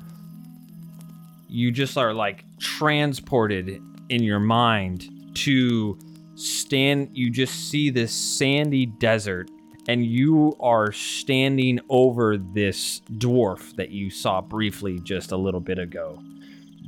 [1.54, 5.96] you just are like transported in your mind to
[6.34, 9.48] stand you just see this sandy desert
[9.86, 15.78] and you are standing over this dwarf that you saw briefly just a little bit
[15.78, 16.20] ago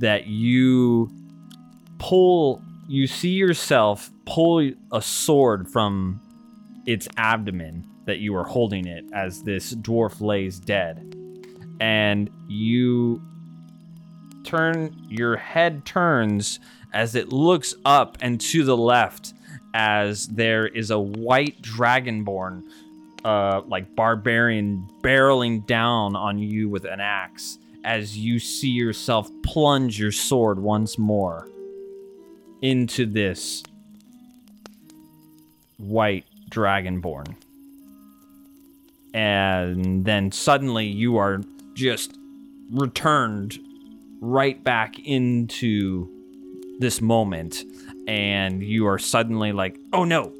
[0.01, 1.09] that you
[1.98, 6.20] pull you see yourself pull a sword from
[6.86, 11.14] its abdomen that you are holding it as this dwarf lays dead
[11.78, 13.22] and you
[14.47, 16.60] turn your head turns
[16.93, 19.35] as it looks up and to the left
[19.74, 22.62] as there is a white dragonborn
[23.24, 29.98] uh, like barbarian barreling down on you with an axe as you see yourself plunge
[29.98, 31.48] your sword once more
[32.62, 33.62] into this
[35.78, 37.36] white dragonborn.
[39.12, 41.40] And then suddenly you are
[41.74, 42.16] just
[42.70, 43.59] returned
[44.20, 46.09] right back into
[46.78, 47.64] this moment
[48.06, 50.32] and you are suddenly like, oh no.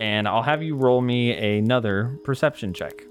[0.00, 3.04] And I'll have you roll me another perception check.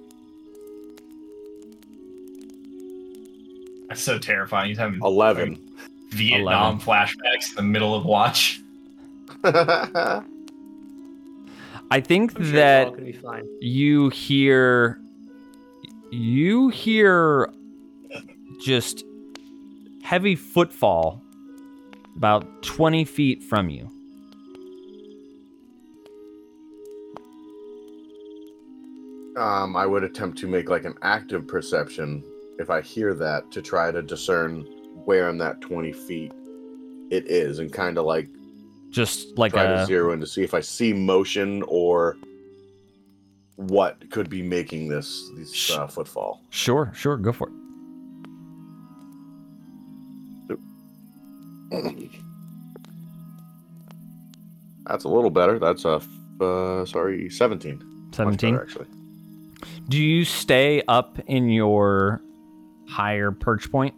[3.88, 4.70] That's so terrifying.
[4.70, 5.60] He's having Eleven.
[6.10, 8.62] Vietnam flashbacks in the middle of watch.
[9.44, 10.24] I
[12.02, 13.48] think sure that it's all gonna be fine.
[13.62, 15.00] you hear
[16.12, 17.50] you hear
[18.66, 19.04] just
[20.02, 21.22] heavy footfall
[22.16, 23.88] about 20 feet from you
[29.38, 32.24] um, I would attempt to make like an active perception
[32.58, 34.62] if I hear that to try to discern
[35.06, 36.32] where in that twenty feet
[37.12, 38.30] it is, and kind of like
[38.90, 42.18] just like try to a zero in to see if I see motion or
[43.58, 46.42] what could be making this this uh, footfall.
[46.50, 47.65] sure sure go for it
[54.88, 55.58] That's a little better.
[55.60, 57.82] That's a f- uh, sorry, seventeen.
[58.12, 58.86] 17 better, actually.
[59.90, 62.22] do you stay up in your
[62.88, 63.94] higher perch point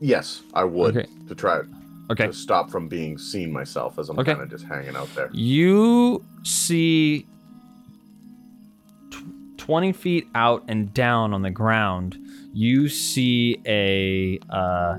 [0.00, 1.06] Yes, I would Okay.
[1.28, 1.60] to try
[2.10, 4.32] okay to stop from being seen myself as I'm Okay.
[4.32, 5.28] kind of just hanging out there.
[5.34, 7.26] You see
[9.10, 12.16] tw- 20 feet out and down on the ground,
[12.54, 14.96] you see a uh,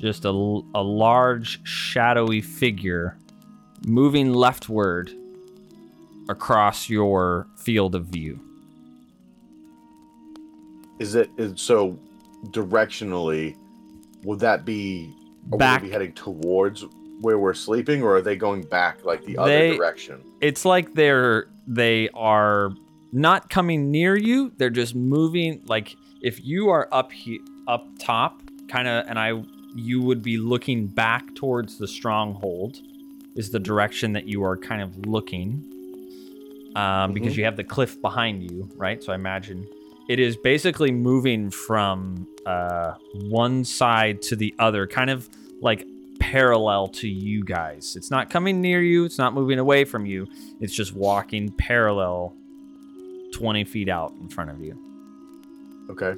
[0.00, 3.16] just a, a large shadowy figure
[3.86, 5.10] moving leftward
[6.28, 8.40] across your field of view.
[10.98, 11.98] Is it is so
[12.46, 13.56] directionally?
[14.24, 15.12] Would that be
[15.44, 16.84] Back- be heading towards
[17.20, 20.20] where we're sleeping, or are they going back like the They- other direction?
[20.40, 22.70] It's like they're they are
[23.12, 24.52] not coming near you.
[24.56, 29.32] They're just moving like if you are up here up top kind of and I
[29.76, 32.80] you would be looking back towards the stronghold
[33.34, 35.62] is the direction that you are kind of looking
[36.74, 37.36] um, because Mhm.
[37.38, 39.02] you have the cliff behind you, right?
[39.02, 39.66] So I imagine
[40.08, 42.92] it is basically moving from uh,
[43.28, 45.28] one side to the other, kind of
[45.60, 45.84] like
[46.20, 47.96] parallel to you guys.
[47.96, 50.28] It's not coming near you, it's not moving away from you,
[50.60, 52.34] it's just walking parallel
[53.32, 54.78] 20 feet out in front of you.
[55.90, 56.14] Okay.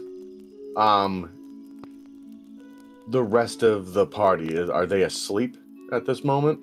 [0.77, 1.31] Um.
[3.11, 5.57] The rest of the party are they asleep
[5.93, 6.61] at this moment?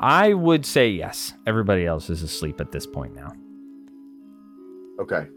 [0.00, 1.32] I would say yes.
[1.46, 3.32] Everybody else is asleep at this point now.
[5.00, 5.28] Okay.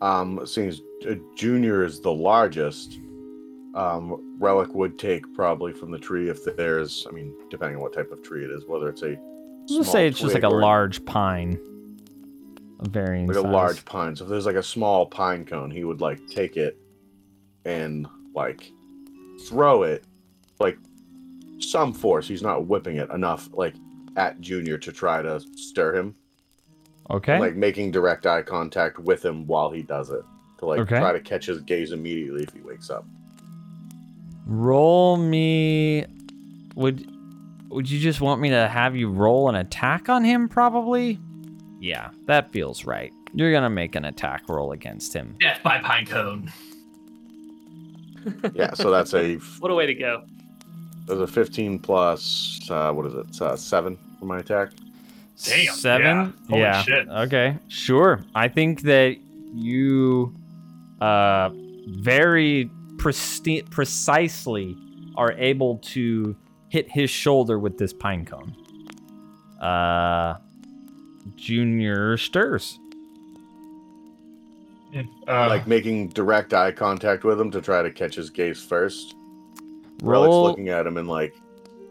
[0.00, 2.98] Um, seeing as uh, Junior is the largest,
[3.74, 7.92] um, Relic would take probably from the tree if there's, I mean, depending on what
[7.92, 9.18] type of tree it is, whether it's a
[9.70, 11.58] Let's say it's just like a large pine
[12.80, 14.14] of varying like a large pine.
[14.14, 16.78] So if there's like a small pine cone, he would like take it
[17.64, 18.70] and like
[19.42, 20.04] throw it,
[20.58, 20.78] like
[21.58, 22.26] some force.
[22.28, 23.74] He's not whipping it enough, like
[24.16, 26.14] at Junior to try to stir him,
[27.10, 27.38] Okay.
[27.38, 30.22] like making direct eye contact with him while he does it
[30.58, 30.98] to like Okay.
[30.98, 33.04] try to catch his gaze immediately if he wakes up.
[34.46, 36.04] roll me.
[36.74, 37.10] Would
[37.70, 40.48] Would you just want me to have you roll an attack on him?
[40.48, 41.18] Probably.
[41.80, 43.12] Yeah, that feels right.
[43.32, 45.34] You're gonna make an attack roll against him.
[45.40, 46.52] Death by pine cone.
[48.54, 50.22] Yeah, so that's a What a way to go.
[51.06, 53.40] there's a 15 plus uh, what is it?
[53.42, 54.70] Uh, seven for my attack.
[55.42, 56.34] Damn, Seven.
[56.48, 56.74] yeah.
[56.76, 57.08] Holy shit.
[57.08, 57.58] Okay.
[57.68, 58.24] Sure.
[58.34, 59.16] I think that
[59.52, 60.32] you,
[61.00, 61.50] uh,
[61.88, 64.76] very presti- precisely
[65.16, 66.36] are able to
[66.68, 68.54] hit his shoulder with this pine cone.
[69.60, 70.36] Uh,
[71.36, 72.78] Junior stirs.
[75.26, 79.16] Uh, like making direct eye contact with him to try to catch his gaze first.
[80.02, 81.34] Relic's looking at him and like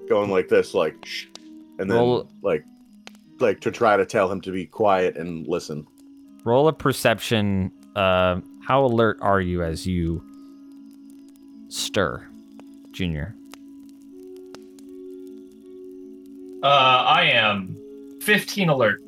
[0.08, 1.26] going like this, like shh,
[1.80, 2.64] and then Roll- like
[3.40, 5.86] like to try to tell him to be quiet and listen.
[6.46, 7.72] Roll a perception.
[7.96, 10.24] Uh, how alert are you as you
[11.70, 12.26] stir,
[12.92, 13.36] Junior?
[16.64, 17.78] uh, I am
[18.22, 19.02] 15 alert.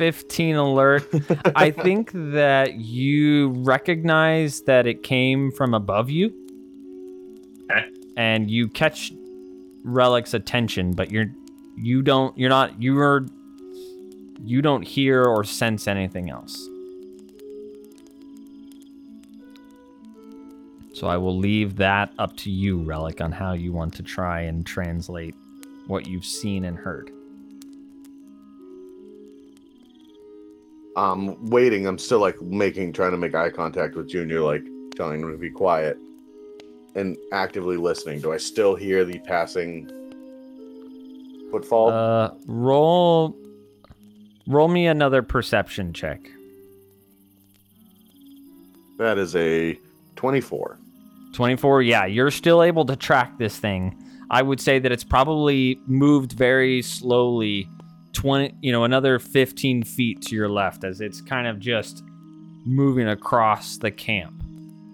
[0.00, 1.06] 15 alert.
[1.54, 6.32] I think that you recognize that it came from above you.
[7.70, 7.84] Okay.
[8.16, 9.12] And you catch
[9.84, 11.26] Relic's attention, but you're
[11.76, 13.26] you don't you're not you're
[14.42, 16.56] you don't hear or sense anything else.
[20.94, 24.40] So I will leave that up to you, Relic, on how you want to try
[24.40, 25.34] and translate
[25.88, 27.12] what you've seen and heard.
[30.96, 31.86] Um, waiting.
[31.86, 34.64] I'm still like making, trying to make eye contact with Junior, like
[34.96, 35.96] telling him to be quiet,
[36.94, 38.20] and actively listening.
[38.20, 39.88] Do I still hear the passing
[41.50, 41.90] footfall?
[41.90, 43.36] Uh, roll,
[44.48, 46.20] roll me another perception check.
[48.98, 49.78] that is a
[50.16, 50.76] 24.
[51.32, 51.82] Twenty-four.
[51.82, 53.96] Yeah, you're still able to track this thing.
[54.30, 57.68] I would say that it's probably moved very slowly.
[58.12, 62.02] Twenty, you know, another fifteen feet to your left as it's kind of just
[62.66, 64.42] moving across the camp,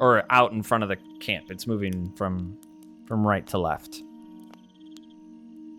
[0.01, 1.51] or out in front of the camp.
[1.51, 2.59] It's moving from
[3.06, 4.02] from right to left.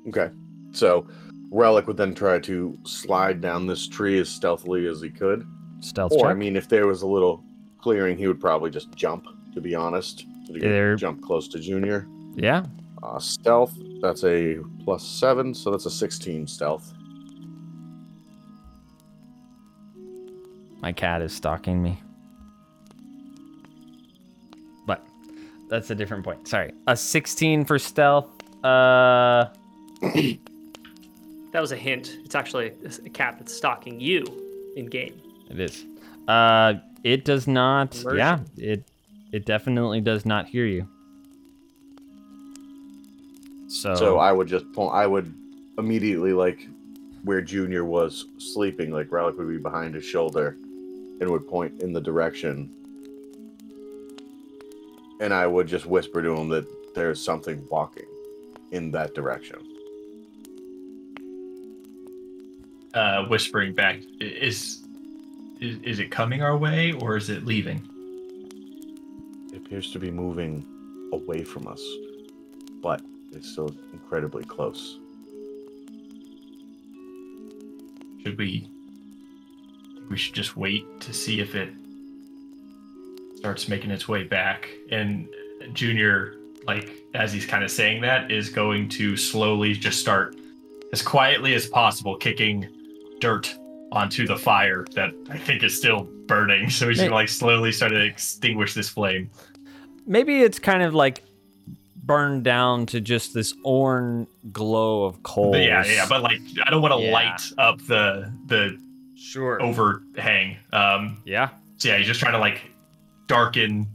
[0.07, 0.29] Okay.
[0.71, 1.07] So
[1.51, 5.45] Relic would then try to slide down this tree as stealthily as he could.
[5.79, 6.27] Stealth Or, check.
[6.27, 7.43] I mean, if there was a little
[7.79, 10.25] clearing, he would probably just jump, to be honest.
[10.45, 12.07] So he could There- jump close to Junior.
[12.35, 12.65] yeah.
[13.03, 16.93] Uh, stealth, that's a plus seven, so that's a 16 stealth.
[20.87, 22.01] My cat is stalking me.
[24.85, 25.03] But
[25.67, 26.47] that's a different point.
[26.47, 26.71] Sorry.
[26.87, 28.29] A 16 for stealth.
[28.63, 29.49] Uh
[31.51, 32.19] That was a hint.
[32.23, 32.71] It's actually
[33.05, 34.23] a cat that's stalking you
[34.77, 35.19] in game.
[35.49, 35.83] it is.
[36.25, 38.17] Uh it does not Immersion.
[38.17, 38.85] yeah, it
[39.33, 40.87] it definitely does not hear you.
[43.67, 45.33] So, So I would just point, I would
[45.77, 46.65] immediately, like,
[47.25, 50.55] where Junior was sleeping, like, Relic would be behind his shoulder
[51.19, 52.69] and would point in the direction.
[55.19, 58.05] And I would just whisper to him that there's something walking
[58.71, 59.59] in that direction.
[62.93, 64.83] Uh, whispering back, is,
[65.59, 67.81] is is it coming our way or is it leaving?
[69.53, 70.65] It appears to be moving
[71.13, 71.83] away from us,
[72.81, 74.99] but it's still incredibly close.
[78.23, 78.69] Should we?
[80.09, 81.69] We should just wait to see if it
[83.35, 84.69] starts making its way back.
[84.91, 85.27] And
[85.73, 86.35] Junior,
[86.65, 90.35] like as he's kind of saying that, is going to slowly just start
[90.93, 92.67] as quietly as possible kicking
[93.19, 93.53] dirt
[93.91, 96.69] onto the fire that I think is still burning.
[96.69, 99.29] So he's May- gonna like slowly start to extinguish this flame.
[100.05, 101.23] maybe it's kind of like
[102.03, 105.55] burned down to just this orange glow of coal.
[105.57, 107.11] Yeah, yeah, but like I don't want to Yeah.
[107.11, 108.77] light up the the
[109.17, 109.61] sure.
[109.61, 110.57] overhang.
[110.73, 111.49] Um, Yeah.
[111.77, 112.61] so yeah, he's just trying to like
[113.27, 113.87] darken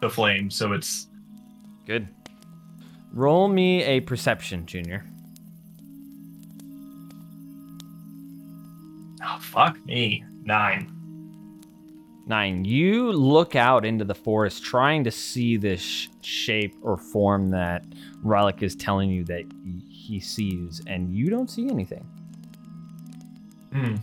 [0.00, 1.06] the flame so it's
[1.86, 2.06] Good.
[3.12, 5.04] Roll me a perception, Junior.
[9.24, 10.92] oh fuck me nine.
[12.26, 12.64] Nine.
[12.66, 17.84] You look out into the forest trying to see this sh- shape or form that
[18.22, 19.44] Relic is telling you that
[19.90, 22.06] he sees, and you don't see anything.
[23.72, 23.94] Hmm.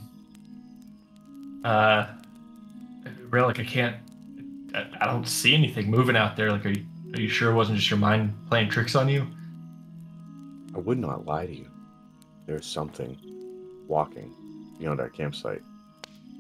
[1.66, 2.06] Uh,
[3.32, 3.96] relic, I can't.
[4.76, 6.52] I, I don't see anything moving out there.
[6.52, 6.86] Like, are you
[7.16, 9.26] are you sure it wasn't just your mind playing tricks on you?
[10.76, 11.68] I would not lie to you.
[12.46, 13.18] there's something
[13.88, 14.32] walking
[14.78, 15.64] beyond our campsite.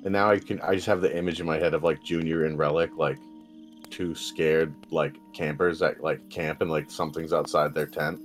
[0.03, 2.45] And now I can I just have the image in my head of like Junior
[2.45, 3.17] and Relic, like
[3.89, 8.19] two scared like campers that like camp and like something's outside their tent.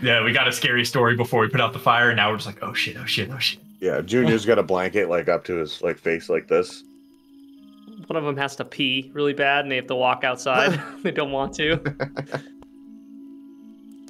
[0.00, 2.36] Yeah, we got a scary story before we put out the fire, and now we're
[2.36, 3.60] just like, oh shit, oh shit, oh shit.
[3.80, 6.84] Yeah, Junior's got a blanket like up to his like face like this.
[8.06, 10.80] One of them has to pee really bad, and they have to walk outside.
[11.02, 11.80] they don't want to.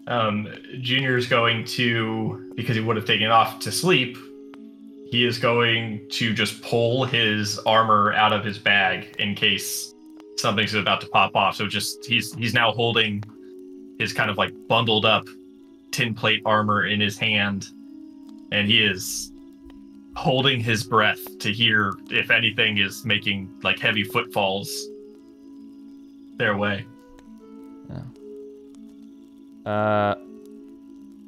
[0.08, 0.48] Um,
[0.80, 4.16] Junior's going to because he would have taken off to sleep.
[5.10, 9.94] He is going to just pull his armor out of his bag in case
[10.36, 11.56] something's about to pop off.
[11.56, 13.24] So just he's he's now holding
[13.98, 15.24] his kind of like bundled up
[15.90, 17.66] tin plate armor in his hand,
[18.52, 19.32] and he is
[20.16, 24.86] holding his breath to hear if anything is making like heavy footfalls
[26.38, 26.84] their way.
[29.64, 30.14] Uh,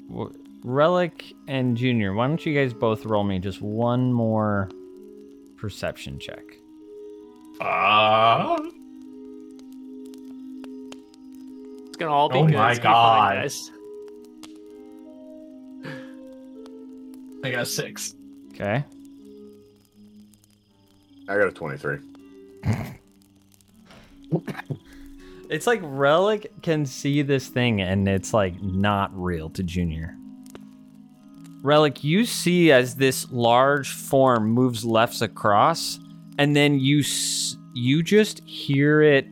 [0.09, 0.33] w-
[0.63, 4.69] Relic and Junior, why don't you guys both roll me just one more
[5.57, 6.45] perception check?
[7.61, 8.57] Ah.
[11.89, 12.55] It's gonna all be Oh good.
[12.55, 13.43] my It's gonna fine, God.
[13.43, 13.71] guys.
[17.43, 18.15] I got six.
[18.61, 18.85] Okay.
[21.29, 21.99] I got a 23.
[25.51, 30.15] It's like Relic can see this thing and it's like not real to Junior.
[31.63, 35.99] Relic, you see as this large form moves left across,
[36.37, 39.27] and then you s- you just hear it.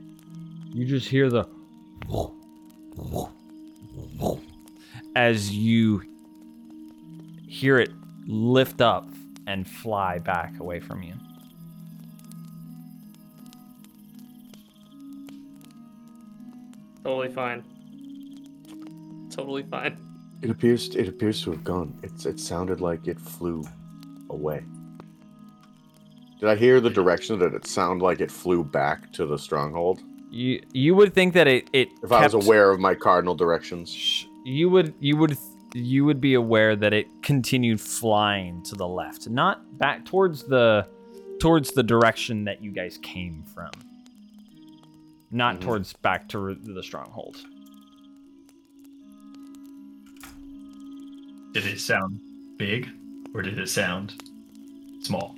[0.72, 1.44] You just hear the
[5.14, 6.02] as you
[7.46, 7.90] hear it
[8.26, 9.06] lift up
[9.46, 11.14] and fly back away from you.
[17.04, 17.64] Totally fine.
[19.30, 19.96] Totally fine.
[20.42, 21.98] It appears it appears to have gone.
[22.02, 23.62] It's it sounded like it flew
[24.28, 24.64] away.
[26.40, 30.02] Did I hear the direction that it sounded like it flew back to the stronghold?
[30.30, 34.26] You you would think that it it If I was aware of my cardinal directions.
[34.44, 35.38] You would you would
[35.76, 40.86] you would be aware that it continued flying to the left, not back towards the
[41.38, 43.70] towards the direction that you guys came from.
[45.30, 45.60] Not Mhm.
[45.60, 47.44] towards back to the stronghold.
[51.52, 52.20] Did it sound
[52.58, 52.88] big
[53.34, 54.14] or did it sound
[55.02, 55.36] small?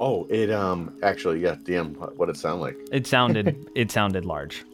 [0.00, 2.76] Oh, it um actually yeah, DM what what it sound like.
[2.90, 4.64] It sounded it sounded large.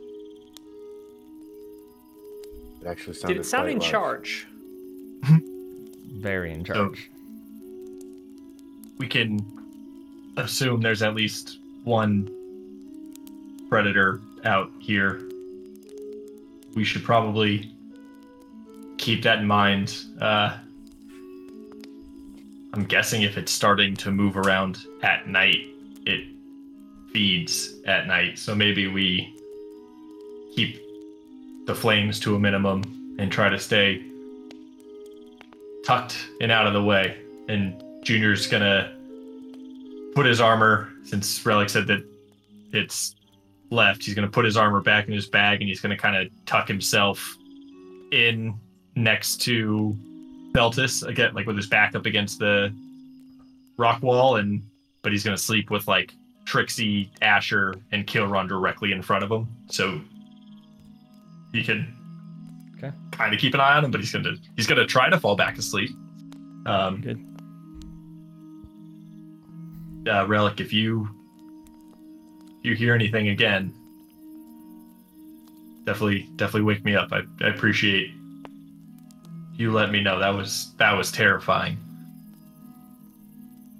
[2.80, 3.90] It actually sounded Did it sound in large.
[3.90, 4.46] charge?
[6.12, 7.10] Very in charge.
[8.98, 9.44] We can
[10.36, 12.28] assume there's at least one
[13.68, 15.22] predator out here.
[16.74, 17.72] We should probably
[18.98, 19.96] keep that in mind.
[20.20, 20.56] Uh,
[22.74, 25.66] I'm guessing if it's starting to move around at night,
[26.06, 26.24] it
[27.12, 28.38] feeds at night.
[28.38, 29.34] So maybe we
[30.54, 30.80] keep
[31.68, 32.82] the flames to a minimum
[33.18, 34.02] and try to stay
[35.84, 37.18] tucked and out of the way.
[37.48, 38.96] And Junior's gonna
[40.14, 42.02] put his armor, since Relic said that
[42.72, 43.14] it's
[43.70, 46.28] left, he's gonna put his armor back in his bag and he's gonna kind of
[46.46, 47.36] tuck himself
[48.12, 48.58] in
[48.96, 49.94] next to
[50.52, 52.72] Beltis again, like with his back up against the
[53.76, 54.62] rock wall, and
[55.02, 56.14] but he's gonna sleep with like
[56.46, 60.00] Trixie, Asher, and Kilron directly in front of him, so
[61.52, 61.94] he can
[62.76, 62.92] Okay.
[63.10, 63.90] kind of keep an eye on him.
[63.90, 65.90] But he's gonna he's gonna try to fall back asleep.
[66.66, 67.24] Um, Good.
[70.08, 71.08] uh, Relic, if you
[72.60, 73.72] if you hear anything again,
[75.84, 77.12] definitely definitely wake me up.
[77.12, 78.10] I, I appreciate
[79.54, 80.18] you let me know.
[80.18, 81.76] That was that was terrifying.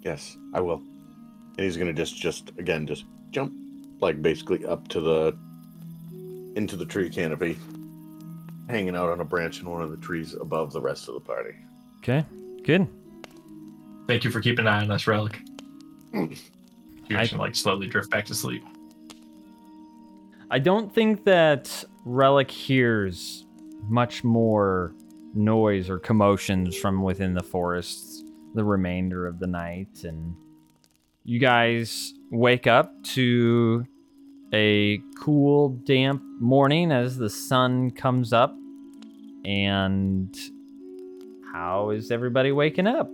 [0.02, 0.82] Yes, I will.
[1.56, 3.52] And he's gonna just just again just jump
[4.00, 5.36] like basically up to the
[6.58, 7.56] into the tree canopy,
[8.68, 11.20] hanging out on a branch in one of the trees above the rest of the
[11.20, 11.54] party.
[11.98, 12.26] Okay.
[12.64, 12.88] Good.
[14.08, 15.40] Thank you for keeping an eye on us, Relic.
[16.12, 16.28] You're
[17.10, 18.64] I- just like slowly drift back to sleep.
[20.50, 23.44] I don't think that Relic hears
[23.88, 24.92] much more
[25.34, 28.24] noise or commotions from within the forest
[28.54, 30.04] the remainder of the night.
[30.04, 30.34] And
[31.24, 33.86] you guys wake up to
[34.52, 38.56] a cool, damp morning as the sun comes up.
[39.44, 40.36] And
[41.52, 43.10] how is everybody waking up?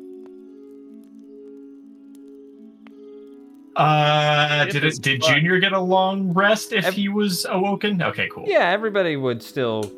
[3.76, 5.22] Uh, did it, did.
[5.22, 8.00] Junior get a long rest if Ev- he was awoken?
[8.00, 8.44] Okay, cool.
[8.46, 9.90] Yeah, everybody would still,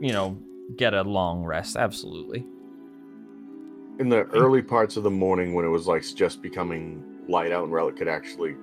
[0.00, 0.38] you know,
[0.76, 1.76] get a long rest.
[1.76, 2.46] Absolutely.
[3.98, 7.64] In the early parts of the morning when it was like just becoming light out
[7.64, 8.56] and Relic could actually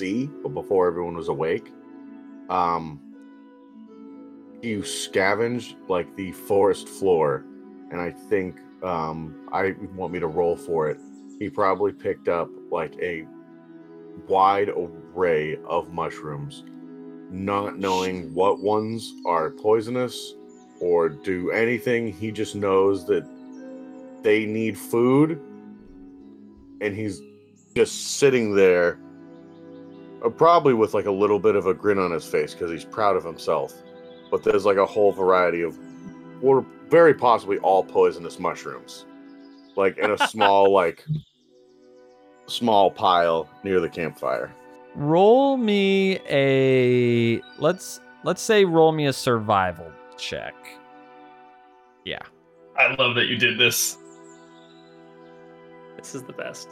[0.00, 1.70] but before everyone was awake,
[2.48, 3.00] um,
[4.62, 7.44] you scavenged like the forest floor,
[7.90, 10.98] and I think um, I want me to roll for it.
[11.38, 13.26] He probably picked up like a
[14.28, 16.64] wide array of mushrooms,
[17.30, 20.34] not knowing what ones are poisonous
[20.80, 22.12] or do anything.
[22.12, 23.26] He just knows that
[24.22, 25.40] they need food,
[26.80, 27.20] and he's
[27.74, 28.98] just sitting there,
[30.36, 33.16] probably with like a little bit of a grin on his face because he's proud
[33.16, 33.72] of himself.
[34.30, 35.78] But there's like a whole variety of,
[36.42, 39.06] or very possibly all poisonous mushrooms,
[39.76, 41.06] like in a small like
[42.46, 44.52] small pile near the campfire.
[44.94, 50.54] Roll me a let's let's say roll me a survival check.
[52.04, 52.22] Yeah.
[52.76, 53.98] I love that you did this.
[55.96, 56.70] This is the best.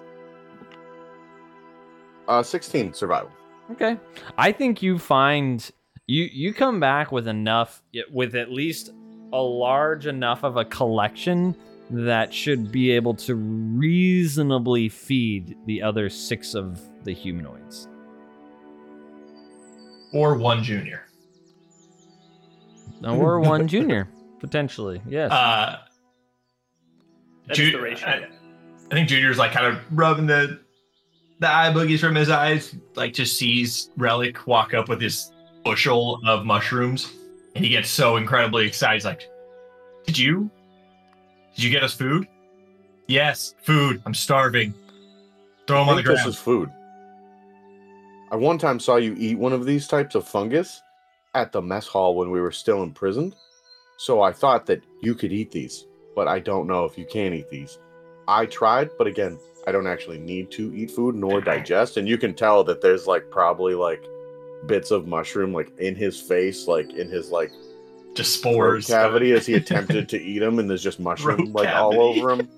[2.26, 3.30] Uh, 16 survival.
[3.72, 3.98] Okay.
[4.36, 5.68] I think you find
[6.06, 8.90] you you come back with enough with at least
[9.32, 11.54] a large enough of a collection
[11.90, 17.88] that should be able to reasonably feed the other 6 of the humanoids.
[20.12, 21.04] Or one junior.
[23.04, 24.08] Or one junior
[24.38, 25.00] potentially.
[25.08, 25.30] Yes.
[25.30, 25.78] Uh,
[27.46, 28.06] That is Ju- the ratio.
[28.08, 28.28] I,
[28.90, 30.60] I think Junior's like kind of rubbing the
[31.40, 35.32] the eye boogies from his eyes, like just sees Relic walk up with this
[35.64, 37.12] bushel of mushrooms,
[37.54, 38.94] and he gets so incredibly excited.
[38.94, 39.28] He's like,
[40.04, 40.50] "Did you?
[41.54, 42.26] Did you get us food?
[43.06, 44.02] Yes, food.
[44.04, 44.74] I'm starving.
[45.66, 46.34] Throw them on the think this ground.
[46.34, 46.70] is food.
[48.30, 50.82] I one time saw you eat one of these types of fungus
[51.34, 53.34] at the mess hall when we were still imprisoned.
[53.96, 57.32] So I thought that you could eat these, but I don't know if you can
[57.32, 57.78] eat these.
[58.28, 59.38] I tried, but again,
[59.68, 63.06] I don't actually need to eat food nor digest, and you can tell that there's
[63.06, 64.02] like probably like
[64.64, 67.52] bits of mushroom like in his face, like in his like
[68.14, 68.86] Just spores.
[68.86, 72.30] cavity as he attempted to eat them, and there's just mushroom Throat like all over
[72.30, 72.48] him.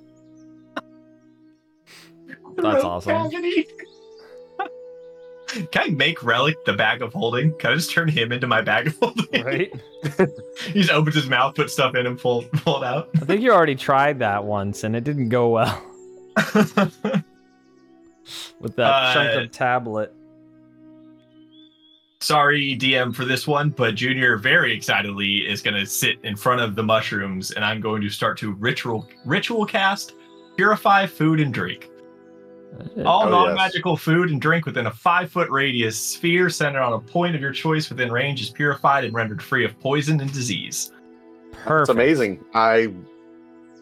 [2.57, 3.29] That's awesome.
[3.29, 3.67] Cavity.
[5.73, 7.53] Can I make Relic the bag of holding?
[7.59, 9.45] Can I just turn him into my bag of holding?
[9.45, 9.73] right?
[10.67, 13.11] he just opens his mouth, puts stuff in, and pull pull it out.
[13.17, 15.83] I think you already tried that once and it didn't go well
[18.61, 20.15] with that Uh, chunk of tablet.
[22.23, 26.61] Sorry, DM, for this one, but Junior very excitedly is going to sit in front
[26.61, 30.15] of the mushrooms, and I'm going to start to ritual ritual cast
[30.57, 31.89] purify food and drink.
[33.05, 37.35] All Oh, non-magical food and drink within a five-foot radius sphere centered on a point
[37.35, 40.93] of your choice within range is purified and rendered free of poison and disease.
[41.53, 41.81] Perfect.
[41.81, 42.45] It's amazing.
[42.55, 42.93] I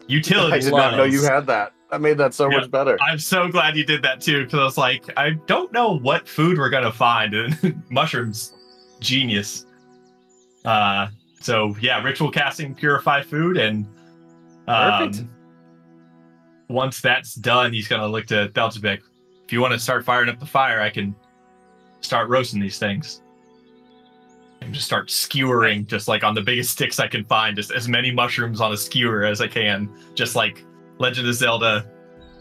[0.07, 0.53] Utility.
[0.53, 1.73] I did not know you had that.
[1.91, 2.57] That made that so Yeah.
[2.59, 2.97] much better.
[3.01, 6.27] I'm so glad you did that too, because I was like, I don't know what
[6.27, 8.53] food we're gonna find, and mushrooms,
[8.99, 9.65] genius.
[10.65, 11.07] Uh,
[11.39, 13.85] so yeah, ritual casting, purify food, and
[14.67, 15.23] um, Perfect.
[16.67, 18.99] Once that's done, he's gonna look to Belzebek.
[19.45, 21.15] If you want to start firing up the fire, I can
[22.01, 23.23] start roasting these things.
[24.61, 27.87] And just start skewering, just like on the biggest sticks I can find, just as
[27.87, 30.63] many mushrooms on a skewer as I can, just like
[30.99, 31.85] Legend of Zelda,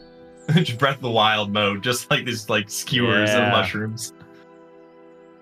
[0.55, 3.47] just Breath of the Wild mode, just like these like skewers Yeah.
[3.47, 4.13] of mushrooms.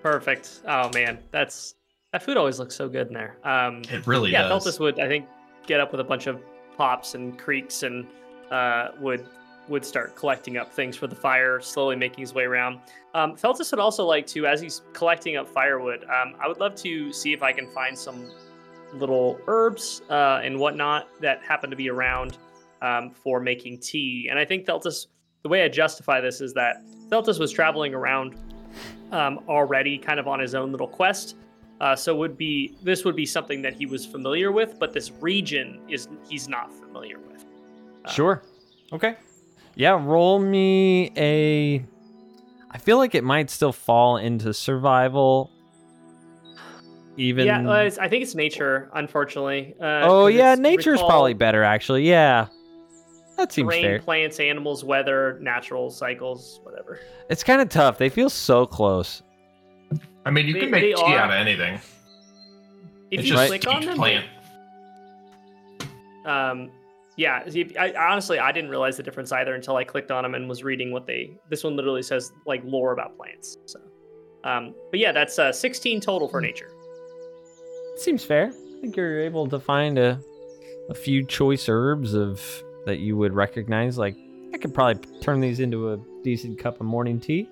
[0.01, 0.61] Perfect.
[0.67, 1.75] Oh man, that's
[2.13, 3.37] that food always looks so good in there.
[3.43, 4.65] Um, It really yeah, does.
[4.65, 5.25] Theltus would I think
[5.65, 6.39] get up with a bunch of
[6.77, 8.07] pops and creaks and
[8.51, 9.25] uh, would
[9.67, 12.79] would start collecting up things for the fire, slowly making his way around.
[13.13, 16.73] Um, Theltus would also like to, as he's collecting up firewood, um, I would love
[16.75, 18.31] to see if I can find some
[18.93, 22.37] little herbs uh, and whatnot that happen to be around
[22.81, 24.27] um, for making tea.
[24.29, 25.07] And I think Theltus,
[25.43, 28.35] the way I justify this is that Theltus was traveling around
[29.11, 31.35] um, already, kind of on his own little quest.
[31.79, 35.11] Uh, so would be this would be something that he was familiar with, but this
[35.21, 37.45] region is he's not familiar with.
[38.03, 38.41] Uh, Sure.
[38.91, 39.15] Okay.
[39.75, 41.85] Yeah, roll me a.
[42.71, 45.51] I feel like it might still fall into survival.
[47.15, 47.45] Even.
[47.45, 49.75] Yeah, well, I think it's nature, unfortunately.
[49.79, 52.07] Uh, oh 'cause yeah, it's nature's recall probably better actually.
[52.09, 52.47] Yeah.
[53.37, 53.99] That seems Terrain, fair.
[53.99, 56.99] plants, animals, weather, natural cycles, whatever.
[57.29, 57.97] It's kind of tough.
[57.99, 59.21] They feel so close.
[60.25, 61.75] I mean, you They- can make they tea are- out of anything.
[63.11, 64.25] If it's you just click on each them, plant.
[66.25, 66.71] um,
[67.15, 67.47] yeah.
[67.47, 70.35] see, I, I honestly I didn't realize the difference either until I clicked on them
[70.35, 71.31] and was reading what they.
[71.49, 73.57] This one literally says like lore about plants.
[73.65, 73.79] So,
[74.43, 76.31] um, but yeah, that's uh, 16 total Hmm.
[76.31, 76.69] for nature.
[77.97, 78.47] Seems fair.
[78.51, 80.19] I think you're able to find a
[80.89, 82.41] a few choice herbs of
[82.87, 83.97] that you would recognize.
[83.97, 84.15] Like
[84.53, 87.47] I could probably turn these into a decent cup of morning tea.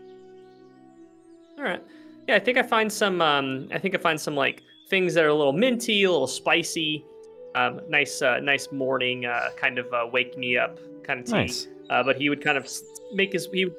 [1.57, 1.83] All right.
[2.27, 3.21] Yeah, I think I find some.
[3.21, 6.25] Um, I think I find some like things that are a little minty, a little
[6.25, 7.05] spicy.
[7.53, 11.31] Um, nice, uh, nice morning, uh, kind of uh, wake me up kind of tea.
[11.33, 11.67] Nice.
[11.89, 12.67] Uh, but he would kind of
[13.13, 13.75] make his he would,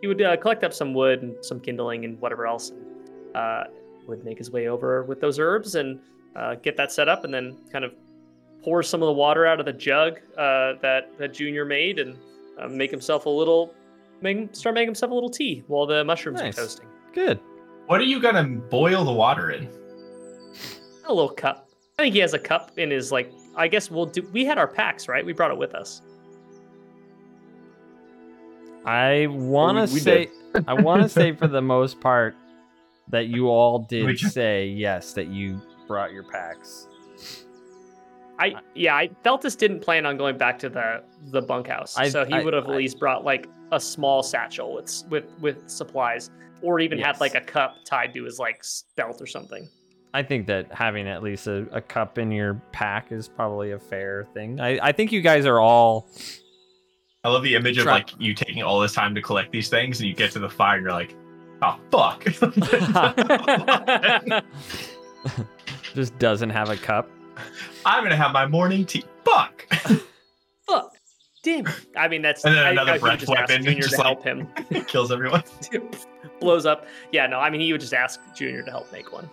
[0.00, 3.64] he would uh, collect up some wood and some kindling and whatever else, and uh,
[4.06, 6.00] would make his way over with those herbs and
[6.36, 7.92] uh, get that set up, and then kind of
[8.62, 12.16] pour some of the water out of the jug uh, that that Junior made, and
[12.58, 13.74] uh, make himself a little,
[14.20, 16.58] make start making himself a little tea while the mushrooms Nice.
[16.58, 16.86] are toasting.
[17.12, 17.40] Good.
[17.86, 19.68] What are you gonna boil the water in?
[21.06, 21.68] A little cup.
[21.98, 23.32] I think he has a cup in his like.
[23.56, 24.22] I guess we'll do.
[24.32, 25.24] We had our packs, right?
[25.26, 26.02] We brought it with us.
[28.84, 30.28] I want to we- we say.
[30.66, 32.34] I want to say for the most part
[33.08, 36.86] that you all did ju- say yes that you brought your packs.
[38.40, 42.24] I yeah, I Theltus didn't plan on going back to the the bunkhouse, I- so
[42.24, 45.68] he I- would have at I- least brought like a small satchel with with with
[45.68, 46.30] supplies,
[46.62, 48.64] or even had like a cup tied to his like
[48.96, 49.68] belt or something.
[50.12, 53.78] I think that having at least a, a cup in your pack is probably a
[53.78, 54.60] fair thing.
[54.60, 56.08] I, I think you guys are all
[57.22, 60.00] I love the image of like you taking all this time to collect these things,
[60.00, 61.14] and you get to the fire, and you're like,
[61.62, 62.24] "Oh fuck!"
[65.94, 67.08] just doesn't have a cup.
[67.84, 69.04] I'm gonna have my morning tea.
[69.24, 69.66] Fuck!
[70.68, 70.92] Fuck,
[71.42, 71.66] damn.
[71.66, 71.74] it.
[71.96, 74.02] I mean, that's And then I- another I, would breath just weapon, Junior just to
[74.02, 74.48] like- help him.
[74.86, 75.42] Kills everyone.
[76.40, 76.86] Blows up.
[77.12, 79.28] Yeah, no, I mean he would just ask Junior to help make one.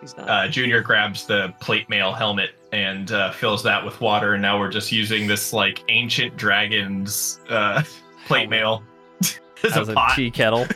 [0.00, 0.28] He's not.
[0.28, 4.58] Uh, Junior grabs the plate mail helmet and uh, fills that with water, and now
[4.58, 7.82] we're just using this like ancient dragon's uh,
[8.26, 8.82] plate mail
[9.22, 10.12] as, As a a pot.
[10.16, 10.66] tea kettle.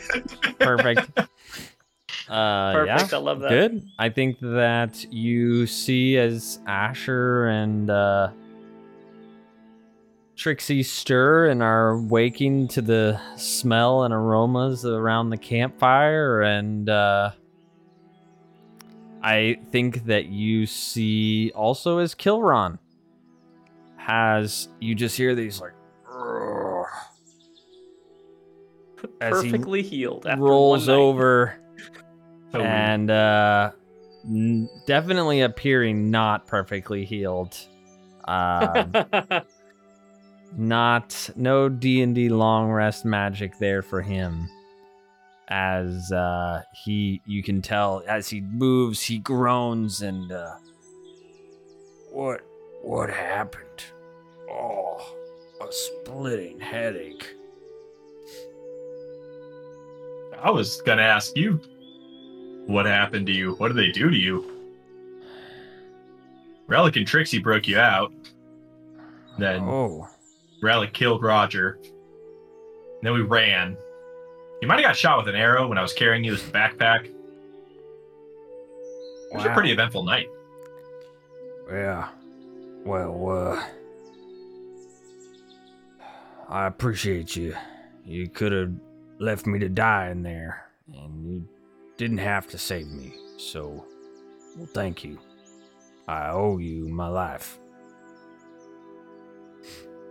[0.60, 1.10] Perfect.
[2.28, 3.12] Uh, Perfect.
[3.12, 3.18] yeah.
[3.18, 3.50] I love that.
[3.50, 3.88] Good.
[3.98, 8.30] I think that you see as Asher and uh,
[10.36, 17.30] Trixie stir and are waking to the smell and aromas around the campfire, and uh,
[19.22, 22.78] I think that you see also as Kilron
[23.96, 25.72] has you just hear these like
[29.00, 30.26] he Perfectly healed.
[30.26, 31.02] After rolls one night.
[31.02, 31.58] over
[32.56, 33.72] So and uh
[34.24, 37.56] n- definitely appearing not perfectly healed.
[38.26, 38.94] Um
[40.56, 44.48] not no d&d long rest magic there for him.
[45.48, 50.54] As uh he you can tell as he moves he groans and uh
[52.10, 52.40] what
[52.82, 53.84] what happened?
[54.50, 55.14] Oh
[55.60, 57.34] a splitting headache.
[60.38, 61.60] I was gonna ask you,
[62.66, 63.54] what happened to you?
[63.54, 64.52] What did they do to you?
[66.66, 68.12] Relic and Trixie broke you out.
[69.38, 70.08] Then oh
[70.62, 71.78] Relic killed Roger.
[73.02, 73.76] then we ran.
[74.60, 76.50] You might have got shot with an arrow when I was carrying you as a
[76.50, 77.04] backpack.
[77.04, 77.14] It
[79.34, 80.28] was a pretty eventful night.
[81.70, 82.08] Yeah.
[82.84, 83.62] Well, uh.
[86.48, 87.54] I appreciate you.
[88.04, 88.72] You could have
[89.18, 90.64] left me to die in there,
[90.94, 91.48] and you
[91.96, 93.14] didn't have to save me.
[93.38, 93.84] So,
[94.56, 95.18] well, thank you.
[96.08, 97.58] I owe you my life.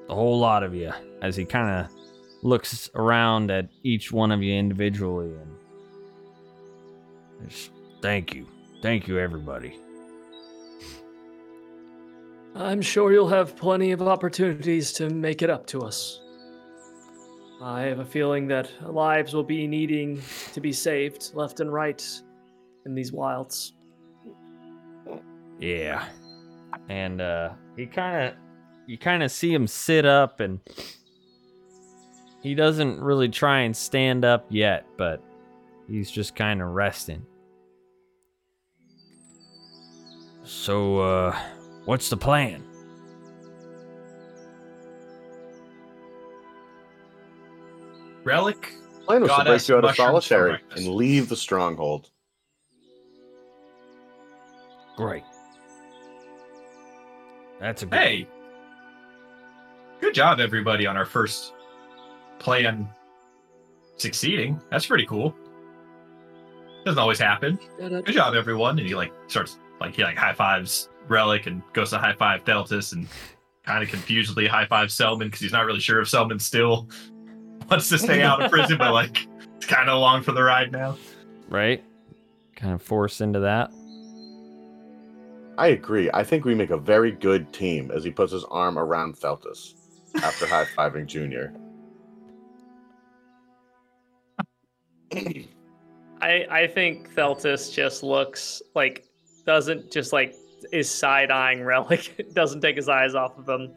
[0.07, 0.91] The whole lot of you,
[1.22, 1.91] as he kind of
[2.44, 5.57] looks around at each one of you individually, and
[7.49, 7.72] just
[8.02, 8.48] thank you.
[8.82, 9.80] Thank you, everybody.
[12.56, 16.22] I'm sure you'll have plenty of opportunities to make it up to us.
[17.65, 20.21] I have a feeling that lives will be needing
[20.53, 22.21] to be saved left and right
[22.85, 23.73] in these wilds.
[25.59, 26.05] Yeah.
[26.89, 28.33] And uh he kind of
[28.85, 30.59] you kind of see him sit up and
[32.43, 35.23] he doesn't really try and stand up yet, but
[35.89, 37.25] he's just kind of resting.
[40.43, 41.39] So uh
[41.85, 42.63] what's the plan?
[48.26, 48.73] Relic,
[49.06, 52.10] Plan was to break you out of solitary and leave the stronghold.
[54.97, 55.23] Great.
[57.60, 58.27] That's a good hey,
[60.02, 61.53] good job, everybody, on our first
[62.39, 62.89] plan
[63.97, 64.60] succeeding.
[64.72, 65.35] That's pretty cool.
[66.84, 67.60] Doesn't always happen.
[67.77, 68.80] Good job, everyone.
[68.80, 72.43] And he like starts like he like high fives Relic and goes to high five
[72.43, 73.07] Theltus and
[73.64, 76.89] kind of confusedly high five Selman because he's not really sure if Selman still
[77.69, 79.27] wants to stay out of prison, but like
[79.57, 80.97] it's kind of along for the ride now.
[81.49, 81.83] right?
[82.55, 83.71] Kind of forced into that.
[85.57, 86.09] I agree.
[86.13, 89.73] I think we make a very good team as he puts his arm around Theltus
[90.21, 91.53] after high fiving Junior.
[96.21, 99.05] I I think Theltus just looks like
[99.45, 100.35] doesn't just like
[100.71, 103.73] is side eyeing Relic, doesn't take his eyes off of him.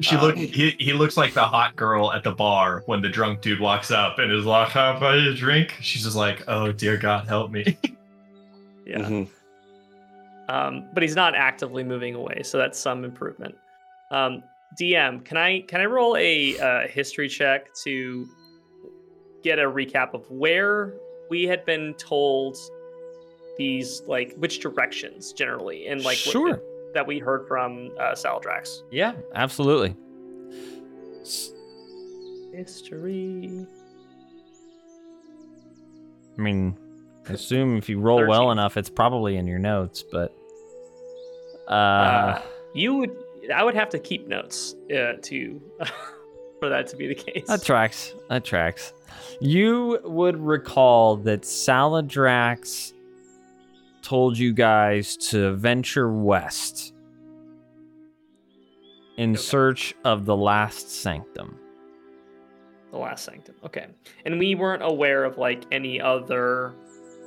[0.00, 3.08] She Um, look he, he looks like the hot girl at the bar when the
[3.08, 6.42] drunk dude walks up and is like, "How about you a drink?" She's just like,
[6.48, 7.76] "Oh dear God, help me."
[8.86, 8.98] Yeah.
[9.02, 9.28] Mhm.
[10.48, 13.54] Um, but he's not actively moving away, so that's some improvement.
[14.10, 14.42] Um,
[14.80, 18.26] DM, can I can I roll a uh, history check to
[19.44, 20.94] get a recap of where
[21.30, 22.56] we had been told
[23.58, 26.60] these like which directions generally and like what- Sure.
[26.94, 28.82] That we heard from uh, Saldrax.
[28.90, 29.94] Yeah, absolutely.
[32.52, 33.66] History.
[36.36, 36.76] I mean,
[37.28, 40.34] I assume if you roll well enough, it's probably in your notes, but
[41.68, 42.42] uh, Uh,
[42.74, 43.16] you would
[43.54, 45.60] I would have to keep notes uh, to
[46.60, 47.46] for that to be the case.
[47.46, 48.14] that tracks.
[48.28, 48.92] That tracks.
[49.40, 52.92] You would recall that Saladrax
[54.10, 56.94] told you guys to venture west
[59.16, 59.38] in Okay.
[59.40, 61.56] search of the last sanctum.
[62.90, 63.54] The last sanctum.
[63.64, 63.86] Okay.
[64.24, 66.74] And we weren't aware of like any other.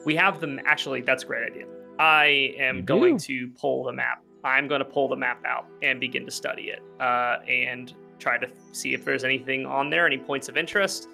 [0.05, 0.59] We have them.
[0.65, 1.67] Actually, that's a great idea.
[1.99, 3.47] I am You going do.
[3.47, 4.21] to pull the map.
[4.43, 8.37] I'm going to pull the map out and begin to study it uh, and try
[8.37, 11.07] to see if there's anything on there, any points of interest.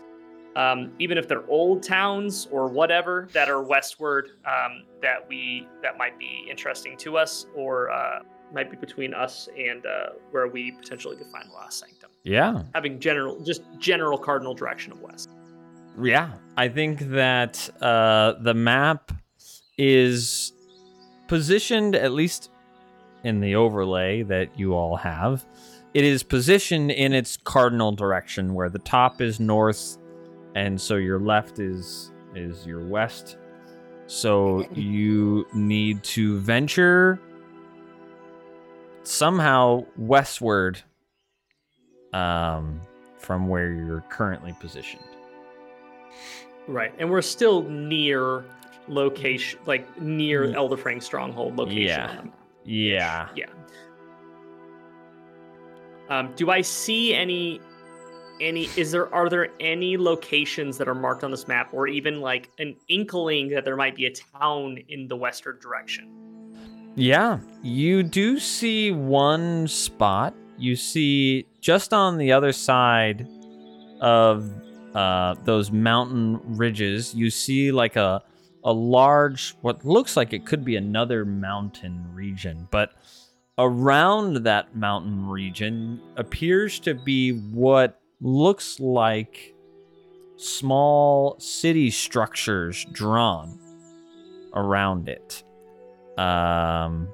[0.56, 5.98] Um, even if they're old towns or whatever that are westward um, that we that
[5.98, 8.24] might be interesting to us or uh,
[8.54, 12.10] might be between us and uh, where we potentially could find the last sanctum.
[12.24, 15.30] Yeah, having general just general cardinal direction of west.
[16.02, 19.12] Yeah, I think that uh, the map
[19.78, 20.54] is
[21.28, 22.50] positioned, at least
[23.24, 25.46] in the overlay that you all have,
[25.94, 29.98] it is positioned in its cardinal direction, where the top is north,
[30.56, 33.38] and so your left is is your west.
[34.08, 37.20] So you need to venture
[39.04, 40.82] somehow westward
[42.14, 42.82] um,
[43.18, 45.04] from where you're currently positioned.
[46.68, 48.44] right and we're still near
[48.88, 52.10] location like near Ye- elderfrang stronghold location Yeah.
[52.10, 52.40] on the map.
[52.66, 53.30] Yeah.
[53.36, 53.46] yeah
[56.10, 57.60] um, do i see any
[58.42, 62.22] any is there are there any locations that are marked on this map or even
[62.22, 66.08] like an inkling that there might be a town in the western direction
[66.96, 70.34] Yeah, you do see one spot.
[70.58, 73.28] You see just on the other side
[74.02, 74.52] of
[74.94, 78.22] uh, those mountain ridges, you see like a
[78.64, 82.94] a large, what looks like it could be another mountain region, but
[83.58, 89.54] around that mountain region appears to be what looks like
[90.38, 93.60] small city structures drawn
[94.54, 95.44] around it.
[96.18, 97.08] Um,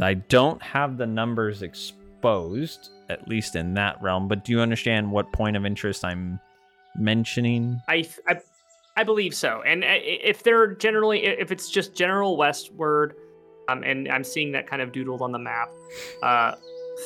[0.00, 4.28] I don't have the numbers exposed, at least in that realm.
[4.28, 6.38] But do you understand what point of interest I'm
[6.96, 7.80] mentioning?
[7.88, 8.40] I, I,
[8.96, 9.62] I believe so.
[9.66, 13.14] And i- if they're generally, if it's just general westward,
[13.68, 15.68] um, and I'm seeing that kind of doodled on the map,
[16.22, 16.52] uh,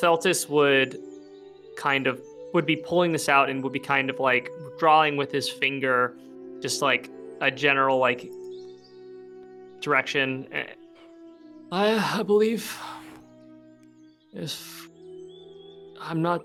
[0.00, 0.98] Theltus would
[1.76, 2.20] kind of
[2.52, 4.48] would be pulling this out and would be kind of like
[4.78, 6.16] drawing with his finger,
[6.60, 7.10] just like
[7.40, 8.30] a general like
[9.80, 10.46] direction.
[11.72, 12.78] I, I believe.
[14.32, 14.88] If
[16.00, 16.42] I'm not,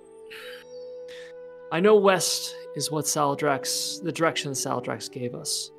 [1.72, 5.72] I know west is what Saldrax, the direction Saldrax gave us.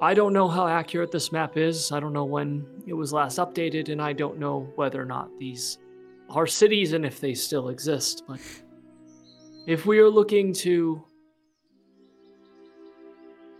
[0.00, 1.92] I don't know how accurate this map is.
[1.92, 5.28] I don't know when it was last updated, and I don't know whether or not
[5.38, 5.78] these
[6.30, 8.24] are cities and if they still exist.
[8.26, 8.40] But
[9.66, 11.04] if we are looking to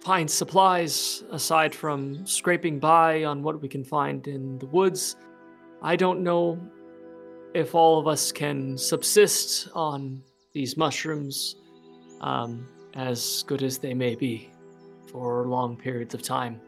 [0.00, 5.16] find supplies aside from scraping by on what we can find in the woods.
[5.82, 6.58] I don't know
[7.54, 10.22] if all of us can subsist on
[10.52, 11.56] these mushrooms,
[12.20, 14.50] um, as good as they may be,
[15.10, 16.60] for long periods of time.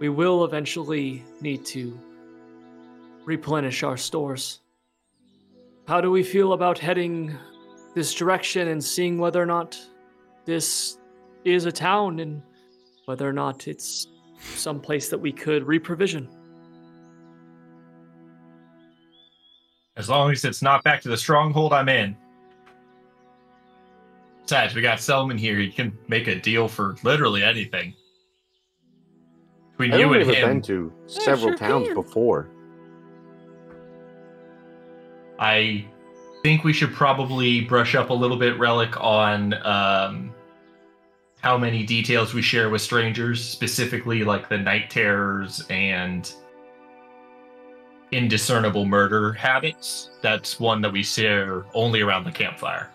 [0.00, 1.98] We will eventually need to
[3.24, 4.60] replenish our stores.
[5.86, 7.36] How do we feel about heading
[7.94, 9.78] this direction and seeing whether or not
[10.44, 10.98] this
[11.44, 12.42] is a town and
[13.06, 14.08] whether or not it's
[14.38, 16.28] some place that we could reprovision.
[19.96, 22.16] As long as it's not back to the stronghold, I'm in.
[24.42, 25.58] Besides, we got Selman here.
[25.58, 27.94] He can make a deal for literally anything.
[29.72, 31.94] Between I you don't and ever him, been to several sure towns can.
[31.94, 32.50] before.
[35.38, 35.84] I
[36.42, 40.34] think we should probably brush up a little bit, Relic, on um,
[41.40, 46.32] how many details we share with strangers, specifically like the night terrors and
[48.12, 50.10] indiscernible murder habits.
[50.22, 52.90] That's one that we share only around the campfire.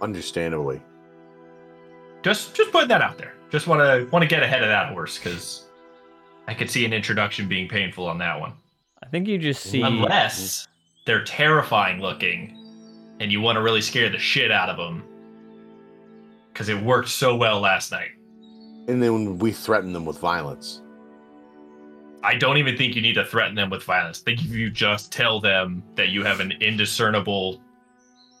[0.00, 0.80] Understandably.
[2.22, 3.34] Just just putting that out there.
[3.50, 5.66] Just want to want to get ahead of that horse because
[6.48, 8.54] I could see an introduction being painful on that one.
[9.04, 9.82] I think you just see.
[9.82, 10.66] Unless
[11.04, 12.56] they're terrifying looking
[13.20, 15.04] and you want to really scare the shit out of them.
[16.52, 18.10] Because it worked so well last night.
[18.88, 20.80] And then we threaten them with violence.
[22.22, 24.22] I don't even think you need to threaten them with violence.
[24.22, 27.60] I think if you just tell them that you have an indiscernible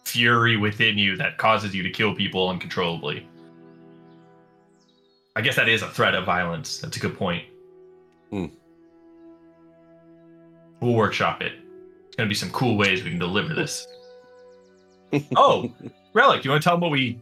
[0.04, 3.28] fury within you that causes you to kill people uncontrollably.
[5.36, 6.78] I guess that is a threat of violence.
[6.78, 7.44] That's a good point.
[8.30, 8.46] Hmm.
[10.84, 11.52] We'll workshop it.
[12.08, 13.86] It's going to be some cool ways we can deliver this.
[15.34, 15.74] oh,
[16.12, 17.18] Relic, you want to tell them what we.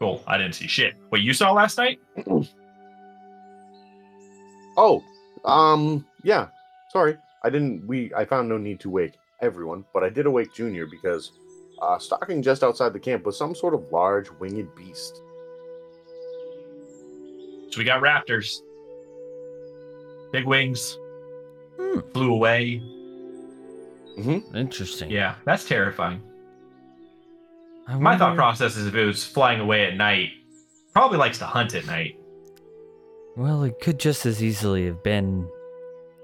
[0.00, 0.94] Well, I didn't see shit.
[1.10, 2.00] What you saw last night?
[4.76, 5.04] Oh,
[5.44, 6.48] um, yeah.
[6.90, 7.86] Sorry, I didn't.
[7.86, 11.30] We I found no need to wake everyone, but I did awake Junior because
[11.80, 15.22] uh, stalking just outside the camp was some sort of large winged beast.
[17.70, 18.56] So we got raptors.
[20.32, 20.98] Big wings.
[21.82, 22.00] Hmm.
[22.12, 22.82] Flew away.
[24.54, 25.10] Interesting.
[25.10, 26.22] Yeah, that's terrifying.
[27.88, 30.30] I My thought process is if it was flying away at night,
[30.92, 32.18] probably likes to hunt at night.
[33.36, 35.48] Well, it could just as easily have been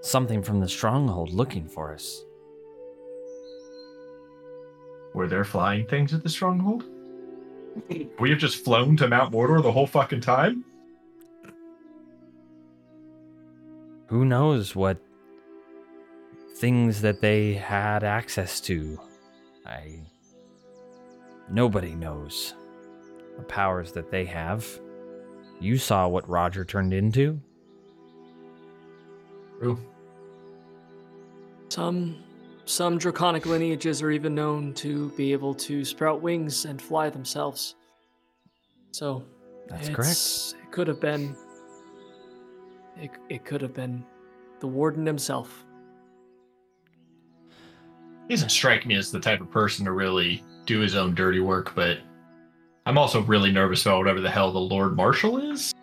[0.03, 2.25] something from the stronghold looking for us.
[5.15, 6.85] Were there flying things at the stronghold?
[8.19, 10.65] We have just flown to Mount Mordor the whole fucking time?
[14.09, 14.99] Who knows what
[16.59, 18.99] things that they had access to?
[19.67, 20.01] I.
[21.51, 22.55] Nobody knows
[23.37, 24.67] the powers that they have.
[25.61, 27.41] You saw what Roger turned into.
[29.59, 29.79] True.
[31.69, 32.23] Some
[32.65, 37.77] some draconic lineages are even known to be able to sprout wings and fly themselves.
[38.91, 39.25] So
[39.69, 41.35] That's it's- It could have been.
[43.01, 44.05] It, it could have been
[44.61, 45.65] the warden himself.
[48.29, 51.41] He doesn't strike me as the type of person to really do his own dirty
[51.41, 51.99] work, but
[52.85, 55.75] I'm also really nervous about whatever the hell the Lord Marshal is,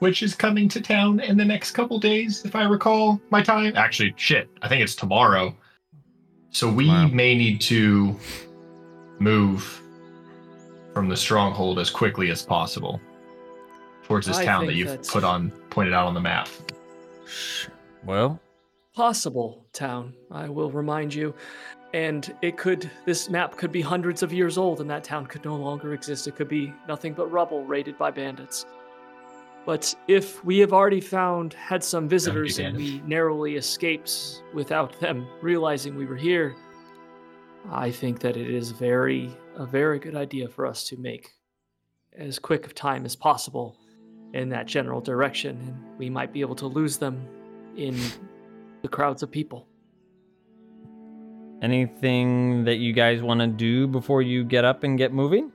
[0.00, 3.76] which is coming to town in the next couple days, if I recall my time.
[3.76, 5.54] Actually, shit, I think it's tomorrow.
[6.50, 7.06] So we Wow.
[7.08, 8.16] may need to
[9.20, 9.80] move
[10.92, 13.00] from the stronghold as quickly as possible
[14.04, 16.48] towards this I town that you've that's- put on pointed out on the map.
[17.26, 17.68] Shh.
[18.04, 18.40] Well,
[18.94, 21.34] Possible town, I will remind you.
[21.94, 25.44] And it could, this map could be hundreds of years old and that town could
[25.44, 26.26] no longer exist.
[26.26, 28.66] It could be nothing but rubble raided by bandits.
[29.64, 35.24] But if we have already found, had some visitors and we narrowly escaped without them
[35.40, 36.56] realizing we were here,
[37.70, 41.30] I think that it is very, a very good idea for us to make
[42.18, 43.78] as quick of time as possible
[44.32, 45.60] in that general direction.
[45.60, 47.24] And we might be able to lose them
[47.76, 47.96] in
[48.82, 49.68] the crowds of people.
[51.64, 55.50] Anything that you guys want to do before you get up and get moving?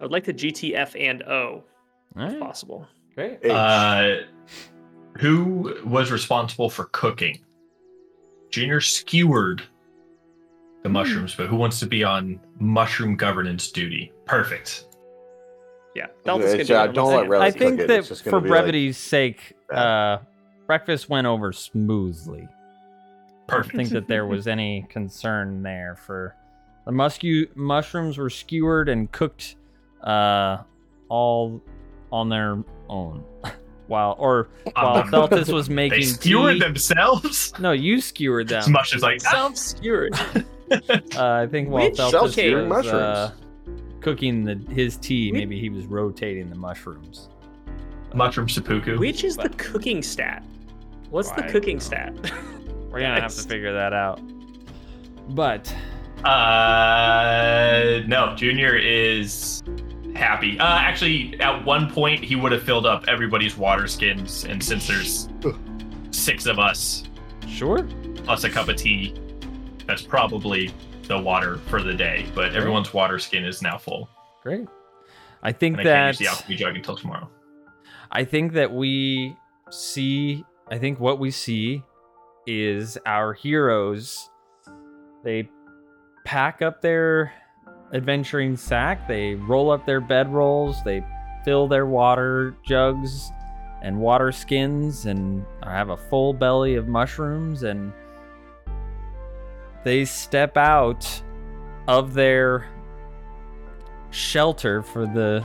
[0.00, 1.62] I would like to GTF and O,
[2.16, 2.88] All if possible.
[3.14, 3.44] Great.
[3.44, 4.20] Uh,
[5.18, 7.40] who was responsible for cooking?
[8.50, 9.62] Junior skewered
[10.82, 14.10] the mushrooms, but who wants to be on mushroom governance duty?
[14.24, 14.86] Perfect.
[15.94, 16.92] Yeah, Delta's gonna It's, do uh, it.
[16.94, 19.52] don't let Let's- Relic I think that It's just gonna for be like- brevity's sake,
[19.70, 20.18] uh,
[20.70, 22.42] breakfast went over smoothly.
[22.42, 23.76] I don't Perfect.
[23.76, 26.36] think that there was any concern there for
[26.86, 29.56] the muscu- mushrooms were skewered and cooked
[30.04, 30.58] uh,
[31.08, 31.60] all
[32.12, 33.24] on their own.
[33.88, 36.60] while or while Theltus was making they skewered tea.
[36.60, 37.52] themselves.
[37.58, 38.60] No, you skewered them.
[38.60, 40.14] As much as like, ah, Self-skewered.
[40.70, 43.32] Uh, I think while Which Theltus was uh,
[44.00, 47.28] cooking the, his tea, We- maybe he was rotating the mushrooms.
[48.14, 48.96] mushroom seppuku.
[48.96, 50.44] Which is the cooking stat?
[51.10, 51.50] What's the Right.
[51.50, 52.14] cooking stat?
[52.90, 54.20] We're gonna have to figure that out.
[55.30, 55.72] But
[56.24, 59.62] Uh, no, Junior is
[60.14, 60.58] happy.
[60.58, 64.86] Uh, actually, at one point he would have filled up everybody's water skins, and since
[64.86, 65.28] there's
[66.10, 67.04] six of us
[67.48, 69.14] sure, plus a cup of tea,
[69.86, 70.72] that's probably
[71.04, 72.26] the water for the day.
[72.34, 74.08] But everyone's water skin is now full.
[74.42, 74.66] great.
[75.42, 77.28] I think And I can't that use the alchemy jug until tomorrow.
[78.12, 79.34] I think that we
[79.70, 80.44] see.
[80.70, 81.82] I think what we see
[82.46, 84.30] is our heroes.
[85.24, 85.48] They
[86.24, 87.32] pack up their
[87.92, 89.08] adventuring sack.
[89.08, 90.82] They roll up their bedrolls.
[90.84, 91.04] They
[91.44, 93.32] fill their water jugs
[93.82, 97.62] and water skins, and have a full belly of mushrooms.
[97.62, 97.92] And
[99.84, 101.22] they step out
[101.88, 102.68] of their
[104.10, 105.42] shelter for the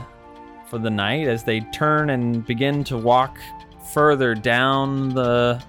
[0.68, 3.38] for the night as they turn and begin to walk
[3.92, 5.62] further down the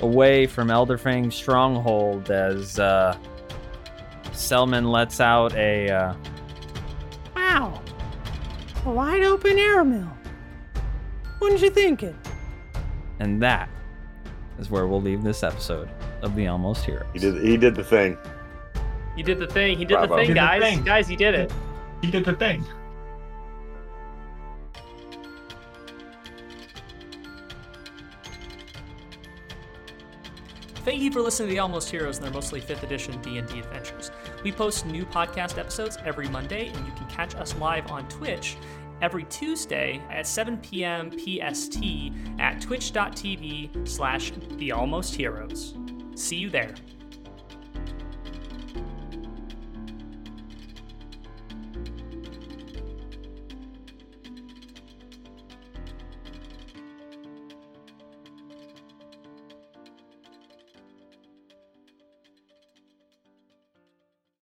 [0.00, 3.16] away from Elderfang's stronghold as uh,
[4.32, 6.14] Selman lets out a uh,
[7.34, 7.82] Wow.
[8.84, 10.08] A wide open Aramil.
[11.40, 12.14] Wouldn't you think it?
[13.20, 13.68] and that
[14.60, 15.88] is where we'll leave this episode
[16.22, 17.06] of the Almost Heroes.
[17.12, 17.42] He did.
[17.42, 18.16] He did the thing.
[19.16, 19.76] He did the thing.
[19.76, 20.14] He did Bravo.
[20.14, 20.62] the thing, Did the guys.
[20.62, 20.84] thing.
[20.84, 21.52] Guys, he did it.
[22.00, 22.64] He did the thing.
[30.88, 34.10] Thank you for listening to the Almost Heroes and their mostly 5th edition D&D adventures.
[34.42, 38.56] We post new podcast episodes every Monday, and you can catch us live on Twitch
[39.02, 41.10] every Tuesday at 7 p.m.
[41.10, 41.84] PST
[42.38, 45.74] at twitch.tv slash the Almost Heroes.
[46.14, 46.74] See you there.